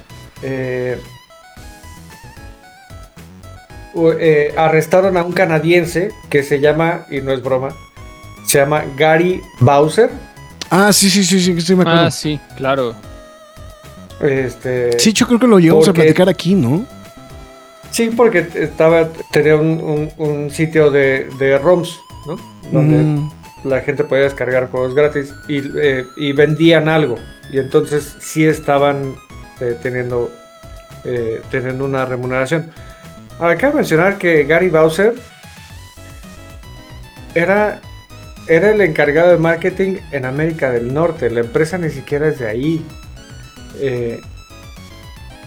arrestaron 4.56 5.16
a 5.16 5.22
un 5.22 5.32
canadiense 5.32 6.10
que 6.30 6.42
se 6.42 6.60
llama 6.60 7.06
y 7.10 7.20
no 7.20 7.32
es 7.32 7.42
broma 7.42 7.68
se 8.46 8.58
llama 8.58 8.84
Gary 8.96 9.42
Bowser 9.60 10.10
Ah, 10.70 10.92
sí, 10.92 11.08
sí, 11.10 11.24
sí, 11.24 11.40
sí, 11.40 11.60
sí 11.60 11.74
me 11.74 11.82
acuerdo. 11.82 12.00
Ah, 12.02 12.10
sí, 12.10 12.40
claro. 12.56 12.94
este 14.20 14.98
sí, 14.98 15.12
yo 15.12 15.26
creo 15.26 15.38
que 15.38 15.46
lo 15.46 15.58
llevamos 15.58 15.88
a 15.88 15.92
platicar 15.92 16.28
aquí, 16.28 16.54
¿no? 16.54 16.84
Sí, 17.90 18.10
porque 18.14 18.46
estaba, 18.54 19.08
tenía 19.30 19.56
un, 19.56 19.80
un- 19.80 20.12
un 20.18 20.50
sitio 20.50 20.90
de, 20.90 21.28
de 21.38 21.58
ROMs, 21.58 21.98
¿no? 22.26 22.36
Donde 22.72 22.96
Mm. 22.96 23.30
la 23.64 23.80
gente 23.80 24.04
podía 24.04 24.24
descargar 24.24 24.70
juegos 24.70 24.94
gratis 24.94 25.32
y, 25.48 25.58
eh, 25.78 26.04
y 26.16 26.32
vendían 26.32 26.88
algo. 26.88 27.16
Y 27.52 27.58
entonces 27.58 28.16
sí 28.20 28.44
estaban 28.44 29.14
eh, 29.60 29.78
teniendo, 29.82 30.30
eh, 31.04 31.40
teniendo 31.50 31.84
una 31.84 32.04
remuneración. 32.04 32.70
Ahora, 33.38 33.56
cabe 33.56 33.76
mencionar 33.76 34.18
que 34.18 34.44
Gary 34.44 34.68
Bowser 34.68 35.14
era, 37.34 37.80
era 38.48 38.70
el 38.70 38.80
encargado 38.80 39.30
de 39.30 39.38
marketing 39.38 39.96
en 40.12 40.24
América 40.24 40.70
del 40.70 40.92
Norte. 40.92 41.30
La 41.30 41.40
empresa 41.40 41.78
ni 41.78 41.90
siquiera 41.90 42.28
es 42.28 42.38
de 42.38 42.48
ahí. 42.48 42.84
Eh, 43.80 44.20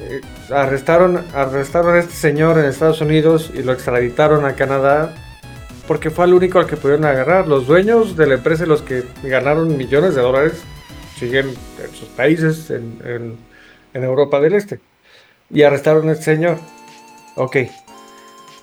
eh, 0.02 0.22
arrestaron, 0.52 1.24
arrestaron 1.34 1.96
a 1.96 2.00
este 2.00 2.14
señor 2.14 2.58
en 2.60 2.66
Estados 2.66 3.02
Unidos 3.02 3.52
y 3.54 3.64
lo 3.64 3.74
extraditaron 3.74 4.46
a 4.46 4.54
Canadá 4.56 5.16
porque 5.88 6.10
fue 6.10 6.26
el 6.26 6.34
único 6.34 6.60
al 6.60 6.68
que 6.68 6.78
pudieron 6.78 7.06
agarrar. 7.06 7.48
Los 7.48 7.66
dueños 7.68 8.16
de 8.16 8.28
la 8.28 8.36
empresa, 8.36 8.66
los 8.66 8.82
que 8.82 9.04
ganaron 9.24 9.76
millones 9.76 10.14
de 10.16 10.22
dólares, 10.22 10.62
siguen 11.18 11.48
en 11.48 11.96
sus 11.96 12.08
países, 12.10 12.70
en, 12.70 13.00
en- 13.04 13.38
en 13.94 14.04
Europa 14.04 14.40
del 14.40 14.54
Este. 14.54 14.80
Y 15.50 15.64
arrestaron 15.64 16.08
a 16.10 16.12
este 16.12 16.26
señor. 16.26 16.58
Ok. 17.36 17.58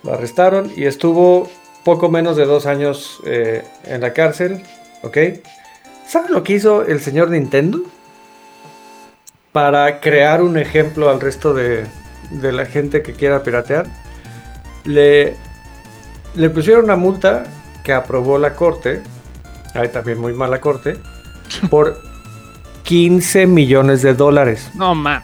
Lo 0.04 0.12
arrestaron 0.14 0.70
y 0.76 0.84
estuvo 0.84 1.50
poco 1.86 2.08
menos 2.08 2.36
de 2.36 2.46
dos 2.46 2.66
años 2.66 3.20
eh, 3.24 3.64
en 3.84 4.00
la 4.00 4.12
cárcel. 4.12 4.60
Ok. 5.02 5.18
¿Saben 6.04 6.32
lo 6.32 6.42
que 6.42 6.54
hizo 6.54 6.84
el 6.84 7.00
señor 7.00 7.30
Nintendo? 7.30 7.78
Para 9.52 10.00
crear 10.00 10.42
un 10.42 10.58
ejemplo 10.58 11.08
al 11.08 11.20
resto 11.20 11.54
de, 11.54 11.86
de 12.32 12.50
la 12.50 12.66
gente 12.66 13.02
que 13.02 13.12
quiera 13.12 13.44
piratear. 13.44 13.86
Le, 14.82 15.36
le 16.34 16.50
pusieron 16.50 16.86
una 16.86 16.96
multa 16.96 17.44
que 17.84 17.92
aprobó 17.92 18.36
la 18.36 18.56
corte. 18.56 19.00
Hay 19.72 19.88
también 19.90 20.18
muy 20.18 20.32
mala 20.32 20.60
corte. 20.60 20.96
Por 21.70 22.02
15 22.82 23.46
millones 23.46 24.02
de 24.02 24.12
dólares. 24.12 24.72
No, 24.74 24.92
ma. 24.96 25.22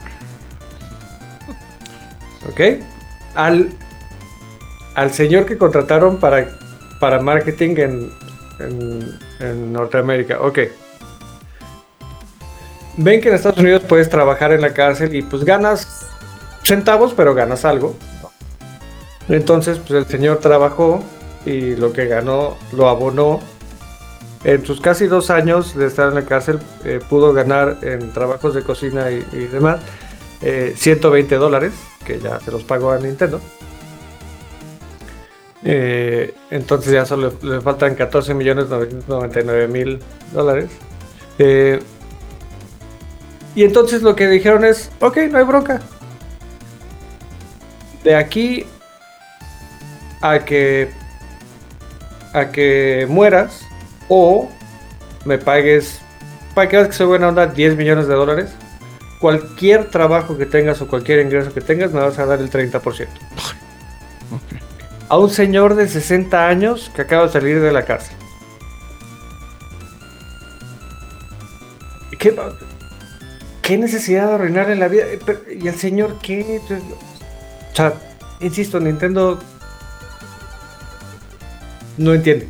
¿Ok? 2.49 2.61
Al, 3.35 3.71
al 4.95 5.12
señor 5.12 5.47
que 5.47 5.59
contrataron 5.59 6.18
para, 6.18 6.49
para 7.01 7.20
marketing 7.20 7.74
en, 7.76 8.11
en, 8.59 9.18
en 9.40 9.72
Norteamérica. 9.72 10.40
Ok. 10.40 10.59
Ven 12.97 13.20
que 13.20 13.28
en 13.28 13.34
Estados 13.34 13.59
Unidos 13.59 13.82
puedes 13.88 14.11
trabajar 14.11 14.53
en 14.53 14.61
la 14.61 14.74
cárcel 14.74 15.14
y 15.14 15.22
pues 15.22 15.45
ganas 15.45 16.07
centavos, 16.62 17.14
pero 17.14 17.34
ganas 17.34 17.64
algo. 17.64 17.97
Entonces, 19.28 19.78
pues 19.78 19.93
el 19.93 20.07
señor 20.07 20.38
trabajó 20.38 21.03
y 21.47 21.76
lo 21.76 21.93
que 21.93 22.07
ganó 22.07 22.57
lo 22.72 22.88
abonó. 22.88 23.40
En 24.45 24.66
sus 24.66 24.80
casi 24.80 25.07
dos 25.07 25.30
años 25.30 25.76
de 25.76 25.86
estar 25.86 26.09
en 26.09 26.16
la 26.16 26.24
cárcel, 26.24 26.59
eh, 26.84 27.01
pudo 27.09 27.32
ganar 27.32 27.78
en 27.82 28.12
trabajos 28.12 28.55
de 28.55 28.62
cocina 28.62 29.09
y, 29.11 29.22
demás 29.47 29.80
eh, 30.40 30.74
120 30.76 31.36
dólares, 31.36 31.72
que 32.05 32.18
ya 32.18 32.40
se 32.40 32.51
los 32.51 32.64
pagó 32.64 32.90
a 32.90 32.99
Nintendo. 32.99 33.40
Eh, 35.65 36.35
entonces 36.51 36.93
ya 36.93 37.07
solo 37.07 37.33
le, 37.43 37.61
faltan 37.61 37.95
14 37.95 38.35
millones 38.35 38.69
999 38.69 39.69
mil 39.69 39.99
dólares. 40.33 40.71
Eh, 41.39 41.81
y 43.55 43.65
entonces 43.65 44.03
lo 44.03 44.17
que 44.17 44.29
dijeron 44.29 44.65
es, 44.65 44.91
ok, 45.01 45.19
no 45.31 45.39
hay 45.39 45.45
bronca. 45.45 45.81
De 48.03 48.17
aquí 48.17 48.67
a 50.21 50.41
que 50.41 50.91
a 52.33 52.51
que 52.51 53.07
mueras 53.09 53.61
o 54.09 54.49
me 55.25 55.39
pagues 55.39 56.01
para 56.55 56.69
que 56.69 56.77
veas 56.77 56.89
que 56.89 56.95
soy 56.95 57.07
buena 57.07 57.29
onda 57.29 57.47
10 57.47 57.77
millones 57.77 58.09
de 58.09 58.15
dólares 58.15 58.51
cualquier 59.21 59.91
trabajo 59.91 60.39
que 60.39 60.47
tengas 60.47 60.81
o 60.81 60.89
cualquier 60.89 61.21
ingreso 61.21 61.53
que 61.53 61.61
tengas 61.61 61.93
me 61.93 62.01
vas 62.01 62.19
a 62.19 62.27
dar 62.27 62.41
el 62.41 62.51
30% 62.51 63.07
a 65.13 65.19
un 65.19 65.29
señor 65.29 65.75
de 65.75 65.87
60 65.87 66.49
años 66.49 66.91
que 66.97 67.03
acaba 67.03 67.27
de 67.27 67.33
salir 67.33 67.61
de 67.61 67.71
la 67.71 67.85
cárcel 67.85 68.17
¿Qué, 72.19 72.35
qué 73.61 73.77
necesidad 73.77 74.29
de 74.29 74.35
arruinarle 74.37 74.77
la 74.77 74.89
vida? 74.89 75.05
Eh, 75.05 75.21
¿Y 75.61 75.69
el 75.69 75.75
señor 75.75 76.19
qué? 76.23 76.63
O 77.73 77.77
sea, 77.77 77.93
insisto, 78.41 78.81
Nintendo 78.81 79.41
no 81.99 82.15
entiende. 82.15 82.49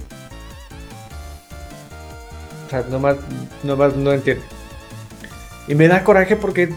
O 2.67 2.71
sea, 2.71 2.83
nomás, 2.83 3.17
nomás 3.63 3.97
no 3.97 4.13
entiende. 4.13 4.45
Y 5.69 5.75
me 5.75 5.89
da 5.89 6.05
coraje 6.05 6.37
porque 6.37 6.75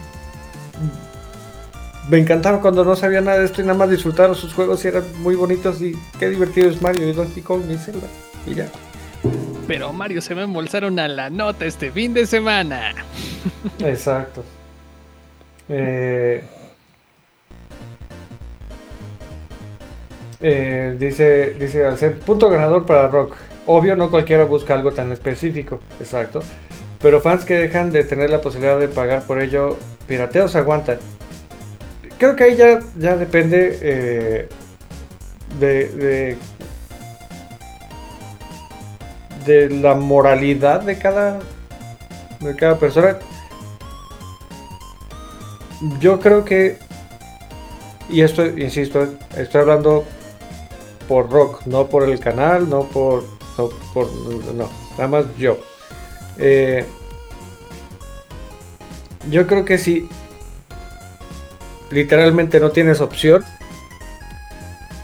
me 2.10 2.20
encantaba 2.20 2.62
cuando 2.62 2.84
no 2.84 2.96
sabía 2.96 3.22
nada 3.22 3.40
de 3.40 3.46
esto 3.46 3.62
y 3.62 3.66
nada 3.66 3.78
más 3.78 3.90
disfrutaba 3.90 4.34
sus 4.36 4.54
juegos 4.54 4.84
y 4.86 4.90
eran 4.90 5.04
muy 5.22 5.36
bonitos 5.36 5.82
y 5.82 5.94
qué 6.20 6.30
divertido 6.30 6.70
es 6.70 6.82
Mario 6.82 7.10
y 7.10 7.14
Donkey 7.14 7.42
Kong 7.42 7.64
y 7.70 7.78
Zelda. 7.78 8.08
Y 8.46 8.56
ya. 8.56 8.68
Pero 9.68 9.92
Mario 9.92 10.22
se 10.22 10.36
me 10.36 10.44
embolsaron 10.44 11.00
a 11.00 11.08
la 11.08 11.30
nota 11.30 11.66
este 11.66 11.92
fin 11.92 12.14
de 12.14 12.28
semana. 12.28 12.94
Exacto. 13.80 14.44
Eh, 15.68 16.44
eh, 20.42 20.96
dice, 21.00 21.56
dice 21.60 22.12
punto 22.12 22.50
ganador 22.50 22.86
para 22.86 23.08
Rock. 23.08 23.36
Obvio, 23.66 23.96
no 23.96 24.12
cualquiera 24.12 24.44
busca 24.44 24.76
algo 24.76 24.92
tan 24.92 25.12
específico. 25.12 25.80
Exacto. 26.00 26.44
Pero 27.02 27.20
fans 27.20 27.46
que 27.46 27.56
dejan 27.56 27.92
de 27.92 28.04
tener 28.04 28.30
la 28.30 28.42
posibilidad 28.42 28.80
de 28.80 28.88
pagar 28.88 29.24
por 29.24 29.42
ello, 29.42 29.78
pirateos 30.08 30.56
aguantan. 30.56 31.00
Creo 32.18 32.36
que 32.36 32.44
ahí 32.46 32.56
ya, 32.56 32.80
ya 32.98 33.18
depende 33.18 33.80
eh, 33.82 34.50
de, 35.60 36.38
de, 39.46 39.70
la 39.70 39.96
moralidad 39.96 40.82
de 40.82 40.98
cada, 40.98 41.40
de 42.40 42.56
cada 42.56 42.78
persona. 42.80 43.18
Yo 46.00 46.20
creo 46.20 46.46
que, 46.46 46.78
y 48.10 48.22
esto, 48.22 48.46
insisto, 48.46 49.08
estoy 49.36 49.62
hablando 49.62 50.06
por 51.08 51.30
rock, 51.30 51.66
no 51.66 51.88
por 51.88 52.04
el 52.04 52.20
canal, 52.20 52.70
no 52.70 52.84
por. 52.84 53.24
No, 53.58 53.70
por, 53.94 54.12
no 54.54 54.70
nada 54.98 55.08
más 55.08 55.26
yo. 55.38 55.58
Eh, 56.38 56.86
yo 59.30 59.48
creo 59.48 59.66
que 59.66 59.78
si 59.78 60.10
literalmente 61.92 62.60
no 62.60 62.72
tienes 62.72 63.02
opción, 63.02 63.44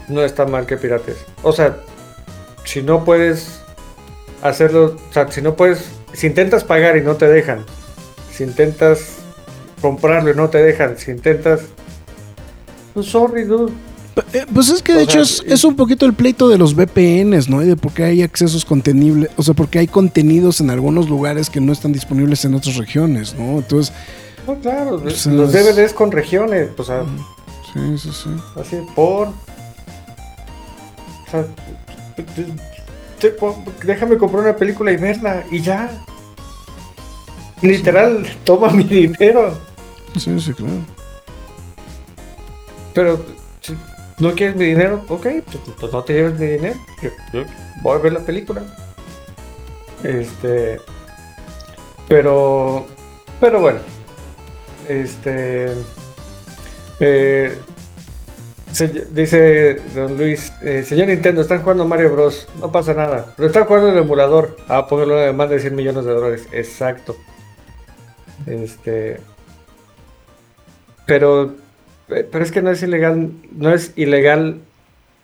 no 0.08 0.22
está 0.22 0.46
mal 0.46 0.66
que 0.66 0.76
pirates. 0.76 1.16
O 1.42 1.52
sea, 1.52 1.76
si 2.64 2.82
no 2.82 3.04
puedes 3.04 3.60
hacerlo, 4.42 4.96
o 5.08 5.12
sea, 5.12 5.30
si 5.30 5.42
no 5.42 5.54
puedes, 5.54 5.86
si 6.12 6.26
intentas 6.26 6.64
pagar 6.64 6.96
y 6.96 7.02
no 7.02 7.16
te 7.16 7.28
dejan, 7.28 7.64
si 8.32 8.44
intentas 8.44 9.18
comprarlo 9.80 10.30
y 10.30 10.34
no 10.34 10.48
te 10.48 10.58
dejan, 10.62 10.96
si 10.98 11.10
intentas, 11.10 11.60
pues 12.94 13.06
sorry, 13.06 13.44
dude. 13.44 13.72
Eh, 14.34 14.44
Pues 14.52 14.68
es 14.68 14.82
que 14.82 14.92
de 14.92 14.98
O 14.98 15.02
hecho 15.02 15.24
sea, 15.24 15.44
es, 15.46 15.52
es 15.52 15.64
un 15.64 15.74
poquito 15.74 16.04
el 16.04 16.12
pleito 16.12 16.48
de 16.48 16.58
los 16.58 16.74
VPNs, 16.74 17.48
¿no? 17.48 17.62
Y 17.62 17.66
de 17.66 17.76
por 17.76 17.92
qué 17.92 18.04
hay 18.04 18.22
accesos 18.22 18.64
contenibles, 18.64 19.30
o 19.36 19.42
sea, 19.42 19.54
porque 19.54 19.78
hay 19.78 19.86
contenidos 19.86 20.60
en 20.60 20.68
algunos 20.70 21.08
lugares 21.08 21.48
que 21.48 21.60
no 21.60 21.72
están 21.72 21.92
disponibles 21.92 22.44
en 22.44 22.54
otras 22.54 22.76
regiones, 22.76 23.34
¿no? 23.34 23.58
Entonces, 23.58 23.94
No, 24.46 24.54
claro, 24.60 24.98
Pues 25.00 25.26
los 25.26 25.54
es- 25.54 25.76
DVDs 25.76 25.92
con 25.92 26.10
regiones, 26.10 26.70
o 26.76 26.82
sea, 26.84 27.02
sí, 27.72 27.98
sí, 27.98 28.10
sí. 28.12 28.30
así 28.60 28.76
por. 28.94 29.28
O 29.28 29.34
sea, 31.30 31.46
déjame 33.84 34.18
comprar 34.18 34.42
una 34.44 34.56
película 34.56 34.92
y 34.92 34.96
verla 34.96 35.44
y 35.50 35.60
ya. 35.60 35.90
Literal, 37.62 38.26
toma 38.44 38.70
mi 38.70 38.82
dinero. 38.84 39.56
Sí, 40.18 40.38
sí, 40.40 40.52
claro. 40.52 40.72
Pero 42.92 43.24
si 43.60 43.76
no 44.18 44.32
quieres 44.32 44.56
mi 44.56 44.64
dinero, 44.66 45.04
ok, 45.08 45.22
pues, 45.46 45.58
pues 45.78 45.92
no 45.92 46.02
te 46.02 46.12
lleves 46.14 46.38
mi 46.38 46.46
dinero. 46.48 46.74
Yo, 47.00 47.10
yo 47.32 47.44
voy 47.82 47.94
a 47.96 48.02
ver 48.02 48.12
la 48.14 48.20
película. 48.20 48.62
Este. 50.02 50.80
Pero. 52.08 52.86
Pero 53.40 53.60
bueno. 53.60 53.78
Este. 54.88 55.72
eh, 57.00 57.58
dice 59.10 59.80
Don 59.94 60.16
Luis, 60.16 60.52
eh, 60.62 60.82
señor 60.82 61.08
Nintendo, 61.08 61.42
están 61.42 61.62
jugando 61.62 61.84
Mario 61.84 62.12
Bros. 62.12 62.48
No 62.60 62.72
pasa 62.72 62.94
nada. 62.94 63.32
Pero 63.36 63.48
están 63.48 63.64
jugando 63.64 63.90
el 63.90 63.98
emulador. 63.98 64.56
Ah, 64.68 64.86
póngalo 64.86 65.16
de 65.16 65.32
más 65.32 65.50
de 65.50 65.60
100 65.60 65.74
millones 65.74 66.04
de 66.04 66.12
dólares. 66.12 66.48
Exacto. 66.52 67.16
Este. 68.46 69.20
Pero 71.06 71.54
eh, 72.08 72.28
Pero 72.30 72.44
es 72.44 72.52
que 72.52 72.62
no 72.62 72.70
es 72.70 72.82
ilegal, 72.82 73.30
no 73.52 73.72
es 73.72 73.92
ilegal 73.96 74.60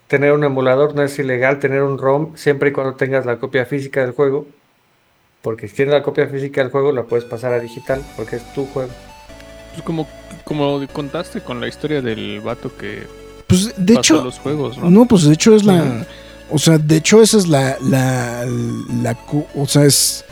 tener 0.09 0.33
un 0.33 0.45
emulador, 0.45 0.95
no 0.95 1.03
es 1.03 1.19
ilegal 1.19 1.59
tener 1.59 1.83
un 1.83 1.99
ROM 1.99 2.37
siempre 2.37 2.71
y 2.71 2.73
cuando 2.73 2.95
tengas 2.95 3.27
la 3.27 3.39
copia 3.39 3.67
física 3.67 4.01
del 4.01 4.13
juego. 4.13 4.47
Porque 5.43 5.69
si 5.69 5.77
tienes 5.77 5.95
la 5.95 6.03
copia 6.03 6.27
física 6.27 6.63
del 6.63 6.71
juego, 6.71 6.93
la 6.93 7.05
puedes 7.05 7.25
pasar 7.25 7.53
a 7.53 7.61
digital 7.61 8.03
porque 8.17 8.37
es 8.37 8.53
tu 8.55 8.67
juego. 8.67 8.91
Pues 9.79 9.87
como, 9.87 10.09
como 10.45 10.85
contaste 10.93 11.41
con 11.41 11.61
la 11.61 11.68
historia 11.68 12.03
del 12.03 12.41
vato 12.41 12.76
que 12.76 13.07
Pues 13.47 13.72
de 13.76 13.95
pasó 13.95 14.14
hecho, 14.16 14.24
los 14.24 14.39
juegos, 14.41 14.76
¿no? 14.76 14.91
no, 14.91 15.07
pues 15.07 15.22
de 15.22 15.35
hecho 15.35 15.55
es 15.55 15.64
la, 15.64 16.05
o 16.51 16.59
sea, 16.59 16.79
de 16.79 16.97
hecho 16.97 17.22
esa 17.22 17.39
es 17.39 17.47
la, 17.47 17.76
la, 17.81 18.45
la, 19.03 19.16
o 19.55 19.66
sea, 19.66 19.85
es, 19.85 20.24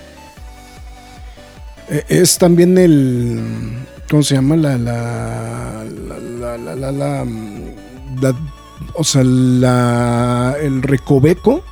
eh, 1.88 2.05
es 2.09 2.38
también 2.38 2.76
el, 2.76 3.40
¿cómo 4.11 4.22
se 4.24 4.34
llama? 4.34 4.57
La, 4.57 4.76
la, 4.78 5.84
la, 5.84 6.18
la, 6.18 6.59
la, 6.59 6.74
la, 6.76 6.90
la, 6.92 7.24
la- 8.20 8.36
o 8.94 9.05
sea, 9.05 9.22
la, 9.24 10.57
el 10.61 10.82
recoveco 10.82 11.62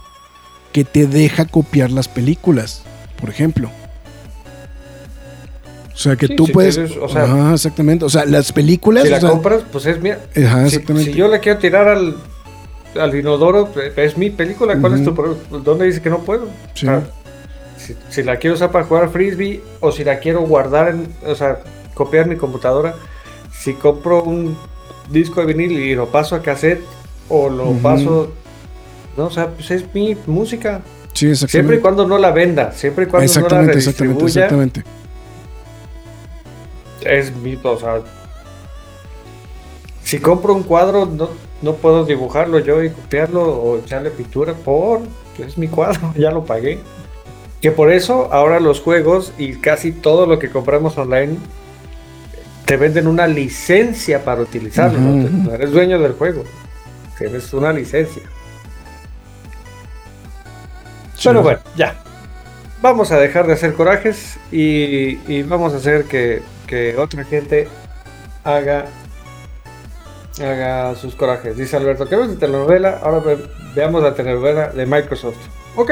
que 0.73 0.85
te 0.85 1.07
deja 1.07 1.47
copiar 1.47 1.91
las 1.91 2.07
películas, 2.07 2.83
por 3.21 3.31
ejemplo. 3.31 3.71
O 5.95 5.97
sea, 5.97 6.17
que 6.17 6.27
Sí, 6.27 6.37
tú 6.37 6.47
si 6.47 6.53
puedes, 6.53 6.75
quieres, 6.77 6.97
o 7.01 7.09
sea, 7.09 7.23
Ajá, 7.23 7.55
exactamente, 7.55 8.05
o 8.05 8.09
sea, 8.09 8.25
las 8.25 8.53
películas, 8.53 9.05
Si 9.05 9.09
o 9.09 9.13
la 9.13 9.21
sea, 9.21 9.31
compras, 9.31 9.63
pues 9.71 9.87
es 9.87 10.01
mía. 10.01 10.19
ajá, 10.37 10.67
exactamente. 10.67 11.13
si 11.13 11.17
yo 11.17 11.29
la 11.29 11.39
quiero 11.39 11.59
tirar 11.59 11.87
al, 11.89 12.17
al 13.01 13.15
inodoro, 13.15 13.69
pues, 13.73 13.93
es 13.97 14.19
mi 14.19 14.31
película. 14.31 14.77
¿Cuál 14.81 14.95
es 14.95 15.05
tu 15.05 15.15
problema? 15.15 15.41
¿Dónde 15.51 15.87
dice 15.87 16.03
que 16.03 16.11
no 16.11 16.19
puedo? 16.21 16.49
Sí. 16.75 16.87
O 16.87 16.91
sea, 16.91 17.03
si, 17.79 17.95
si 18.11 18.23
la 18.25 18.37
quiero 18.39 18.55
usar 18.57 18.73
para 18.73 18.85
jugar 18.85 19.09
frisbee 19.11 19.61
o 19.81 19.93
si 19.93 20.03
la 20.05 20.19
quiero 20.19 20.41
guardar, 20.43 20.89
en, 20.89 21.09
o 21.27 21.35
sea, 21.37 21.61
copiar 21.95 22.25
en 22.25 22.31
mi 22.31 22.37
computadora, 22.37 22.95
si 23.57 23.75
compro 23.75 24.25
un 24.25 24.57
disco 25.11 25.41
de 25.45 25.53
vinil 25.55 25.73
y 25.79 25.95
lo 25.95 26.09
paso 26.11 26.35
a 26.35 26.43
cassette 26.43 26.83
o 27.29 27.49
lo 27.49 27.73
paso, 27.75 28.33
no, 29.17 29.27
o 29.27 29.31
sea, 29.31 29.49
pues 29.51 29.71
es 29.71 29.85
mi 29.95 30.17
música. 30.27 30.83
Sí, 31.13 31.27
exactamente. 31.29 31.51
Siempre 31.53 31.77
y 31.77 31.81
cuando 31.81 32.07
no 32.09 32.19
la 32.19 32.33
venda, 32.33 32.73
siempre 32.73 33.05
y 33.05 33.07
cuando 33.07 33.27
no 33.27 33.33
la 33.33 33.47
exactamente, 33.47 33.79
exactamente, 33.79 34.25
redistribuya, 34.25 34.45
exactamente. 34.45 34.83
Es 37.05 37.35
mi, 37.37 37.59
o 37.63 37.79
sea, 37.79 38.01
si 40.05 40.19
compro 40.19 40.55
un 40.55 40.63
cuadro, 40.63 41.07
no, 41.07 41.31
no 41.63 41.75
puedo 41.77 42.05
dibujarlo 42.05 42.59
yo 42.59 42.83
y 42.83 42.91
copiarlo 42.91 43.43
o 43.43 43.79
echarle 43.79 44.11
pintura 44.11 44.53
por, 44.53 45.01
es 45.39 45.59
mi 45.59 45.69
cuadro, 45.69 46.13
ya 46.17 46.31
lo 46.31 46.45
pagué. 46.45 46.79
Que 47.61 47.71
por 47.71 47.91
eso 47.91 48.29
ahora 48.31 48.61
los 48.61 48.81
juegos 48.81 49.33
y 49.39 49.55
casi 49.55 49.91
todo 49.91 50.27
lo 50.27 50.39
que 50.39 50.51
compramos 50.51 50.99
online 50.99 51.39
te 52.67 52.77
venden 52.77 53.07
una 53.07 53.27
licencia 53.27 54.23
para 54.23 54.43
utilizarlo, 54.43 54.99
no 54.99 55.53
eres 55.53 55.71
dueño 55.71 55.99
del 55.99 56.13
juego, 56.13 56.45
tienes 57.19 57.53
una 57.55 57.73
licencia. 57.73 58.23
Sí. 61.15 61.23
Pero 61.25 61.43
bueno, 61.43 61.61
ya. 61.77 62.03
Vamos 62.83 63.13
a 63.13 63.19
dejar 63.19 63.47
de 63.47 63.55
hacer 63.55 63.73
corajes 63.73 64.39
y, 64.53 65.19
y 65.27 65.43
vamos 65.43 65.73
a 65.73 65.77
hacer 65.79 66.05
que, 66.05 66.43
que 66.67 66.97
otra 66.97 67.25
gente 67.25 67.69
haga, 68.45 68.87
haga 70.43 70.95
sus 70.97 71.15
corajes. 71.15 71.57
Dice 71.57 71.77
Alberto, 71.77 72.09
¿qué 72.09 72.17
ves 72.17 72.31
de 72.31 72.37
telenovela? 72.37 73.01
Ahora 73.03 73.19
ve- 73.21 73.47
veamos 73.75 74.03
la 74.03 74.15
telenovela 74.15 74.69
de 74.69 74.87
Microsoft. 74.87 75.37
Ok, 75.77 75.91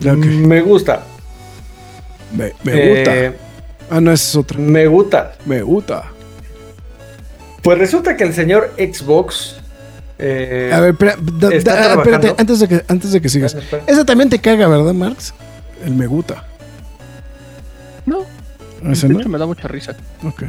Ya, 0.00 0.12
ok. 0.12 0.18
me 0.18 0.60
gusta. 0.60 1.02
Me, 2.32 2.52
me 2.62 2.88
gusta. 2.94 3.16
Eh, 3.16 3.36
Ah, 3.90 4.02
no, 4.02 4.12
esa 4.12 4.28
es 4.28 4.36
otra. 4.36 4.58
me 4.58 4.86
gusta. 4.86 5.32
Me 5.46 5.62
gusta. 5.62 6.04
Pues 7.62 7.78
resulta 7.78 8.16
que 8.18 8.24
el 8.24 8.34
señor 8.34 8.70
Xbox... 8.76 9.56
eh, 10.18 10.70
A 10.74 10.80
ver, 10.80 10.90
espera, 10.90 11.16
da- 11.18 11.48
está 11.54 11.74
da- 11.74 11.94
espérate, 11.94 12.34
antes 12.36 12.60
de 12.60 12.68
que, 12.68 12.84
antes 12.86 13.12
de 13.12 13.20
que 13.22 13.28
sigas. 13.30 13.56
Esa 13.86 14.04
también 14.04 14.28
te 14.28 14.38
caga, 14.40 14.68
¿verdad, 14.68 14.92
Marx? 14.92 15.32
El 15.84 15.94
me 15.94 16.06
gusta. 16.06 16.44
No, 18.04 18.24
¿Ese 18.84 19.08
de 19.08 19.14
no? 19.14 19.20
hecho 19.20 19.28
me 19.28 19.38
da 19.38 19.46
mucha 19.46 19.68
risa. 19.68 19.96
Ok. 20.24 20.42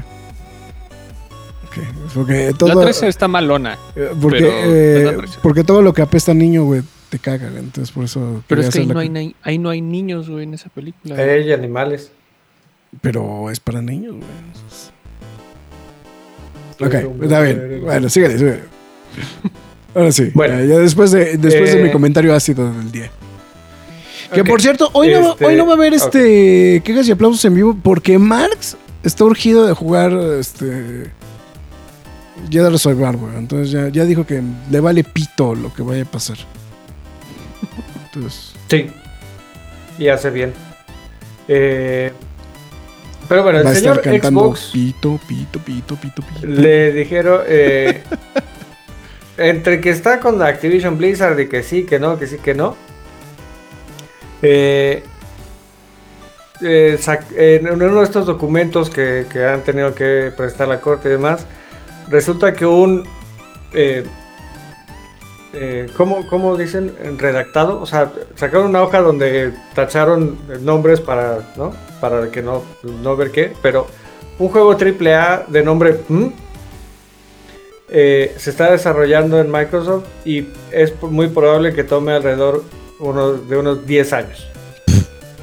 Ok. 1.68 1.78
Porque 2.16 2.48
La 2.52 2.58
todo. 2.58 2.82
13 2.82 3.08
está 3.08 3.28
malona. 3.28 3.78
eh, 3.96 4.10
porque, 4.20 4.40
pero 4.40 4.52
eh, 4.66 5.18
porque 5.44 5.64
todo 5.64 5.82
lo 5.82 5.94
que 5.94 6.02
apesta 6.02 6.34
niño, 6.34 6.64
güey, 6.66 6.82
te 7.10 7.20
caga. 7.20 7.48
güey. 7.50 7.60
Entonces, 7.64 7.92
por 7.94 8.04
eso. 8.06 8.44
Pero 8.48 8.62
es 8.62 8.70
que 8.70 8.80
ahí 8.80 8.86
no, 8.88 8.94
la- 8.96 9.02
hay, 9.02 9.10
ni- 9.10 9.36
ahí 9.44 9.58
no 9.58 9.70
hay 9.70 9.82
niños, 9.82 10.30
güey, 10.30 10.44
en 10.44 10.54
esa 10.56 10.70
película. 10.70 11.22
Ella, 11.24 11.54
animales. 11.56 12.12
Pero 13.02 13.50
es 13.52 13.60
para 13.60 13.82
niños, 13.82 14.16
güey. 14.16 14.28
Ok, 16.82 16.94
está 17.24 17.42
bien. 17.42 17.82
Bueno, 17.84 18.10
síguele, 18.10 18.38
síguele. 18.38 18.60
Ahora 19.96 20.12
sí. 20.12 20.32
Bueno. 20.34 20.60
ya, 20.60 20.66
ya 20.66 20.80
después 20.80 21.12
de, 21.12 21.38
después 21.38 21.74
de 21.74 21.82
Eh, 21.82 21.84
mi 21.84 21.92
comentario 21.92 22.34
ácido 22.34 22.72
del 22.72 22.92
día. 22.92 23.12
Que 24.34 24.44
por 24.44 24.62
cierto, 24.62 24.90
hoy, 24.94 25.10
no, 25.12 25.22
va- 25.22 25.30
Este, 25.32 25.46
hoy 25.46 25.56
no 25.56 25.66
va 25.66 25.74
a 25.74 25.76
haber 25.76 25.94
este 25.94 26.82
quejas 26.84 27.08
y 27.08 27.12
aplausos 27.12 27.44
en 27.46 27.56
vivo 27.56 27.76
porque 27.82 28.18
Marx 28.20 28.78
está 29.04 29.24
urgido 29.26 29.66
de 29.66 29.74
jugar 29.74 30.12
este 30.40 31.10
Jedi 32.50 32.78
Survivor, 32.78 33.18
güey. 33.18 33.36
Entonces 33.38 33.72
ya, 33.72 33.90
ya 33.90 34.06
dijo 34.06 34.26
que 34.26 34.42
le 34.70 34.80
vale 34.80 35.04
pito 35.04 35.56
lo 35.56 35.74
que 35.74 35.82
vaya 35.82 36.04
a 36.04 36.06
pasar. 36.06 36.38
Entonces, 38.06 38.54
Sí. 38.70 38.88
Y 39.98 40.08
hace 40.08 40.30
bien. 40.30 40.54
Eh, 41.48 42.12
pero 43.28 43.44
bueno, 43.44 43.64
va 43.64 43.72
el 43.72 43.78
estar 43.78 43.96
señor 43.96 44.02
cantando 44.04 44.42
Xbox 44.56 44.70
pito, 44.72 45.20
pito, 45.28 45.60
pito, 45.60 45.96
pito, 45.96 46.22
pito. 46.22 46.48
le 46.48 46.92
dijeron 46.94 47.42
eh, 47.48 48.04
entre 49.38 49.82
que 49.82 49.90
está 49.90 50.20
con 50.20 50.38
la 50.40 50.48
Activision 50.48 50.98
Blizzard 50.98 51.40
y 51.40 51.48
que 51.50 51.64
sí, 51.64 51.84
que 51.84 52.00
no, 52.00 52.18
que 52.20 52.28
sí, 52.28 52.38
que 52.38 52.54
no. 52.54 52.76
Eh, 54.42 55.04
eh, 56.62 57.00
en 57.62 57.72
uno 57.72 58.00
de 58.00 58.04
estos 58.04 58.26
documentos 58.26 58.90
que, 58.90 59.26
que 59.32 59.46
han 59.46 59.62
tenido 59.62 59.94
que 59.94 60.32
prestar 60.36 60.68
la 60.68 60.82
corte 60.82 61.10
y 61.10 61.12
demás, 61.12 61.46
resulta 62.10 62.54
que 62.54 62.66
un 62.66 63.06
eh, 63.74 64.06
¿cómo, 65.98 66.28
cómo 66.28 66.58
dicen? 66.58 66.96
Redactado, 67.18 67.82
o 67.82 67.86
sea, 67.86 68.12
sacaron 68.36 68.68
una 68.68 68.84
hoja 68.84 69.02
donde 69.02 69.54
tacharon 69.74 70.38
nombres 70.62 71.02
para, 71.02 71.40
¿no? 71.56 71.74
Para 72.00 72.30
que 72.30 72.42
no, 72.42 72.64
no 73.02 73.16
ver 73.16 73.32
qué, 73.32 73.54
pero 73.62 73.88
un 74.38 74.50
juego 74.50 74.72
AAA 74.74 75.46
de 75.48 75.64
nombre 75.64 76.00
¿hmm? 76.08 76.28
se 77.90 78.50
está 78.50 78.72
desarrollando 78.72 79.40
en 79.42 79.52
Microsoft 79.52 80.06
y 80.24 80.48
es 80.72 80.94
muy 81.02 81.28
probable 81.30 81.74
que 81.74 81.84
tome 81.84 82.14
alrededor 82.14 82.64
uno- 83.00 83.34
de 83.34 83.58
unos 83.58 83.86
10 83.86 84.14
años. 84.14 84.48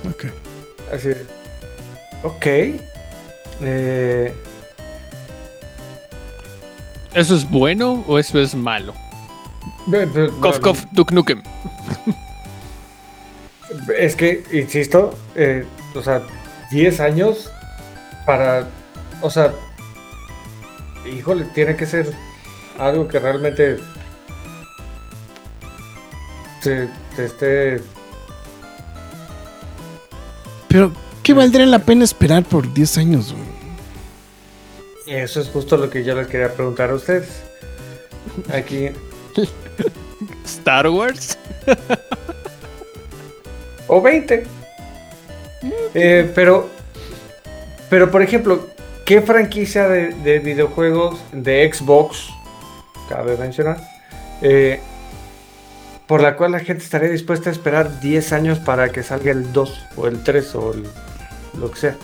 Ok. 0.08 0.24
Así. 0.92 1.10
Ok. 2.22 2.46
Eh, 3.62 4.34
¿Eso 7.14 7.34
es 7.34 7.48
bueno 7.50 8.04
o 8.06 8.18
eso 8.18 8.38
es 8.40 8.54
malo? 8.54 8.92
Cof, 10.40 10.58
cof, 10.60 10.84
Duke 10.92 11.14
Nukem. 11.14 11.42
Es 13.96 14.14
que, 14.16 14.42
insisto, 14.52 15.16
eh, 15.34 15.64
o 15.94 16.02
sea, 16.02 16.22
10 16.70 17.00
años 17.00 17.50
para, 18.26 18.68
o 19.22 19.30
sea, 19.30 19.52
híjole, 21.10 21.44
tiene 21.54 21.76
que 21.76 21.86
ser 21.86 22.12
algo 22.78 23.08
que 23.08 23.18
realmente 23.18 23.78
esté... 26.66 27.80
Pero, 30.68 30.92
¿qué 31.22 31.32
valdría 31.32 31.66
la 31.66 31.78
pena 31.78 32.04
esperar 32.04 32.44
por 32.44 32.72
10 32.72 32.98
años, 32.98 33.32
güey? 33.32 33.56
Eso 35.06 35.40
es 35.40 35.48
justo 35.48 35.76
lo 35.76 35.88
que 35.88 36.02
yo 36.02 36.14
les 36.14 36.26
quería 36.26 36.52
preguntar 36.52 36.90
a 36.90 36.94
ustedes. 36.94 37.28
Aquí, 38.52 38.90
Star 40.44 40.88
Wars. 40.88 41.38
o 43.86 44.02
20. 44.02 44.44
Eh, 45.94 46.32
pero, 46.34 46.68
pero 47.88 48.10
por 48.10 48.22
ejemplo, 48.22 48.66
¿qué 49.04 49.22
franquicia 49.22 49.88
de, 49.88 50.08
de 50.08 50.40
videojuegos 50.40 51.20
de 51.32 51.72
Xbox, 51.72 52.28
cabe 53.08 53.36
mencionar, 53.36 53.80
eh, 54.42 54.80
por 56.06 56.22
la 56.22 56.36
cual 56.36 56.52
la 56.52 56.60
gente 56.60 56.84
estaría 56.84 57.08
dispuesta 57.08 57.50
a 57.50 57.52
esperar 57.52 58.00
10 58.00 58.32
años 58.32 58.58
para 58.58 58.90
que 58.90 59.02
salga 59.02 59.30
el 59.32 59.52
2 59.52 59.80
o 59.96 60.06
el 60.06 60.22
3 60.22 60.54
o 60.54 60.72
el- 60.74 60.84
lo 61.58 61.70
que 61.70 61.80
sea? 61.80 61.96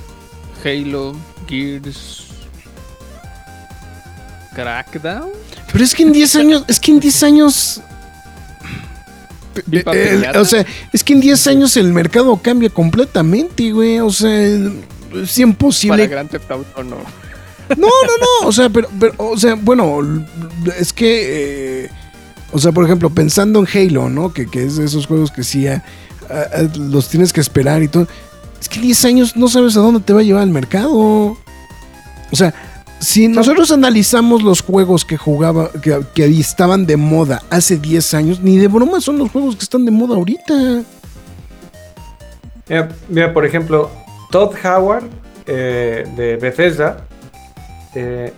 Halo, 0.65 1.15
Gears. 1.49 2.29
Crackdown. 4.55 5.31
Pero 5.73 5.85
es 5.85 5.95
que 5.95 6.03
en 6.03 6.13
10 6.13 6.37
años, 6.37 6.65
es 6.69 6.79
que 6.79 6.91
en 6.93 7.01
10 7.01 7.23
años... 7.23 7.81
Viva 9.67 9.93
el- 9.93 10.19
Piñata. 10.21 10.41
o 10.41 10.45
sea, 10.45 10.65
es 10.93 11.05
que 11.05 11.13
en 11.13 11.21
10 11.21 11.47
años 11.47 11.77
el 11.77 11.93
mercado 11.93 12.37
cambia 12.43 12.71
completamente, 12.71 13.71
güey. 13.73 14.01
O 14.01 14.11
sea, 14.11 14.31
es 14.47 14.61
Para 15.11 15.43
imposible. 15.43 16.07
Grand 16.07 16.31
Theft 16.31 16.51
Auto 16.51 16.83
no. 16.85 16.97
No, 17.77 17.87
no, 17.89 18.17
no. 18.43 18.49
O 18.49 18.53
sea, 18.53 18.69
pero, 18.71 18.89
pero, 18.99 19.15
o 19.19 19.37
sea, 19.39 19.55
bueno, 19.55 20.01
es 20.79 20.93
que, 20.93 21.85
eh, 21.85 21.91
o 22.53 22.59
sea, 22.59 22.73
por 22.73 22.85
ejemplo, 22.85 23.11
pensando 23.11 23.61
en 23.61 23.67
Halo, 23.67 24.09
¿no? 24.09 24.33
Que, 24.33 24.47
que 24.47 24.65
es 24.65 24.77
de 24.77 24.85
esos 24.85 25.07
juegos 25.07 25.31
que 25.31 25.43
sí 25.43 25.67
ah, 25.67 25.83
ah, 26.29 26.45
ah, 26.55 26.63
los 26.77 27.09
tienes 27.09 27.33
que 27.33 27.41
esperar 27.41 27.83
y 27.83 27.89
todo. 27.89 28.07
Es 28.61 28.69
que 28.69 28.81
10 28.81 29.05
años 29.07 29.37
no 29.37 29.49
sabes 29.49 29.77
a 29.77 29.81
dónde 29.81 30.01
te 30.01 30.13
va 30.13 30.21
a 30.21 30.23
llevar 30.23 30.43
el 30.43 30.51
mercado. 30.51 30.93
O 30.93 31.37
sea, 32.37 32.55
si 33.01 33.27
nosotros 33.27 33.73
analizamos 33.73 34.43
los 34.43 34.61
juegos 34.61 35.05
que 35.05 35.17
jugaba, 35.17 35.71
que, 35.83 36.01
que 36.15 36.27
estaban 36.27 36.87
de 36.87 36.97
moda 36.97 37.43
hace 37.51 37.79
10 37.79 38.15
años, 38.15 38.41
ni 38.41 38.59
de 38.59 38.69
broma 38.69 39.01
son 39.01 39.19
los 39.19 39.31
juegos 39.31 39.57
que 39.57 39.65
están 39.65 39.85
de 39.85 39.91
moda 39.91 40.15
ahorita. 40.15 40.83
Mira, 42.69 42.89
mira, 43.09 43.35
por 43.35 43.45
ejemplo, 43.45 43.91
Todd 44.31 44.55
Howard 44.65 45.05
eh, 45.47 46.07
de 46.17 46.37
Bethesda 46.37 47.05
eh, 47.95 48.33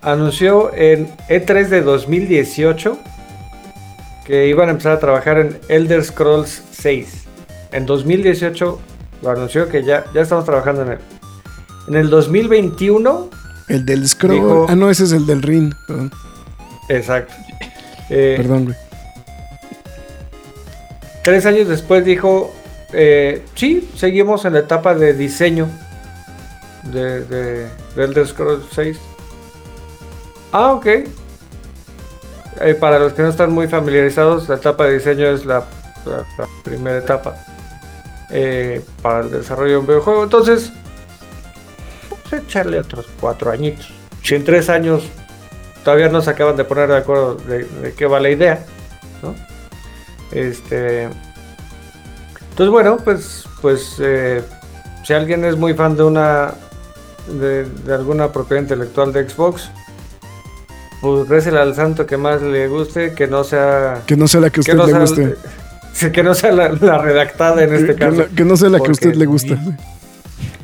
anunció 0.00 0.74
en 0.74 1.08
E3 1.28 1.68
de 1.68 1.82
2018 1.82 2.98
que 4.24 4.46
iban 4.48 4.68
a 4.68 4.72
empezar 4.72 4.92
a 4.92 4.98
trabajar 5.00 5.38
en 5.38 5.58
Elder 5.68 6.02
Scrolls 6.04 6.62
6. 6.72 7.24
En 7.72 7.86
2018 7.86 8.80
lo 9.22 9.30
anunció 9.30 9.68
que 9.68 9.82
ya, 9.84 10.04
ya 10.14 10.22
estamos 10.22 10.44
trabajando 10.44 10.82
en 10.82 10.92
él. 10.92 10.98
En 11.88 11.96
el 11.96 12.08
2021, 12.10 13.28
El 13.68 13.84
del 13.84 14.08
Scroll. 14.08 14.34
Dijo- 14.36 14.66
ah, 14.68 14.74
no, 14.74 14.90
ese 14.90 15.04
es 15.04 15.12
el 15.12 15.26
del 15.26 15.42
Ring. 15.42 15.74
Perdón, 15.86 16.10
exacto. 16.88 17.34
Eh, 18.10 18.34
perdón, 18.36 18.64
güey. 18.66 18.76
Tres 21.22 21.46
años 21.46 21.68
después 21.68 22.04
dijo, 22.04 22.52
eh, 22.92 23.42
sí, 23.54 23.88
seguimos 23.96 24.44
en 24.44 24.52
la 24.54 24.58
etapa 24.60 24.94
de 24.94 25.14
diseño 25.14 25.68
de, 26.84 27.20
de, 27.24 27.68
de 27.96 28.04
Elder 28.04 28.26
Scrolls 28.26 28.64
6. 28.72 28.98
Ah, 30.52 30.72
ok. 30.72 30.86
Eh, 32.60 32.74
para 32.74 32.98
los 32.98 33.12
que 33.12 33.22
no 33.22 33.28
están 33.28 33.52
muy 33.52 33.68
familiarizados, 33.68 34.48
la 34.48 34.56
etapa 34.56 34.84
de 34.84 34.94
diseño 34.94 35.26
es 35.26 35.44
la, 35.44 35.64
primera 36.62 36.98
etapa 36.98 37.34
eh, 38.30 38.84
para 39.02 39.20
el 39.20 39.30
desarrollo 39.30 39.72
de 39.72 39.78
un 39.78 39.86
videojuego. 39.86 40.24
Entonces, 40.24 40.72
pues 42.08 42.42
echarle 42.42 42.78
otros 42.78 43.06
cuatro 43.20 43.50
añitos. 43.50 43.92
Si 44.22 44.34
en 44.34 44.44
tres 44.44 44.68
años 44.68 45.04
todavía 45.82 46.08
no 46.08 46.20
se 46.20 46.30
acaban 46.30 46.56
de 46.56 46.64
poner 46.64 46.88
de 46.88 46.96
acuerdo 46.96 47.34
de, 47.34 47.64
de 47.64 47.92
qué 47.94 48.06
va 48.06 48.20
la 48.20 48.30
idea. 48.30 48.64
Este. 50.32 51.04
Entonces, 52.50 52.70
bueno, 52.70 52.96
pues. 52.98 53.44
Pues. 53.60 53.96
eh, 54.00 54.42
si 55.04 55.12
alguien 55.12 55.44
es 55.44 55.56
muy 55.56 55.74
fan 55.74 55.96
de 55.96 56.02
una. 56.02 56.54
De 57.28 57.66
alguna 57.92 58.30
propiedad 58.32 58.62
intelectual 58.62 59.12
de 59.12 59.28
Xbox. 59.28 59.70
Pues 61.04 61.28
récele 61.28 61.58
al 61.58 61.74
santo 61.74 62.06
que 62.06 62.16
más 62.16 62.40
le 62.40 62.66
guste. 62.66 63.12
Que 63.12 63.26
no 63.26 63.44
sea. 63.44 64.00
Que 64.06 64.16
no 64.16 64.26
sea 64.26 64.40
la 64.40 64.48
que 64.48 64.60
a 64.60 64.62
usted 64.62 64.72
que 64.72 64.76
no 64.78 64.86
le 64.86 64.90
sea, 64.92 65.00
guste. 65.00 66.10
que 66.12 66.22
no 66.22 66.34
sea 66.34 66.50
la, 66.52 66.68
la 66.70 66.96
redactada 66.96 67.62
en 67.62 67.74
este 67.74 67.88
que, 67.88 67.94
caso. 67.96 68.24
que 68.34 68.42
no 68.44 68.56
sea 68.56 68.70
la 68.70 68.80
que 68.80 68.88
a 68.88 68.92
usted 68.92 69.14
le 69.14 69.26
gusta. 69.26 69.58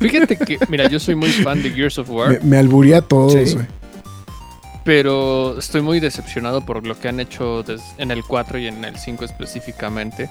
Fíjate 0.01 0.39
que, 0.39 0.59
mira, 0.71 0.89
yo 0.89 0.99
soy 0.99 1.15
muy 1.15 1.29
fan 1.31 1.63
de 1.63 1.71
Gears 1.73 1.99
of 1.99 2.09
War, 2.09 2.31
Me, 2.31 2.41
me 2.41 2.57
alburía 2.57 2.99
a 2.99 3.03
todos, 3.03 3.35
Sí. 3.35 3.59
pero 4.83 5.59
estoy 5.59 5.83
muy 5.83 6.01
decepcionado 6.01 6.65
por 6.65 6.87
lo 6.87 6.99
que 6.99 7.09
han 7.09 7.21
hecho 7.21 7.63
en 7.99 8.11
el 8.11 8.25
4 8.25 8.59
y 8.59 8.67
en 8.69 8.83
el 8.85 8.97
5 8.97 9.27
específicamente. 9.27 10.31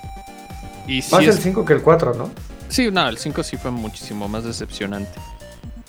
Y 0.88 1.04
sí 1.04 1.12
Más 1.14 1.24
el 1.24 1.30
es- 1.30 1.40
5 1.42 1.66
que 1.66 1.74
el 1.74 1.82
4, 1.84 2.16
¿no? 2.16 2.32
Sí, 2.68 2.90
no, 2.92 3.08
el 3.08 3.20
5 3.20 3.44
sí 3.44 3.58
fue 3.58 3.70
muchísimo 3.70 4.28
más 4.28 4.44
decepcionante. 4.44 5.12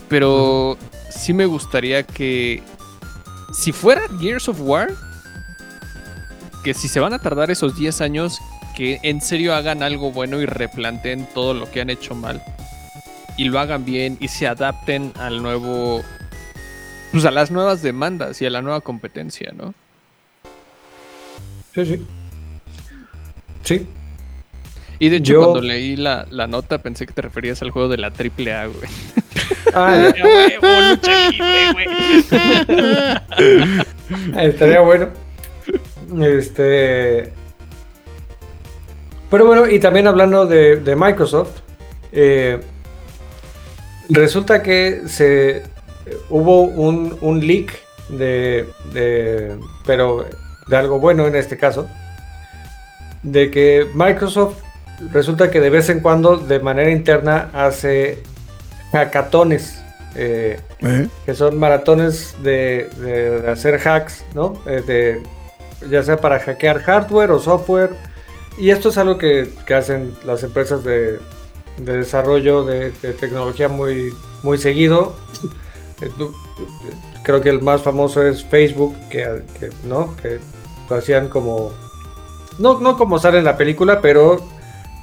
Pero 0.07 0.77
sí 1.09 1.33
me 1.33 1.45
gustaría 1.47 2.03
que. 2.03 2.61
Si 3.53 3.71
fuera 3.71 4.01
Gears 4.19 4.47
of 4.49 4.59
War. 4.61 4.91
Que 6.63 6.73
si 6.73 6.87
se 6.87 6.99
van 6.99 7.13
a 7.13 7.19
tardar 7.19 7.51
esos 7.51 7.75
10 7.75 8.01
años. 8.01 8.39
Que 8.75 8.99
en 9.03 9.21
serio 9.21 9.53
hagan 9.53 9.83
algo 9.83 10.11
bueno 10.11 10.39
y 10.41 10.45
replanteen 10.45 11.27
todo 11.33 11.53
lo 11.53 11.69
que 11.69 11.81
han 11.81 11.89
hecho 11.89 12.15
mal. 12.15 12.41
Y 13.37 13.45
lo 13.45 13.59
hagan 13.59 13.85
bien 13.85 14.17
y 14.19 14.27
se 14.27 14.47
adapten 14.47 15.11
al 15.19 15.41
nuevo. 15.41 16.03
Pues 17.11 17.25
a 17.25 17.31
las 17.31 17.51
nuevas 17.51 17.81
demandas 17.81 18.41
y 18.41 18.45
a 18.45 18.49
la 18.49 18.61
nueva 18.61 18.79
competencia, 18.81 19.51
¿no? 19.55 19.73
Sí, 21.75 21.85
sí. 21.85 22.05
Sí. 23.63 23.87
Y 24.99 25.09
de 25.09 25.17
hecho, 25.17 25.33
Yo- 25.33 25.41
cuando 25.43 25.61
leí 25.61 25.95
la, 25.95 26.25
la 26.29 26.47
nota, 26.47 26.77
pensé 26.77 27.05
que 27.05 27.13
te 27.13 27.21
referías 27.21 27.61
al 27.61 27.71
juego 27.71 27.89
de 27.89 27.97
la 27.97 28.07
AAA, 28.11 28.67
güey. 28.67 28.89
Estaría 34.37 34.81
bueno. 34.81 35.09
Este. 36.21 37.31
Pero 39.29 39.45
bueno, 39.45 39.67
y 39.69 39.79
también 39.79 40.07
hablando 40.07 40.45
de, 40.45 40.75
de 40.77 40.95
Microsoft, 40.95 41.59
eh, 42.11 42.59
resulta 44.09 44.61
que 44.61 45.03
se 45.07 45.63
hubo 46.29 46.63
un, 46.63 47.17
un 47.21 47.45
leak 47.47 47.79
de, 48.09 48.67
de- 48.93 49.57
pero 49.85 50.25
de 50.67 50.75
algo 50.75 50.99
bueno 50.99 51.27
en 51.27 51.35
este 51.37 51.57
caso, 51.57 51.87
de 53.23 53.49
que 53.51 53.87
Microsoft 53.93 54.57
resulta 55.13 55.49
que 55.49 55.61
de 55.61 55.69
vez 55.69 55.87
en 55.89 56.01
cuando 56.01 56.35
de 56.35 56.59
manera 56.59 56.91
interna 56.91 57.49
hace 57.53 58.21
hackatones. 58.91 59.81
eh, 60.15 60.59
¿Eh? 60.81 61.07
que 61.25 61.33
son 61.33 61.57
maratones 61.57 62.35
de, 62.43 62.89
de 62.97 63.49
hacer 63.49 63.79
hacks, 63.87 64.23
¿no? 64.33 64.61
Eh, 64.65 64.83
de, 64.85 65.23
ya 65.89 66.03
sea 66.03 66.17
para 66.17 66.39
hackear 66.39 66.81
hardware 66.81 67.31
o 67.31 67.39
software. 67.39 67.91
Y 68.57 68.69
esto 68.69 68.89
es 68.89 68.97
algo 68.97 69.17
que, 69.17 69.49
que 69.65 69.73
hacen 69.73 70.13
las 70.25 70.43
empresas 70.43 70.83
de, 70.83 71.19
de 71.77 71.97
desarrollo 71.97 72.65
de, 72.65 72.91
de 73.01 73.13
tecnología 73.13 73.69
muy, 73.69 74.13
muy 74.43 74.57
seguido. 74.57 75.15
Creo 77.23 77.41
que 77.41 77.49
el 77.49 77.61
más 77.61 77.81
famoso 77.81 78.25
es 78.25 78.43
Facebook, 78.43 78.95
que, 79.09 79.43
que, 79.59 79.69
¿no? 79.85 80.15
que 80.21 80.39
lo 80.89 80.95
hacían 80.95 81.29
como... 81.29 81.71
No, 82.59 82.79
no 82.79 82.97
como 82.97 83.17
sale 83.19 83.37
en 83.37 83.45
la 83.45 83.55
película, 83.57 84.01
pero, 84.01 84.41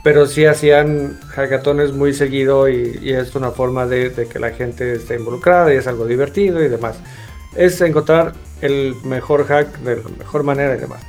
pero 0.03 0.27
sí 0.27 0.45
hacían 0.47 1.19
hackatones 1.29 1.93
muy 1.93 2.15
seguido 2.15 2.69
y, 2.69 2.99
y 3.03 3.13
es 3.13 3.35
una 3.35 3.51
forma 3.51 3.87
de, 3.87 4.11
de 4.11 4.27
que 4.27 4.39
la 4.39 4.51
gente 4.51 4.95
esté 4.95 5.17
involucrada 5.17 5.73
y 5.73 5.77
es 5.77 5.87
algo 5.87 6.07
divertido 6.07 6.63
y 6.63 6.69
demás. 6.69 6.99
Es 7.57 7.81
encontrar 7.81 8.35
el 8.61 8.95
mejor 9.05 9.47
hack 9.47 9.79
de 9.79 9.97
la 9.97 10.09
mejor 10.19 10.43
manera 10.43 10.77
y 10.77 10.79
demás. 10.79 11.03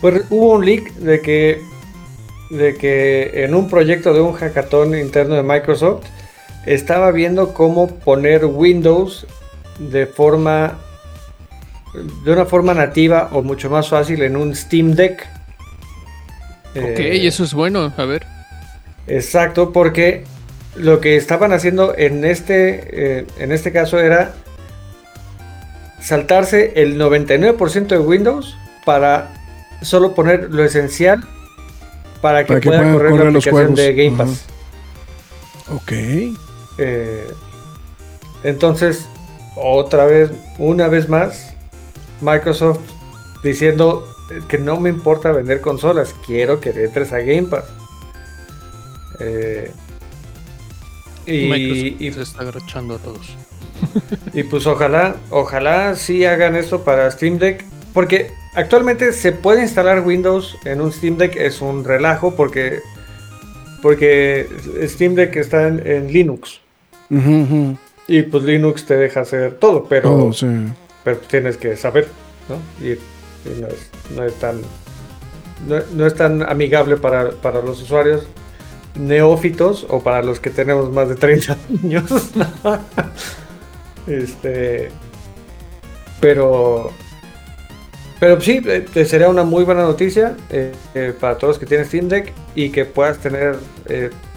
Pues 0.00 0.24
hubo 0.30 0.54
un 0.54 0.64
leak 0.64 0.94
de 0.94 1.20
que, 1.20 1.62
de 2.50 2.74
que 2.76 3.44
en 3.44 3.54
un 3.54 3.68
proyecto 3.68 4.12
de 4.12 4.20
un 4.20 4.32
hackathon 4.32 4.96
interno 4.96 5.36
de 5.36 5.42
Microsoft 5.42 6.04
estaba 6.66 7.10
viendo 7.12 7.54
cómo 7.54 7.86
poner 7.86 8.44
Windows 8.44 9.26
de 9.78 10.06
forma 10.06 10.78
de 12.24 12.32
una 12.32 12.46
forma 12.46 12.72
nativa 12.74 13.28
o 13.32 13.42
mucho 13.42 13.68
más 13.68 13.88
fácil 13.88 14.22
en 14.22 14.36
un 14.36 14.54
Steam 14.54 14.92
Deck. 14.94 15.28
Ok, 16.74 16.98
Eh, 16.98 17.26
eso 17.26 17.44
es 17.44 17.54
bueno. 17.54 17.92
A 17.96 18.04
ver. 18.04 18.26
Exacto, 19.06 19.72
porque 19.72 20.24
lo 20.76 21.00
que 21.00 21.16
estaban 21.16 21.52
haciendo 21.52 21.94
en 21.96 22.24
este, 22.24 23.18
eh, 23.20 23.26
en 23.38 23.52
este 23.52 23.72
caso 23.72 23.98
era 23.98 24.34
saltarse 26.00 26.72
el 26.76 26.98
99% 26.98 27.88
de 27.88 27.98
Windows 27.98 28.56
para 28.84 29.34
solo 29.82 30.14
poner 30.14 30.50
lo 30.50 30.64
esencial 30.64 31.22
para 32.20 32.44
que, 32.44 32.48
Para 32.48 32.60
que 32.60 32.68
pueda 32.68 32.78
puedan 32.80 32.94
correr, 32.94 33.10
correr 33.10 33.32
la 33.32 33.38
aplicación 33.38 33.74
de 33.74 33.94
Game. 33.94 34.16
Pass. 34.16 34.44
Ok. 35.74 35.92
Eh, 36.78 37.26
entonces, 38.44 39.06
otra 39.56 40.06
vez, 40.06 40.30
una 40.58 40.88
vez 40.88 41.08
más, 41.08 41.54
Microsoft 42.20 42.80
diciendo 43.42 44.06
que 44.48 44.58
no 44.58 44.80
me 44.80 44.90
importa 44.90 45.32
vender 45.32 45.60
consolas, 45.60 46.14
quiero 46.26 46.60
que 46.60 46.70
entres 46.70 47.12
a 47.12 47.18
Game 47.18 47.44
Pass. 47.44 47.64
Eh, 49.20 49.70
y, 51.26 52.10
se 52.12 52.22
está 52.22 52.42
agachando 52.42 52.96
a 52.96 52.98
todos. 52.98 53.36
y 54.32 54.42
pues 54.44 54.66
ojalá, 54.66 55.16
ojalá 55.30 55.94
sí 55.94 56.24
hagan 56.24 56.56
esto 56.56 56.82
para 56.82 57.10
Steam 57.10 57.38
Deck, 57.38 57.64
porque 57.92 58.32
actualmente 58.54 59.12
se 59.12 59.32
puede 59.32 59.62
instalar 59.62 60.00
Windows 60.00 60.56
en 60.64 60.80
un 60.80 60.92
Steam 60.92 61.16
Deck, 61.16 61.36
es 61.36 61.60
un 61.60 61.84
relajo 61.84 62.34
porque, 62.34 62.80
porque 63.82 64.48
Steam 64.84 65.14
Deck 65.14 65.36
está 65.36 65.68
en- 65.68 65.86
en 65.86 66.12
Linux. 66.12 66.60
Y 68.08 68.22
pues 68.22 68.42
Linux 68.44 68.86
te 68.86 68.96
deja 68.96 69.20
hacer 69.20 69.54
todo, 69.58 69.84
pero, 69.84 70.32
sí. 70.32 70.46
pero 71.04 71.18
tienes 71.18 71.56
que 71.56 71.76
saber, 71.76 72.08
¿no? 72.48 72.56
Y, 72.84 72.98
no, 73.44 73.66
es, 73.66 73.90
no 74.14 74.24
es 74.24 74.34
tan 74.34 74.60
no, 75.68 75.76
no 75.94 76.06
es 76.06 76.14
tan 76.14 76.42
amigable 76.42 76.96
para, 76.96 77.30
para 77.30 77.62
los 77.62 77.82
usuarios 77.82 78.26
neófitos 78.94 79.86
o 79.88 80.02
para 80.02 80.22
los 80.22 80.40
que 80.40 80.50
tenemos 80.50 80.92
más 80.92 81.08
de 81.08 81.14
30 81.14 81.56
años. 81.82 82.04
este 84.06 84.90
pero 86.20 86.92
pero 88.22 88.40
sí, 88.40 88.62
eh, 88.64 88.86
te 88.94 89.04
sería 89.04 89.28
una 89.28 89.42
muy 89.42 89.64
buena 89.64 89.82
noticia 89.82 90.36
eh, 90.48 90.70
eh, 90.94 91.12
para 91.18 91.36
todos 91.36 91.54
los 91.54 91.58
que 91.58 91.66
tienen 91.66 91.86
Steam 91.86 92.06
Deck 92.06 92.32
y 92.54 92.70
que 92.70 92.84
puedas 92.84 93.18
tener 93.18 93.56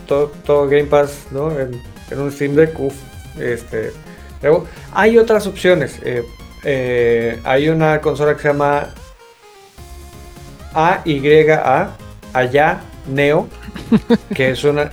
todo, 0.07 0.31
todo 0.43 0.67
Game 0.67 0.85
Pass 0.85 1.27
en, 1.31 1.79
en 2.09 2.19
un 2.19 2.31
Steam 2.31 2.55
Deck. 2.55 2.79
Uf, 2.79 2.95
este, 3.39 3.91
hay 4.91 5.19
otras 5.19 5.45
opciones. 5.45 5.99
Eh, 6.67 7.39
hay 7.43 7.69
una 7.69 8.01
consola 8.01 8.35
que 8.35 8.41
se 8.41 8.47
llama 8.47 8.89
AYA, 10.73 11.91
allá 12.33 12.81
Neo, 13.07 13.47
que 14.33 14.49
es 14.49 14.63
una 14.63 14.89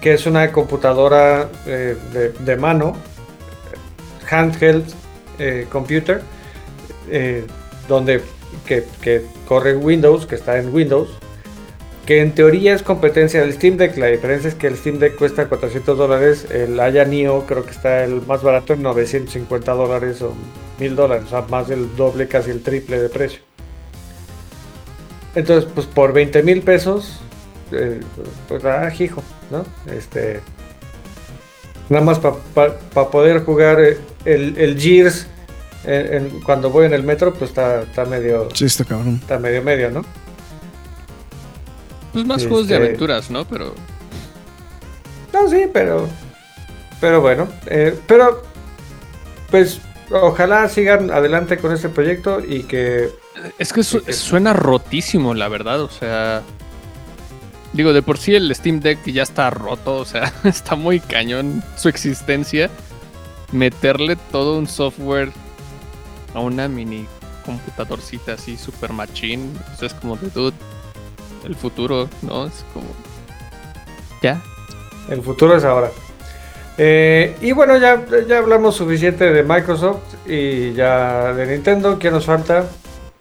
que 0.00 0.12
es 0.12 0.26
una 0.26 0.52
computadora 0.52 1.48
eh, 1.66 1.96
de, 2.40 2.56
mano, 2.56 2.94
handheld 4.30 4.84
eh, 5.38 5.66
computer, 5.70 6.22
donde 7.88 8.20
que, 8.66 8.84
que 9.00 9.24
corre 9.48 9.74
Windows, 9.74 10.26
que 10.26 10.34
está 10.34 10.58
en 10.58 10.74
Windows, 10.74 11.08
que 12.06 12.20
en 12.20 12.34
teoría 12.34 12.74
es 12.74 12.82
competencia 12.82 13.40
del 13.40 13.54
Steam 13.54 13.78
Deck. 13.78 13.96
La 13.96 14.06
diferencia 14.06 14.48
es 14.48 14.54
que 14.54 14.66
el 14.66 14.76
Steam 14.76 14.98
Deck 14.98 15.16
cuesta 15.16 15.48
400 15.48 15.96
dólares, 15.96 16.46
el 16.50 16.78
Aya 16.78 17.04
Neo 17.04 17.46
creo 17.46 17.64
que 17.64 17.70
está 17.70 18.04
el 18.04 18.22
más 18.26 18.42
barato 18.42 18.74
en 18.74 18.82
950 18.82 19.72
dólares 19.72 20.22
o 20.22 20.34
1000 20.78 20.96
dólares, 20.96 21.24
o 21.26 21.30
sea, 21.30 21.42
más 21.42 21.68
del 21.68 21.94
doble, 21.96 22.26
casi 22.28 22.50
el 22.50 22.62
triple 22.62 23.00
de 23.00 23.08
precio. 23.08 23.40
Entonces, 25.34 25.68
pues 25.74 25.86
por 25.86 26.12
20 26.12 26.42
mil 26.42 26.62
pesos, 26.62 27.18
eh, 27.72 28.00
pues 28.48 28.64
ah, 28.64 28.90
hijo, 28.98 29.22
¿no? 29.50 29.64
Este. 29.92 30.40
Nada 31.88 32.04
más 32.04 32.18
para 32.18 33.10
poder 33.10 33.44
jugar 33.44 33.80
eh, 33.80 33.98
el, 34.24 34.56
el 34.56 34.80
Gears 34.80 35.26
en- 35.84 36.14
en- 36.14 36.40
cuando 36.40 36.70
voy 36.70 36.86
en 36.86 36.94
el 36.94 37.02
metro, 37.02 37.34
pues 37.34 37.50
está, 37.50 37.82
está 37.82 38.04
medio. 38.04 38.48
Sí, 38.54 38.64
está 38.66 38.84
cabrón. 38.84 39.16
Está 39.20 39.38
medio 39.38 39.62
medio, 39.62 39.90
¿no? 39.90 40.02
Pues 42.12 42.24
más 42.24 42.42
juegos 42.46 42.68
de 42.68 42.74
Este- 42.76 42.86
aventuras, 42.86 43.30
¿no? 43.30 43.44
Pero 43.44 43.74
No, 45.32 45.48
sí, 45.50 45.64
pero. 45.72 46.08
Pero 47.00 47.20
bueno. 47.20 47.48
eh, 47.66 47.98
pero. 48.06 48.42
Pues. 49.50 49.80
Ojalá 50.10 50.68
sigan 50.68 51.10
adelante 51.10 51.56
con 51.58 51.72
este 51.72 51.88
proyecto 51.88 52.40
y 52.40 52.64
que. 52.64 53.10
es 53.58 53.72
que 53.72 53.82
su- 53.82 54.00
suena 54.12 54.52
rotísimo, 54.52 55.34
la 55.34 55.48
verdad. 55.48 55.80
O 55.80 55.88
sea, 55.88 56.42
digo, 57.72 57.92
de 57.92 58.02
por 58.02 58.18
sí 58.18 58.34
el 58.34 58.54
Steam 58.54 58.80
Deck 58.80 59.02
ya 59.06 59.22
está 59.22 59.50
roto. 59.50 59.96
O 59.96 60.04
sea, 60.04 60.32
está 60.44 60.74
muy 60.76 61.00
cañón 61.00 61.62
su 61.76 61.88
existencia. 61.88 62.70
Meterle 63.52 64.16
todo 64.16 64.58
un 64.58 64.66
software 64.66 65.30
a 66.34 66.40
una 66.40 66.66
mini 66.68 67.06
computadorcita 67.46 68.32
así, 68.34 68.56
super 68.56 68.92
machine. 68.92 69.48
Pues 69.78 69.92
es 69.92 69.94
como 69.98 70.16
de 70.16 70.28
dude. 70.30 70.56
El 71.44 71.54
futuro, 71.54 72.08
¿no? 72.22 72.46
Es 72.46 72.64
como. 72.74 72.86
Ya. 74.22 74.42
El 75.08 75.22
futuro 75.22 75.56
es 75.56 75.64
ahora. 75.64 75.90
Eh, 76.76 77.36
y 77.40 77.52
bueno, 77.52 77.78
ya, 77.78 78.04
ya 78.26 78.38
hablamos 78.38 78.74
suficiente 78.76 79.32
de 79.32 79.42
Microsoft 79.42 80.02
y 80.26 80.72
ya 80.72 81.32
de 81.32 81.46
Nintendo. 81.46 81.98
¿Qué 81.98 82.10
nos 82.10 82.26
falta? 82.26 82.66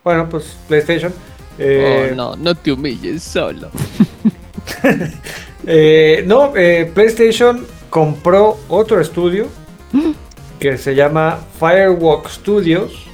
Bueno, 0.03 0.27
pues 0.29 0.57
PlayStation. 0.67 1.13
Eh, 1.59 2.09
oh, 2.11 2.15
no, 2.15 2.35
no 2.35 2.55
te 2.55 2.71
humilles 2.71 3.23
solo. 3.23 3.69
Eh, 5.65 6.25
no, 6.27 6.51
eh, 6.57 6.91
PlayStation 6.93 7.65
compró 7.89 8.59
otro 8.67 8.99
estudio 8.99 9.47
que 10.59 10.77
se 10.77 10.93
llama 10.93 11.39
Firewalk 11.59 12.27
Studios. 12.29 13.05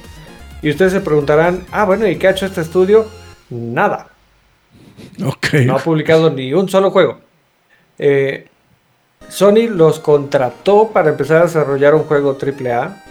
Y 0.62 0.70
ustedes 0.70 0.92
se 0.92 1.00
preguntarán, 1.00 1.64
ah, 1.70 1.84
bueno, 1.84 2.08
¿y 2.08 2.16
qué 2.16 2.26
ha 2.28 2.30
hecho 2.32 2.46
este 2.46 2.60
estudio? 2.60 3.06
Nada. 3.50 4.08
Ok. 5.24 5.54
No 5.64 5.76
ha 5.76 5.78
publicado 5.78 6.30
ni 6.30 6.52
un 6.52 6.68
solo 6.68 6.90
juego. 6.90 7.20
Eh, 7.98 8.48
Sony 9.30 9.68
los 9.68 10.00
contrató 10.00 10.88
para 10.88 11.10
empezar 11.10 11.38
a 11.38 11.44
desarrollar 11.44 11.94
un 11.94 12.02
juego 12.02 12.36
AAA. 12.36 13.02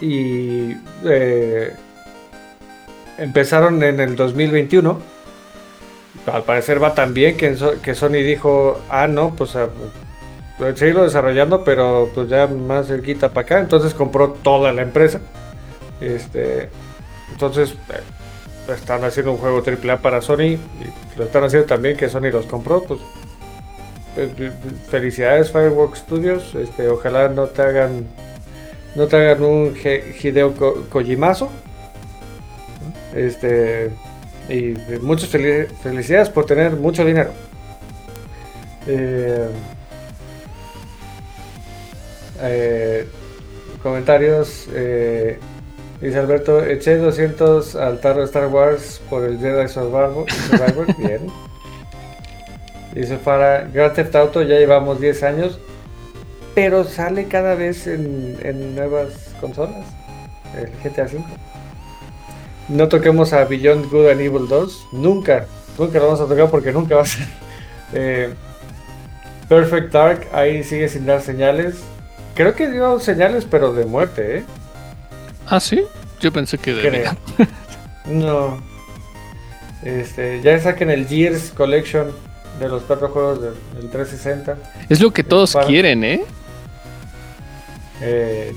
Y 0.00 0.76
eh, 1.04 1.72
empezaron 3.16 3.82
en 3.82 4.00
el 4.00 4.14
2021. 4.14 5.00
Al 6.32 6.42
parecer 6.44 6.82
va 6.82 6.94
tan 6.94 7.14
bien 7.14 7.36
que, 7.36 7.56
So- 7.56 7.80
que 7.80 7.94
Sony 7.94 8.22
dijo, 8.22 8.80
ah, 8.90 9.08
no, 9.08 9.34
pues 9.34 9.56
a, 9.56 9.68
seguirlo 10.74 11.04
desarrollando, 11.04 11.64
pero 11.64 12.10
pues 12.14 12.28
ya 12.28 12.46
más 12.46 12.86
cerquita 12.86 13.30
para 13.30 13.44
acá. 13.46 13.60
Entonces 13.60 13.94
compró 13.94 14.30
toda 14.42 14.72
la 14.72 14.82
empresa. 14.82 15.20
Este, 16.00 16.68
entonces 17.32 17.72
eh, 17.72 18.72
están 18.72 19.04
haciendo 19.04 19.32
un 19.32 19.38
juego 19.38 19.62
AAA 19.66 19.96
para 19.98 20.20
Sony 20.20 20.42
y 20.42 20.60
lo 21.16 21.24
están 21.24 21.44
haciendo 21.44 21.66
también 21.66 21.96
que 21.96 22.08
Sony 22.10 22.30
los 22.30 22.46
compró. 22.46 22.82
Pues 22.82 23.00
felicidades 24.90 25.50
Firework 25.50 25.96
Studios. 25.96 26.54
Este, 26.54 26.88
ojalá 26.88 27.28
no 27.28 27.46
te 27.46 27.62
hagan 27.62 28.06
no 28.94 29.06
te 29.06 29.16
hagan 29.16 29.42
un 29.44 29.74
Hideo 29.76 30.54
Ko- 30.54 30.86
Kojimazo. 30.90 31.48
Este 33.14 33.90
y 34.48 34.72
eh, 34.72 34.98
muchas 35.02 35.30
fel- 35.32 35.68
felicidades 35.82 36.28
por 36.30 36.46
tener 36.46 36.72
mucho 36.72 37.04
dinero. 37.04 37.30
Eh, 38.86 39.48
eh, 42.40 43.06
comentarios. 43.82 44.66
eh, 44.72 45.38
dice 46.00 46.18
Alberto, 46.18 46.64
eché 46.64 46.96
200 46.96 47.76
al 47.76 48.00
tarro 48.00 48.22
Star 48.24 48.46
Wars 48.48 49.00
por 49.10 49.24
el 49.24 49.38
Jedi 49.38 49.68
Survivor. 49.68 50.24
Survivor, 50.30 50.86
Bien. 50.98 51.20
Dice 52.98 53.16
Farah, 53.16 53.68
Grand 53.72 53.94
Theft 53.94 54.16
Auto 54.16 54.42
ya 54.42 54.56
llevamos 54.58 55.00
10 55.00 55.22
años, 55.22 55.60
pero 56.56 56.82
sale 56.82 57.28
cada 57.28 57.54
vez 57.54 57.86
en, 57.86 58.36
en 58.42 58.74
nuevas 58.74 59.32
consolas. 59.40 59.86
El 60.56 60.68
GTA 60.82 61.04
V. 61.04 61.22
No 62.68 62.88
toquemos 62.88 63.32
a 63.32 63.44
Beyond 63.44 63.88
Good 63.88 64.08
and 64.10 64.20
Evil 64.20 64.48
2. 64.48 64.88
Nunca, 64.90 65.46
nunca 65.78 65.98
lo 66.00 66.06
vamos 66.06 66.20
a 66.22 66.26
tocar 66.26 66.50
porque 66.50 66.72
nunca 66.72 66.96
va 66.96 67.02
a 67.02 67.06
ser. 67.06 67.26
Eh, 67.94 68.34
Perfect 69.48 69.92
Dark, 69.92 70.26
ahí 70.32 70.62
sigue 70.62 70.90
sin 70.90 71.06
dar 71.06 71.22
señales. 71.22 71.76
Creo 72.34 72.54
que 72.54 72.68
dio 72.68 73.00
señales, 73.00 73.46
pero 73.50 73.72
de 73.72 73.86
muerte, 73.86 74.38
¿eh? 74.38 74.44
Ah, 75.46 75.58
sí. 75.58 75.84
Yo 76.20 76.30
pensé 76.30 76.58
que 76.58 76.72
creo. 76.74 76.82
debía. 76.90 77.16
No. 78.06 78.60
Este, 79.82 80.42
ya 80.42 80.58
saquen 80.58 80.90
el 80.90 81.06
Gears 81.06 81.50
Collection 81.50 82.12
de 82.58 82.68
los 82.68 82.82
cuatro 82.82 83.08
juegos 83.08 83.42
del, 83.42 83.54
del 83.74 83.90
360. 83.90 84.56
Es 84.88 85.00
lo 85.00 85.12
que 85.12 85.24
todos 85.24 85.52
Para- 85.52 85.66
quieren, 85.66 86.04
¿eh? 86.04 86.24
Eh, 88.00 88.52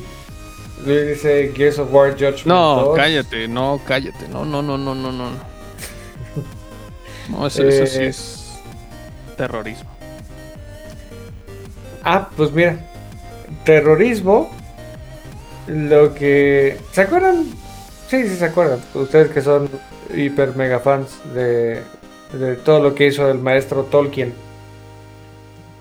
Luis 0.86 1.08
dice 1.08 1.52
Gears 1.56 1.80
of 1.80 1.93
War 1.93 2.12
Judgment 2.14 2.45
No, 2.45 2.86
2. 2.86 2.95
cállate, 2.97 3.47
no, 3.47 3.80
cállate. 3.86 4.28
No, 4.30 4.45
no, 4.45 4.62
no, 4.62 4.78
no, 4.78 4.95
no, 4.95 5.12
no. 5.12 5.30
No, 7.30 7.47
eso, 7.47 7.64
eso 7.68 7.86
sí 7.86 7.99
Eh, 8.04 8.08
es 8.08 8.52
terrorismo. 9.38 9.89
Ah, 12.04 12.30
pues 12.36 12.52
mira. 12.52 12.78
Terrorismo. 13.64 14.49
Lo 15.68 16.14
que. 16.16 16.78
¿Se 16.91 17.02
acuerdan? 17.02 17.45
Sí, 18.10 18.28
sí, 18.28 18.36
se 18.36 18.45
acuerdan. 18.45 18.82
Ustedes 18.93 19.30
que 19.32 19.41
son 19.41 19.70
hiper 20.14 20.56
mega 20.56 20.80
fans 20.80 21.12
de, 21.34 21.82
de 22.34 22.56
todo 22.56 22.82
lo 22.82 22.96
que 22.96 23.08
hizo 23.08 23.30
el 23.30 23.40
maestro 23.40 23.84
Tolkien. 23.84 24.34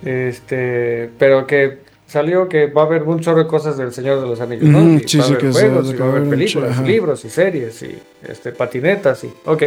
Este. 0.04 1.10
Pero 1.18 1.46
que 1.46 1.78
salió 2.06 2.48
que 2.48 2.66
va 2.66 2.82
a 2.82 2.84
haber 2.86 3.02
un 3.04 3.20
chorro 3.20 3.44
de 3.44 3.46
cosas 3.46 3.76
del 3.76 3.92
Señor 3.92 4.20
de 4.20 4.26
los 4.26 4.40
Anillos, 4.40 4.64
¿no? 4.64 4.78
Ujú, 4.78 5.00
Y 5.04 5.08
sí, 5.08 5.18
va 5.18 5.24
a 5.24 5.26
haber 5.28 5.52
juegos, 5.52 5.90
y 5.90 5.96
va 5.96 6.06
a 6.06 6.08
haber 6.10 6.28
películas, 6.28 6.80
y 6.80 6.84
libros 6.84 7.24
y 7.24 7.30
series 7.30 7.82
y 7.82 7.98
este, 8.26 8.52
patinetas 8.52 9.24
y. 9.24 9.32
Ok. 9.46 9.62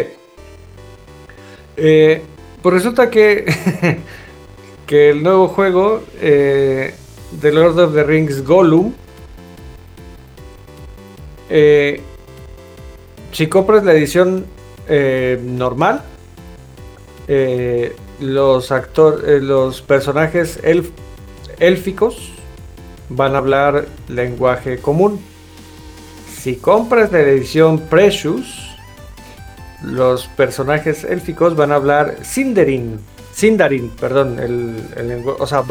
Eh, 1.77 2.21
pues 2.61 2.73
resulta 2.75 3.09
que. 3.09 3.45
que 4.87 5.11
el 5.11 5.23
nuevo 5.23 5.47
juego 5.47 6.03
eh, 6.21 6.93
de 7.41 7.51
Lord 7.51 7.79
of 7.79 7.93
the 7.93 8.03
Rings 8.03 8.43
Gollum. 8.43 8.93
eh, 11.49 12.01
si 13.31 13.47
compras 13.47 13.83
la 13.83 13.93
edición 13.93 14.45
eh, 14.87 15.39
normal, 15.41 16.03
eh, 17.27 17.95
los 18.19 18.71
actor, 18.71 19.23
eh, 19.27 19.39
los 19.39 19.81
personajes 19.81 20.59
élficos 21.59 22.31
van 23.09 23.35
a 23.35 23.37
hablar 23.39 23.85
lenguaje 24.07 24.77
común. 24.77 25.19
Si 26.35 26.55
compras 26.55 27.11
la 27.11 27.19
edición 27.21 27.79
Precious, 27.79 28.69
los 29.83 30.27
personajes 30.27 31.03
élficos 31.03 31.55
van 31.55 31.71
a 31.71 31.75
hablar 31.75 32.17
Sindarin. 32.23 32.99
Sindarin, 33.33 33.89
perdón, 33.89 34.39
el, 34.39 34.75
el 34.95 35.07
lengua- 35.07 35.35
o 35.39 35.47
sea, 35.47 35.63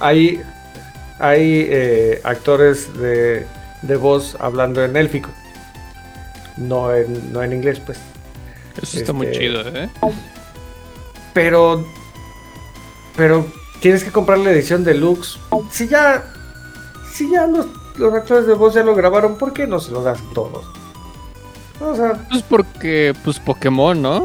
hay, 0.00 0.40
hay 1.18 1.66
eh, 1.70 2.20
actores 2.24 2.92
de, 2.98 3.46
de 3.82 3.96
voz 3.96 4.36
hablando 4.40 4.82
en 4.84 4.96
élfico, 4.96 5.30
no 6.56 6.94
en, 6.94 7.32
no 7.32 7.42
en 7.42 7.52
inglés, 7.52 7.80
pues. 7.84 7.98
Eso 8.82 8.98
está 8.98 9.12
muy 9.12 9.26
este- 9.26 9.38
chido, 9.38 9.60
¿eh? 9.68 9.88
Pero, 11.32 11.84
pero 13.16 13.46
tienes 13.80 14.02
que 14.04 14.10
comprar 14.10 14.38
la 14.38 14.50
edición 14.50 14.82
deluxe. 14.84 15.38
Si 15.70 15.86
ya, 15.88 16.24
si 17.12 17.30
ya 17.30 17.46
los, 17.46 17.66
los 17.96 18.12
actores 18.14 18.46
de 18.46 18.54
voz 18.54 18.74
ya 18.74 18.82
lo 18.82 18.94
grabaron, 18.94 19.36
¿por 19.38 19.52
qué 19.52 19.66
no 19.66 19.78
se 19.80 19.92
lo 19.92 20.02
das 20.02 20.18
todos? 20.34 20.64
O 21.80 21.94
sea, 21.96 22.12
Pues 22.28 22.42
porque, 22.42 23.14
pues 23.24 23.38
Pokémon, 23.38 24.00
¿no? 24.02 24.16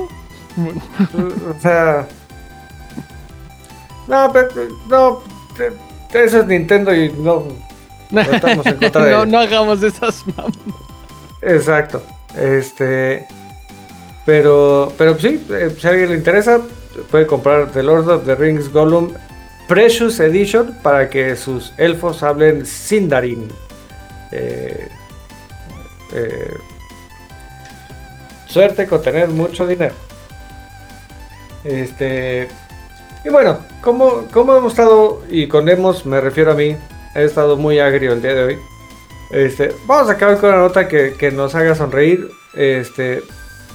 o 0.57 1.61
sea. 1.61 2.07
No, 4.07 4.31
pero, 4.31 4.49
no, 4.87 5.21
eso 6.13 6.39
es 6.41 6.47
Nintendo 6.47 6.93
y 6.93 7.11
no. 7.11 7.45
No 8.11 8.21
estamos 8.21 8.65
en 8.67 8.75
contra 8.77 9.03
de 9.05 9.11
no, 9.11 9.25
no 9.25 9.39
hagamos 9.39 9.81
esas 9.83 10.25
mam- 10.27 10.53
Exacto. 11.41 12.03
Este. 12.35 13.27
Pero, 14.25 14.91
pero 14.97 15.17
sí, 15.19 15.45
eh, 15.49 15.75
si 15.77 15.87
a 15.87 15.91
alguien 15.91 16.09
le 16.09 16.15
interesa, 16.15 16.59
puede 17.11 17.27
comprar 17.27 17.71
The 17.71 17.83
Lord 17.83 18.09
of 18.09 18.25
the 18.25 18.35
Rings 18.35 18.71
Gollum 18.71 19.13
Precious 19.67 20.19
Edition 20.19 20.77
para 20.81 21.09
que 21.09 21.35
sus 21.35 21.73
elfos 21.77 22.23
hablen 22.23 22.65
Sindarin. 22.65 23.47
Eh, 24.31 24.89
eh, 26.13 26.53
suerte 28.47 28.87
con 28.87 29.01
tener 29.01 29.29
mucho 29.29 29.67
dinero. 29.67 29.93
Este. 31.63 32.47
Y 33.23 33.29
bueno, 33.29 33.59
como, 33.81 34.27
como 34.31 34.55
hemos 34.55 34.73
estado, 34.73 35.23
y 35.29 35.47
con 35.47 35.67
hemos 35.67 36.05
me 36.05 36.21
refiero 36.21 36.51
a 36.51 36.55
mí, 36.55 36.77
he 37.15 37.23
estado 37.23 37.57
muy 37.57 37.79
agrio 37.79 38.13
el 38.13 38.21
día 38.21 38.35
de 38.35 38.43
hoy. 38.43 38.59
Este, 39.31 39.75
vamos 39.85 40.09
a 40.09 40.13
acabar 40.13 40.37
con 40.37 40.49
una 40.49 40.59
nota 40.59 40.87
que, 40.87 41.13
que 41.13 41.31
nos 41.31 41.55
haga 41.55 41.73
sonreír, 41.73 42.29
este, 42.53 43.23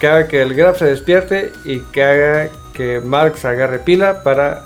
que 0.01 0.07
haga 0.09 0.27
que 0.29 0.41
el 0.43 0.55
Graf 0.55 0.79
se 0.79 0.87
despierte 0.87 1.53
y 1.65 1.81
que 1.93 2.03
haga 2.03 2.49
que 2.73 3.01
Marx 3.01 3.45
agarre 3.45 3.79
pila 3.81 4.23
para, 4.23 4.65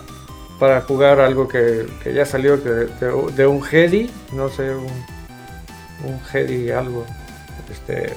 para 0.60 0.80
jugar 0.82 1.18
algo 1.20 1.48
que, 1.48 1.86
que 2.02 2.14
ya 2.14 2.24
salió 2.24 2.56
de, 2.56 2.86
de- 2.86 3.32
de 3.34 3.46
un 3.46 3.62
Jedi, 3.62 4.10
no 4.32 4.48
sé, 4.48 4.70
un, 4.74 4.86
un 6.04 6.20
Jedi 6.30 6.70
algo. 6.70 7.04
Este, 7.70 8.14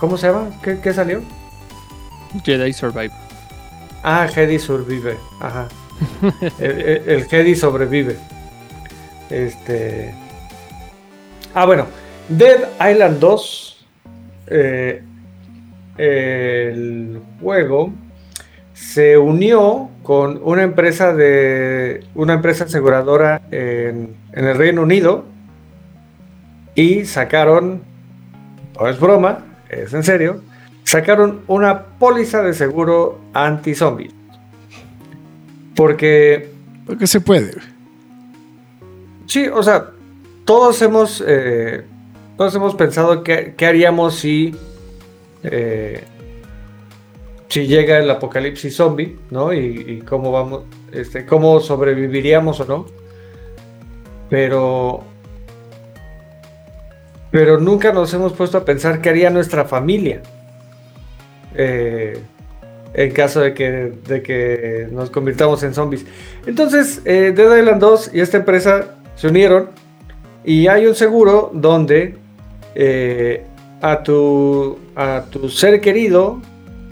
¿Cómo 0.00 0.16
se 0.16 0.28
llama? 0.28 0.50
¿Qué, 0.62 0.80
qué 0.80 0.92
salió? 0.94 1.22
Jedi 2.44 2.72
Survive. 2.72 3.12
Ah, 4.02 4.26
Jedi 4.32 4.58
sobrevive. 4.58 5.16
Ajá. 5.40 5.68
el, 6.60 6.70
el- 6.80 7.02
el 7.10 7.24
Jedi 7.28 7.54
sobrevive. 7.54 8.16
Este. 9.30 10.14
Ah, 11.54 11.64
bueno. 11.66 11.86
Dead 12.28 12.68
Island 12.90 13.18
2. 13.20 13.86
eh, 14.48 15.02
el 15.98 17.20
juego 17.40 17.92
se 18.74 19.18
unió 19.18 19.90
con 20.02 20.40
una 20.42 20.62
empresa 20.62 21.14
de. 21.14 22.04
una 22.14 22.34
empresa 22.34 22.64
aseguradora 22.64 23.42
en, 23.50 24.14
en 24.32 24.44
el 24.44 24.56
Reino 24.56 24.82
Unido. 24.82 25.24
Y 26.74 27.06
sacaron. 27.06 27.82
No 28.78 28.88
es 28.88 29.00
broma, 29.00 29.44
es 29.70 29.94
en 29.94 30.02
serio 30.02 30.42
sacaron 30.86 31.40
una 31.48 31.84
póliza 31.98 32.42
de 32.42 32.54
seguro 32.54 33.18
anti-zombie. 33.34 34.10
Porque, 35.74 36.52
Porque 36.86 37.06
se 37.06 37.20
puede. 37.20 37.52
sí, 39.26 39.48
o 39.48 39.62
sea, 39.62 39.90
todos 40.44 40.80
hemos, 40.80 41.22
eh, 41.26 41.84
todos 42.38 42.54
hemos 42.54 42.76
pensado 42.76 43.24
qué 43.24 43.54
haríamos 43.66 44.14
si, 44.14 44.54
eh, 45.50 46.04
si 47.48 47.66
llega 47.66 47.98
el 47.98 48.10
apocalipsis 48.10 48.76
zombie, 48.76 49.16
¿no? 49.30 49.52
Y, 49.52 50.02
cómo 50.06 50.32
vamos, 50.32 50.64
este, 50.92 51.24
cómo 51.24 51.60
sobreviviríamos 51.60 52.60
o 52.60 52.64
no. 52.64 52.86
Pero, 54.28 55.04
pero 57.30 57.58
nunca 57.58 57.92
nos 57.92 58.12
hemos 58.12 58.32
puesto 58.32 58.58
a 58.58 58.64
pensar 58.64 59.00
qué 59.00 59.10
haría 59.10 59.30
nuestra 59.30 59.64
familia. 59.64 60.22
eh, 61.54 62.20
en 62.94 63.10
caso 63.12 63.40
de 63.40 63.52
que, 63.52 63.92
de 64.06 64.22
que 64.22 64.88
nos 64.90 65.10
convirtamos 65.10 65.62
en 65.62 65.74
zombies. 65.74 66.06
Entonces, 66.46 67.02
eh, 67.04 67.32
Dead 67.36 67.58
Island 67.58 67.80
2 67.80 68.10
y 68.14 68.20
esta 68.20 68.38
empresa 68.38 68.94
se 69.16 69.28
unieron 69.28 69.68
y 70.44 70.66
hay 70.68 70.86
un 70.86 70.94
seguro 70.94 71.50
donde 71.52 72.16
a, 73.82 74.02
tu, 74.02 74.78
a 74.94 75.24
tu 75.30 75.48
ser 75.48 75.80
querido 75.80 76.40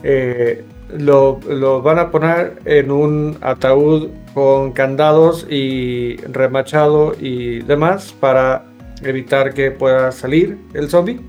eh, 0.03 0.63
lo, 0.99 1.83
van 1.83 1.99
a 1.99 2.11
poner 2.11 2.59
en 2.65 2.91
un 2.91 3.39
ataúd 3.41 4.11
con 4.33 4.73
candados 4.73 5.47
y 5.51 6.17
remachado 6.31 7.15
y 7.19 7.61
demás 7.61 8.15
para 8.19 8.65
evitar 9.03 9.55
que 9.55 9.71
pueda 9.71 10.13
salir 10.13 10.59
el 10.75 10.89
zombie. 10.89 11.21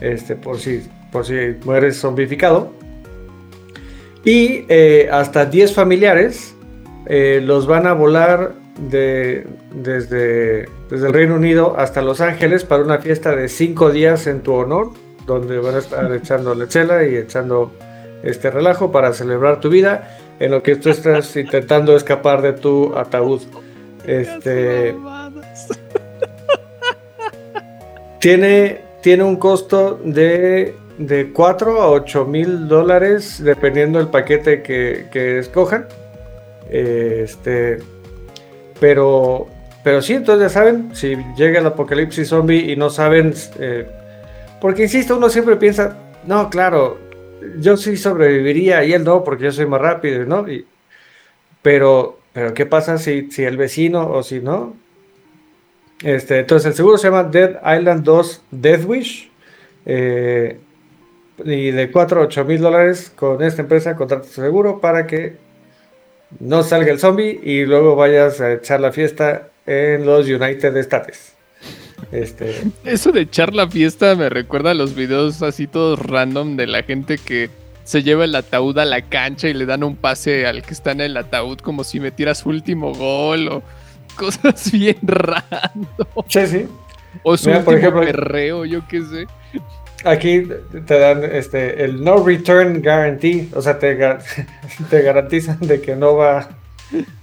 Este, 0.00 0.36
por 0.36 0.58
si, 0.58 0.82
por 1.10 1.24
si 1.24 1.34
mueres 1.64 1.98
zombificado. 1.98 2.72
Y 4.24 4.64
eh, 4.68 5.08
hasta 5.10 5.46
10 5.46 5.72
familiares 5.72 6.54
eh, 7.06 7.40
los 7.42 7.66
van 7.66 7.86
a 7.86 7.92
volar 7.92 8.54
de, 8.78 9.46
desde, 9.72 10.68
desde 10.90 11.06
el 11.06 11.12
Reino 11.12 11.34
Unido 11.34 11.74
hasta 11.78 12.02
Los 12.02 12.20
Ángeles 12.20 12.64
para 12.64 12.82
una 12.82 12.98
fiesta 12.98 13.34
de 13.34 13.48
5 13.48 13.90
días 13.90 14.26
en 14.26 14.42
tu 14.42 14.52
honor, 14.52 14.90
donde 15.26 15.58
van 15.58 15.74
a 15.74 15.78
estar 15.78 16.12
echando 16.14 16.54
lechela 16.54 17.04
y 17.04 17.16
echando 17.16 17.72
este 18.22 18.50
relajo 18.50 18.92
para 18.92 19.12
celebrar 19.12 19.60
tu 19.60 19.68
vida, 19.68 20.18
en 20.38 20.50
lo 20.50 20.62
que 20.62 20.76
tú 20.76 20.90
estás 20.90 21.34
intentando 21.36 21.96
escapar 21.96 22.42
de 22.42 22.52
tu 22.52 22.94
ataúd. 22.96 23.42
Este 24.06 24.90
tiene, 28.20 28.82
tiene 29.00 29.24
un 29.24 29.36
costo 29.36 29.98
de, 30.04 30.74
de 30.98 31.32
4 31.32 31.82
a 31.82 31.90
8 31.90 32.24
mil 32.26 32.68
dólares, 32.68 33.42
dependiendo 33.42 33.98
del 33.98 34.08
paquete 34.08 34.62
que, 34.62 35.06
que 35.10 35.38
escojan. 35.38 35.86
Este, 36.68 37.78
pero, 38.80 39.46
pero 39.82 40.02
sí, 40.02 40.14
entonces 40.14 40.42
ya 40.42 40.48
saben, 40.48 40.94
si 40.94 41.16
llega 41.36 41.60
el 41.60 41.66
apocalipsis 41.66 42.28
zombie 42.28 42.72
y 42.72 42.76
no 42.76 42.90
saben, 42.90 43.34
eh, 43.58 43.86
porque 44.60 44.84
insisto, 44.84 45.16
uno 45.16 45.28
siempre 45.28 45.56
piensa, 45.56 45.96
no, 46.26 46.50
claro, 46.50 46.98
yo 47.58 47.76
sí 47.76 47.96
sobreviviría 47.96 48.84
y 48.84 48.92
él 48.92 49.04
no, 49.04 49.24
porque 49.24 49.44
yo 49.44 49.52
soy 49.52 49.66
más 49.66 49.80
rápido, 49.80 50.24
¿no? 50.24 50.48
Y, 50.48 50.66
pero, 51.62 52.18
pero 52.32 52.54
¿qué 52.54 52.66
pasa 52.66 52.98
si, 52.98 53.30
si 53.30 53.44
el 53.44 53.56
vecino 53.56 54.10
o 54.10 54.22
si 54.22 54.40
no? 54.40 54.74
Este, 56.02 56.40
entonces 56.40 56.66
el 56.66 56.74
seguro 56.74 56.98
se 56.98 57.08
llama 57.08 57.24
Dead 57.24 57.58
Island 57.78 58.04
2 58.04 58.42
Death 58.50 58.84
Wish. 58.84 59.30
eh, 59.86 60.58
y 61.44 61.70
de 61.70 61.90
4 61.90 62.20
a 62.20 62.24
8 62.24 62.44
mil 62.44 62.60
dólares 62.60 63.12
con 63.14 63.42
esta 63.42 63.62
empresa 63.62 63.94
contrata 63.94 64.26
tu 64.26 64.32
seguro 64.32 64.80
para 64.80 65.06
que 65.06 65.36
no 66.40 66.62
salga 66.62 66.90
el 66.92 66.98
zombie 66.98 67.40
y 67.42 67.64
luego 67.66 67.96
vayas 67.96 68.40
a 68.40 68.52
echar 68.52 68.80
la 68.80 68.92
fiesta 68.92 69.48
en 69.66 70.04
los 70.06 70.26
United 70.28 70.76
States. 70.78 71.32
Este, 72.12 72.62
Eso 72.84 73.10
de 73.12 73.22
echar 73.22 73.54
la 73.54 73.68
fiesta 73.68 74.14
me 74.14 74.28
recuerda 74.28 74.72
a 74.72 74.74
los 74.74 74.94
videos 74.94 75.42
así 75.42 75.66
todos 75.66 75.98
random 75.98 76.56
de 76.56 76.66
la 76.66 76.82
gente 76.82 77.16
que 77.18 77.48
se 77.84 78.02
lleva 78.02 78.24
el 78.24 78.34
ataúd 78.34 78.78
a 78.78 78.84
la 78.84 79.00
cancha 79.02 79.48
y 79.48 79.54
le 79.54 79.64
dan 79.64 79.82
un 79.82 79.96
pase 79.96 80.46
al 80.46 80.62
que 80.62 80.74
está 80.74 80.90
en 80.92 81.00
el 81.00 81.16
ataúd 81.16 81.58
como 81.58 81.84
si 81.84 82.00
metiera 82.00 82.34
su 82.34 82.48
último 82.50 82.92
gol 82.92 83.48
o 83.48 83.62
cosas 84.16 84.70
bien 84.72 84.96
random. 85.02 86.06
sí, 86.28 86.46
sí. 86.46 86.66
O 87.22 87.36
su 87.36 87.48
Mira, 87.48 87.64
por 87.64 87.74
último 87.74 88.02
ejemplo- 88.02 88.12
perreo, 88.12 88.64
yo 88.66 88.86
qué 88.88 89.00
sé. 89.02 89.26
Aquí 90.06 90.48
te 90.86 90.98
dan 90.98 91.24
este 91.24 91.84
el 91.84 92.02
no 92.02 92.24
return 92.24 92.80
guarantee, 92.80 93.48
o 93.54 93.60
sea, 93.60 93.78
te, 93.78 93.96
te 94.90 95.02
garantizan 95.02 95.58
de 95.60 95.80
que 95.80 95.96
no 95.96 96.16
va 96.16 96.48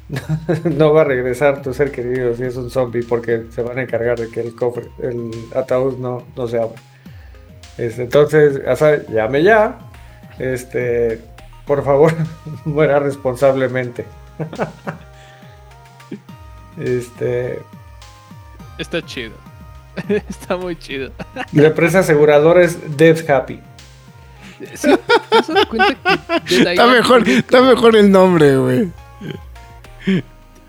no 0.63 0.93
va 0.93 1.01
a 1.01 1.05
regresar 1.05 1.61
tu 1.61 1.73
ser 1.73 1.91
querido 1.91 2.35
si 2.35 2.43
es 2.43 2.55
un 2.55 2.69
zombie 2.69 3.03
porque 3.03 3.45
se 3.51 3.61
van 3.61 3.79
a 3.79 3.83
encargar 3.83 4.19
de 4.19 4.29
que 4.29 4.41
el 4.41 4.55
cofre, 4.55 4.89
el 5.01 5.31
ataúd 5.55 5.97
no, 5.97 6.23
no 6.35 6.47
se 6.47 6.59
abra. 6.59 6.81
Este, 7.77 8.03
entonces, 8.03 8.61
ya 8.63 8.75
sabes, 8.75 9.07
llame 9.09 9.43
ya. 9.43 9.79
Este, 10.39 11.21
por 11.65 11.83
favor, 11.83 12.13
muera 12.65 12.99
responsablemente. 12.99 14.05
Este, 16.77 17.59
Está 18.77 19.03
chido. 19.05 19.42
Está 20.29 20.57
muy 20.57 20.75
chido. 20.77 21.11
la 21.51 21.67
empresa 21.67 21.99
aseguradora 21.99 22.63
es 22.63 22.97
Death 22.97 23.29
Happy. 23.29 23.59
Sí, 24.75 24.87
¿te 25.29 25.37
has 25.37 25.47
dado 25.47 25.67
cuenta 25.67 25.95
que 26.45 26.55
Dead 26.55 26.59
Está 26.59 26.73
Island 26.73 26.91
mejor, 26.95 27.27
está 27.27 27.97
el 27.97 28.11
nombre, 28.11 28.57
güey. 28.57 28.91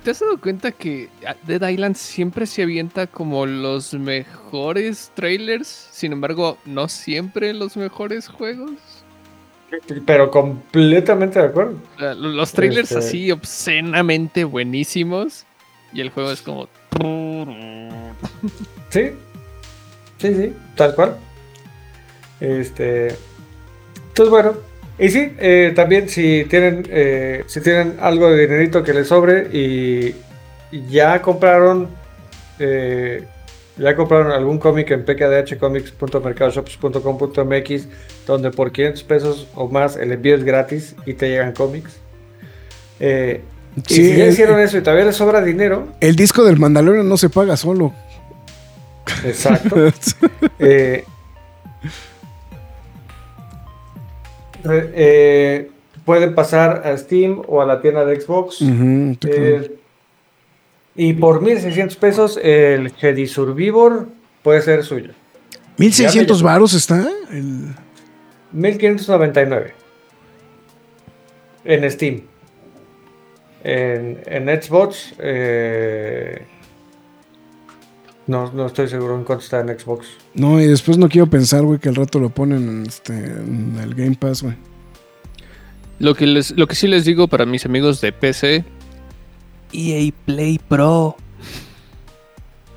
¿Te 0.02 0.10
has 0.10 0.20
dado 0.20 0.38
cuenta 0.40 0.72
que 0.72 1.08
Dead 1.46 1.68
Island 1.68 1.94
siempre 1.96 2.46
se 2.46 2.62
avienta 2.62 3.06
como 3.06 3.46
los 3.46 3.94
mejores 3.94 5.12
trailers? 5.14 5.68
Sin 5.92 6.12
embargo, 6.12 6.58
no 6.64 6.88
siempre 6.88 7.54
los 7.54 7.76
mejores 7.76 8.28
juegos. 8.28 8.72
Pero 10.06 10.30
completamente 10.30 11.38
de 11.38 11.46
acuerdo. 11.46 11.74
Los 11.98 12.52
trailers 12.52 12.90
Este- 12.92 13.06
así 13.06 13.30
obscenamente 13.30 14.44
buenísimos. 14.44 15.46
Y 15.94 16.00
el 16.00 16.10
juego 16.10 16.32
es 16.32 16.42
como. 16.42 16.68
Sí, 18.90 19.12
sí, 20.18 20.34
sí, 20.34 20.52
tal 20.76 20.94
cual. 20.94 21.16
Este, 22.40 23.14
entonces 24.08 24.30
bueno, 24.30 24.54
y 24.98 25.08
sí, 25.08 25.32
eh, 25.38 25.72
también 25.74 26.08
si 26.08 26.44
tienen, 26.44 26.86
eh, 26.90 27.44
si 27.46 27.60
tienen 27.60 27.96
algo 28.00 28.30
de 28.30 28.46
dinerito 28.46 28.82
que 28.82 28.92
les 28.92 29.08
sobre 29.08 29.48
y 29.52 30.14
ya 30.88 31.22
compraron, 31.22 31.88
eh, 32.58 33.24
ya 33.76 33.96
compraron 33.96 34.32
algún 34.32 34.58
cómic 34.58 34.90
en 34.90 35.04
pkdhcomics.mercadoshops.com.mx 35.04 37.88
donde 38.26 38.50
por 38.50 38.72
500 38.72 39.02
pesos 39.04 39.46
o 39.54 39.68
más 39.68 39.96
el 39.96 40.12
envío 40.12 40.34
es 40.34 40.44
gratis 40.44 40.96
y 41.06 41.14
te 41.14 41.28
llegan 41.28 41.52
cómics. 41.52 42.00
Eh, 43.00 43.42
y 43.88 43.94
si 43.94 44.16
ya 44.16 44.26
hicieron 44.26 44.60
eso 44.60 44.78
y 44.78 44.82
todavía 44.82 45.06
les 45.06 45.16
sobra 45.16 45.40
dinero, 45.42 45.88
El 46.00 46.16
disco 46.16 46.44
del 46.44 46.58
Mandalorian 46.58 47.08
no 47.08 47.16
se 47.16 47.28
paga 47.30 47.56
solo. 47.56 47.92
exacto. 49.24 49.76
Eh, 50.58 51.04
re- 54.62 54.90
eh, 54.94 55.70
pueden 56.04 56.34
pasar 56.34 56.82
a 56.86 56.96
Steam 56.96 57.42
o 57.46 57.60
a 57.60 57.66
la 57.66 57.80
tienda 57.80 58.04
de 58.04 58.20
Xbox. 58.20 58.58
Eh, 58.62 59.76
y 60.96 61.12
por 61.14 61.42
1600 61.42 61.96
pesos 61.96 62.38
el 62.42 62.92
Jedi 62.94 63.26
Survivor 63.26 64.06
puede 64.42 64.62
ser 64.62 64.84
suyo. 64.84 65.12
1600 65.78 66.38
ya 66.38 66.44
me- 66.44 66.50
varos 66.52 66.72
está. 66.74 67.06
El... 67.30 67.74
1599 68.52 69.74
en 71.64 71.90
Steam. 71.90 72.20
En, 73.64 74.22
en 74.26 74.62
Xbox, 74.62 75.14
eh, 75.18 76.46
no, 78.26 78.52
no 78.52 78.66
estoy 78.66 78.88
seguro 78.88 79.16
en 79.16 79.24
cuánto 79.24 79.44
está 79.44 79.60
en 79.60 79.78
Xbox. 79.78 80.06
No, 80.34 80.60
y 80.60 80.66
después 80.66 80.98
no 80.98 81.08
quiero 81.08 81.28
pensar, 81.28 81.62
güey, 81.62 81.78
que 81.78 81.88
al 81.88 81.94
rato 81.94 82.18
lo 82.18 82.28
ponen 82.28 82.68
en, 82.68 82.86
este, 82.86 83.14
en 83.14 83.78
el 83.82 83.94
Game 83.94 84.16
Pass, 84.20 84.42
güey. 84.42 84.54
Lo 85.98 86.14
que, 86.14 86.26
les, 86.26 86.50
lo 86.50 86.66
que 86.66 86.74
sí 86.74 86.88
les 86.88 87.06
digo 87.06 87.28
para 87.28 87.46
mis 87.46 87.64
amigos 87.64 88.00
de 88.00 88.12
PC. 88.12 88.64
EA 89.72 90.12
Play 90.26 90.60
Pro. 90.68 91.16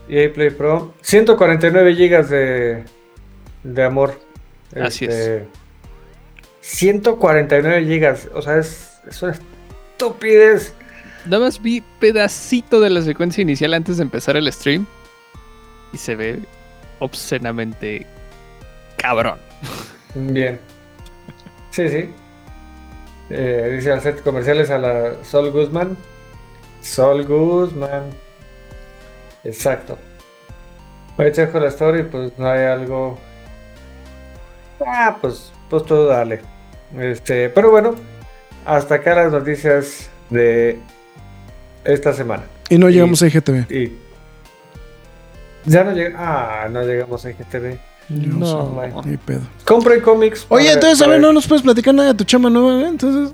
EA 0.07 0.31
Play 0.33 0.51
Pro. 0.51 0.93
149 1.01 1.95
gigas 1.95 2.29
de, 2.29 2.83
de 3.63 3.83
amor. 3.83 4.19
Así 4.73 5.05
Este, 5.05 5.47
149 6.61 7.85
gigas. 7.85 8.29
O 8.33 8.41
sea, 8.41 8.57
es, 8.57 8.99
es 9.09 9.21
una 9.21 9.33
estupidez. 9.97 10.73
Nada 11.25 11.45
más 11.45 11.61
vi 11.61 11.83
pedacito 11.99 12.79
de 12.79 12.89
la 12.89 13.01
secuencia 13.01 13.41
inicial 13.41 13.73
antes 13.73 13.97
de 13.97 14.03
empezar 14.03 14.37
el 14.37 14.51
stream. 14.53 14.85
Y 15.91 15.97
se 15.97 16.15
ve 16.15 16.39
obscenamente 16.99 18.05
cabrón. 18.97 19.39
Bien. 20.13 20.59
Sí, 21.71 21.89
sí. 21.89 22.09
Eh, 23.29 23.73
dice 23.75 23.91
hacer 23.91 24.21
comerciales 24.21 24.69
a 24.69 24.77
la 24.77 25.23
Sol 25.23 25.51
Guzmán. 25.51 25.97
Sol 26.81 27.25
Guzmán. 27.25 28.03
Exacto. 29.43 29.97
Voy 31.17 31.25
a 31.25 31.29
echar 31.29 31.51
con 31.51 31.63
la 31.63 31.69
story, 31.69 32.03
pues 32.03 32.37
no 32.37 32.47
hay 32.47 32.65
algo. 32.65 33.17
Ah, 34.85 35.17
pues, 35.19 35.51
pues 35.69 35.83
todo 35.85 36.05
dale. 36.07 36.41
Este, 36.97 37.49
pero 37.49 37.71
bueno, 37.71 37.95
hasta 38.67 38.95
acá 38.95 39.15
las 39.15 39.31
noticias 39.31 40.09
de 40.29 40.77
esta 41.85 42.13
semana. 42.13 42.43
Y 42.69 42.77
no 42.77 42.89
Y- 42.89 42.93
llegamos 42.93 43.21
a 43.23 43.27
IGTV. 43.27 43.65
Y 43.73 43.93
ya 45.65 45.83
no 45.83 45.93
llega. 45.93 46.15
Ah, 46.17 46.67
no 46.69 46.83
llegamos 46.83 47.25
a 47.25 47.29
IGTV. 47.31 47.79
No. 48.09 48.65
bueno. 48.67 49.01
Ni 49.05 49.17
pedo. 49.17 49.41
Compren 49.65 50.01
cómics. 50.01 50.45
Oye, 50.49 50.65
para- 50.65 50.73
entonces, 50.75 51.01
a 51.05 51.09
ver, 51.09 51.19
no 51.19 51.33
nos 51.33 51.47
puedes 51.47 51.63
platicar 51.63 51.93
nada 51.93 52.09
de 52.09 52.17
tu 52.17 52.23
chama 52.23 52.49
nueva, 52.49 52.81
¿eh? 52.81 52.87
Entonces, 52.89 53.33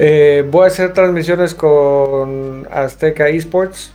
Eh, 0.00 0.46
voy 0.48 0.64
a 0.64 0.66
hacer 0.68 0.92
transmisiones 0.92 1.54
con 1.54 2.68
Azteca 2.70 3.28
Esports. 3.28 3.90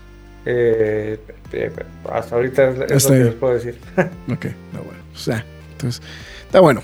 Eh, 0.46 1.18
eh, 1.54 1.72
hasta 2.12 2.36
ahorita 2.36 2.70
es, 2.70 2.80
Hasta 2.92 3.10
lo 3.10 3.16
que 3.16 3.22
ahí. 3.22 3.24
les 3.30 3.36
puedo 3.36 3.54
decir. 3.54 3.80
ok, 3.98 4.46
está 4.46 4.80
bueno. 4.86 5.04
O 5.14 5.18
sea, 5.18 5.46
entonces, 5.72 6.02
está 6.46 6.60
bueno. 6.60 6.84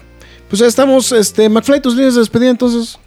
Pues 0.50 0.60
ya 0.60 0.66
estamos, 0.66 1.12
este, 1.12 1.48
McFly, 1.48 1.80
tus 1.80 1.96
líneas 1.96 2.16
de 2.16 2.22
despedida, 2.22 2.50
entonces. 2.50 2.98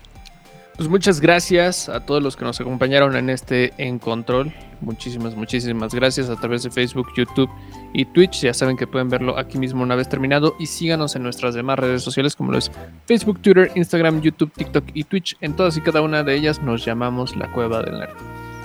Pues 0.76 0.88
muchas 0.88 1.20
gracias 1.20 1.88
a 1.88 2.00
todos 2.00 2.22
los 2.22 2.36
que 2.36 2.44
nos 2.44 2.60
acompañaron 2.60 3.16
en 3.16 3.30
este 3.30 3.72
En 3.78 3.98
Control. 3.98 4.52
Muchísimas, 4.80 5.34
muchísimas 5.34 5.92
gracias 5.92 6.30
a 6.30 6.36
través 6.36 6.62
de 6.62 6.70
Facebook, 6.70 7.08
YouTube 7.16 7.50
y 7.92 8.04
Twitch. 8.04 8.42
Ya 8.42 8.54
saben 8.54 8.76
que 8.76 8.86
pueden 8.86 9.08
verlo 9.08 9.36
aquí 9.38 9.58
mismo 9.58 9.82
una 9.82 9.96
vez 9.96 10.08
terminado. 10.08 10.54
Y 10.60 10.66
síganos 10.66 11.16
en 11.16 11.24
nuestras 11.24 11.54
demás 11.54 11.80
redes 11.80 12.02
sociales 12.02 12.36
como 12.36 12.52
lo 12.52 12.58
es 12.58 12.70
Facebook, 13.06 13.40
Twitter, 13.42 13.72
Instagram, 13.74 14.20
YouTube, 14.22 14.52
TikTok 14.52 14.84
y 14.94 15.04
Twitch. 15.04 15.36
En 15.40 15.54
todas 15.54 15.76
y 15.76 15.80
cada 15.80 16.00
una 16.00 16.22
de 16.22 16.36
ellas 16.36 16.62
nos 16.62 16.84
llamamos 16.84 17.36
La 17.36 17.50
Cueva 17.50 17.82
del 17.82 17.98
Nerd. 17.98 18.14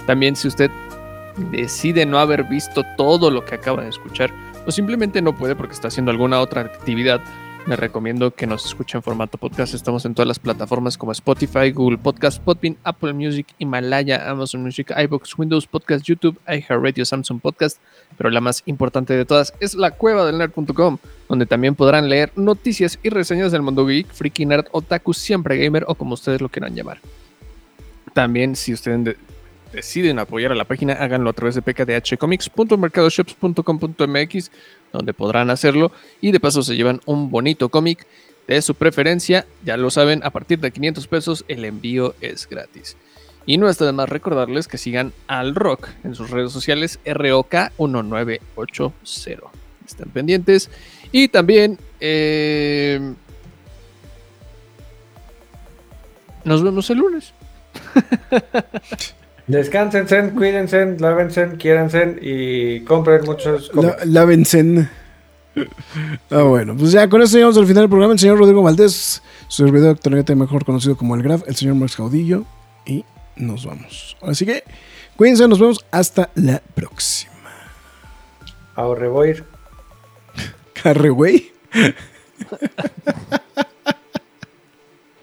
También 0.06 0.36
si 0.36 0.48
usted 0.48 0.70
decide 1.52 2.06
no 2.06 2.20
haber 2.20 2.44
visto 2.44 2.84
todo 2.96 3.32
lo 3.32 3.44
que 3.44 3.56
acaba 3.56 3.84
de 3.84 3.90
escuchar 3.90 4.32
o 4.66 4.72
simplemente 4.72 5.22
no 5.22 5.36
puede 5.36 5.56
porque 5.56 5.74
está 5.74 5.88
haciendo 5.88 6.12
alguna 6.12 6.40
otra 6.40 6.62
actividad, 6.62 7.22
les 7.68 7.78
recomiendo 7.78 8.32
que 8.32 8.48
nos 8.48 8.66
escuchen 8.66 9.00
en 9.00 9.04
formato 9.04 9.38
podcast. 9.38 9.74
Estamos 9.74 10.06
en 10.06 10.14
todas 10.16 10.28
las 10.28 10.40
plataformas 10.40 10.98
como 10.98 11.12
Spotify, 11.12 11.72
Google 11.72 11.98
Podcast, 11.98 12.42
Podbean, 12.42 12.78
Apple 12.84 13.12
Music, 13.12 13.46
Himalaya, 13.58 14.30
Amazon 14.30 14.64
Music, 14.64 14.94
iBox, 14.98 15.38
Windows 15.38 15.68
Podcast, 15.68 16.06
YouTube, 16.06 16.40
iHeartRadio, 16.48 17.04
Samsung 17.04 17.42
Podcast. 17.42 17.80
Pero 18.18 18.30
la 18.30 18.40
más 18.40 18.64
importante 18.68 19.14
de 19.18 19.26
todas 19.26 19.54
es 19.60 19.74
la 19.76 19.92
cueva 19.92 20.26
del 20.26 20.38
nerd.com, 20.38 20.98
donde 21.28 21.46
también 21.46 21.76
podrán 21.76 22.08
leer 22.08 22.32
noticias 22.38 23.00
y 23.04 23.10
reseñas 23.10 23.52
del 23.52 23.62
mundo 23.64 23.86
geek, 23.86 24.08
freaky 24.14 24.46
nerd, 24.46 24.68
otaku, 24.72 25.14
siempre 25.14 25.58
gamer 25.58 25.84
o 25.88 25.96
como 25.96 26.14
ustedes 26.14 26.40
lo 26.40 26.48
quieran 26.48 26.74
llamar. 26.74 27.00
También, 28.14 28.56
si 28.56 28.72
ustedes, 28.74 29.04
de- 29.04 29.18
deciden 29.72 30.20
apoyar 30.20 30.52
a 30.52 30.56
la 30.56 30.66
página, 30.66 30.94
háganlo 30.94 31.30
a 31.30 31.34
través 31.34 31.56
de 31.56 31.62
pkdhcomics.mercadoshops.com.mx, 31.62 34.52
donde 34.94 35.14
podrán 35.14 35.50
hacerlo 35.50 35.92
y 36.22 36.32
de 36.32 36.40
paso 36.40 36.64
se 36.64 36.76
llevan 36.76 37.02
un 37.06 37.30
bonito 37.30 37.68
cómic 37.70 38.08
de 38.48 38.62
su 38.62 38.76
preferencia. 38.76 39.46
Ya 39.64 39.78
lo 39.78 39.90
saben, 39.92 40.22
a 40.24 40.32
partir 40.32 40.60
de 40.60 40.72
500 40.72 41.08
pesos 41.08 41.46
el 41.48 41.64
envío 41.66 42.16
es 42.22 42.48
gratis. 42.48 42.96
Y 43.46 43.58
no 43.58 43.68
está 43.70 43.86
de 43.86 43.92
más 43.94 44.10
recordarles 44.10 44.68
que 44.68 44.78
sigan 44.78 45.14
al 45.28 45.56
Rock 45.56 45.88
en 46.04 46.16
sus 46.16 46.32
redes 46.32 46.52
sociales 46.52 47.00
ROK1980. 47.06 48.92
Están 49.86 50.10
pendientes. 50.10 50.70
Y 51.14 51.30
también 51.30 51.80
eh, 52.02 53.14
nos 56.44 56.62
vemos 56.62 56.90
el 56.90 56.98
lunes. 56.98 57.32
Descansen, 59.48 60.32
cuídense, 60.32 60.98
lávense, 61.00 61.56
quiéranse 61.58 62.18
y 62.22 62.82
compren 62.82 63.24
muchos 63.24 63.72
La, 63.74 63.98
lávense. 64.06 64.90
Ah, 66.30 66.44
bueno, 66.44 66.76
pues 66.78 66.92
ya 66.92 67.08
con 67.10 67.22
eso 67.22 67.38
llegamos 67.38 67.58
al 67.58 67.66
final 67.66 67.84
del 67.84 67.90
programa. 67.90 68.14
El 68.14 68.20
señor 68.20 68.38
Rodrigo 68.38 68.62
Valdés, 68.62 69.24
su 69.48 69.66
servidor 69.66 69.96
actualmente 69.96 70.36
mejor 70.36 70.66
conocido 70.66 70.98
como 70.98 71.16
el 71.16 71.24
Graf, 71.24 71.44
el 71.48 71.56
señor 71.56 71.76
Max 71.76 71.96
Caudillo, 71.96 72.44
y 72.86 73.06
nos 73.38 73.66
vamos. 73.66 74.18
Así 74.22 74.46
que 74.46 74.64
cuídense, 75.16 75.48
nos 75.48 75.60
vemos 75.60 75.84
hasta 75.92 76.30
la 76.36 76.62
próxima. 76.76 77.32
Ahorre 78.76 79.08
voy. 79.08 79.44
Carre, 80.74 81.10
güey. 81.10 81.52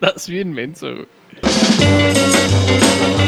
Estás 0.00 0.28
bien 0.28 0.52
menso, 0.52 0.90
güey. 0.92 1.06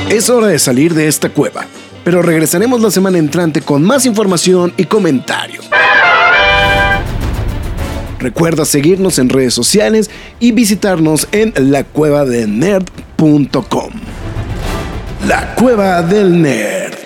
Es 0.09 0.31
hora 0.31 0.47
de 0.49 0.59
salir 0.59 0.95
de 0.95 1.09
esta 1.09 1.29
cueva, 1.29 1.67
pero 2.05 2.23
regresaremos 2.23 2.81
la 2.81 2.91
semana 2.91 3.19
entrante 3.19 3.61
con 3.61 3.83
más 3.83 4.07
información 4.07 4.73
y 4.77 4.85
comentarios. 4.85 5.69
Recuerda 8.19 8.65
seguirnos 8.65 9.19
en 9.19 9.29
redes 9.29 9.53
sociales 9.55 10.11
y 10.41 10.53
visitarnos 10.53 11.29
en 11.33 11.53
lacuevadelnerd.com. 11.57 13.91
La 15.29 15.55
Cueva 15.55 16.01
del 16.03 16.41
Nerd. 16.41 17.06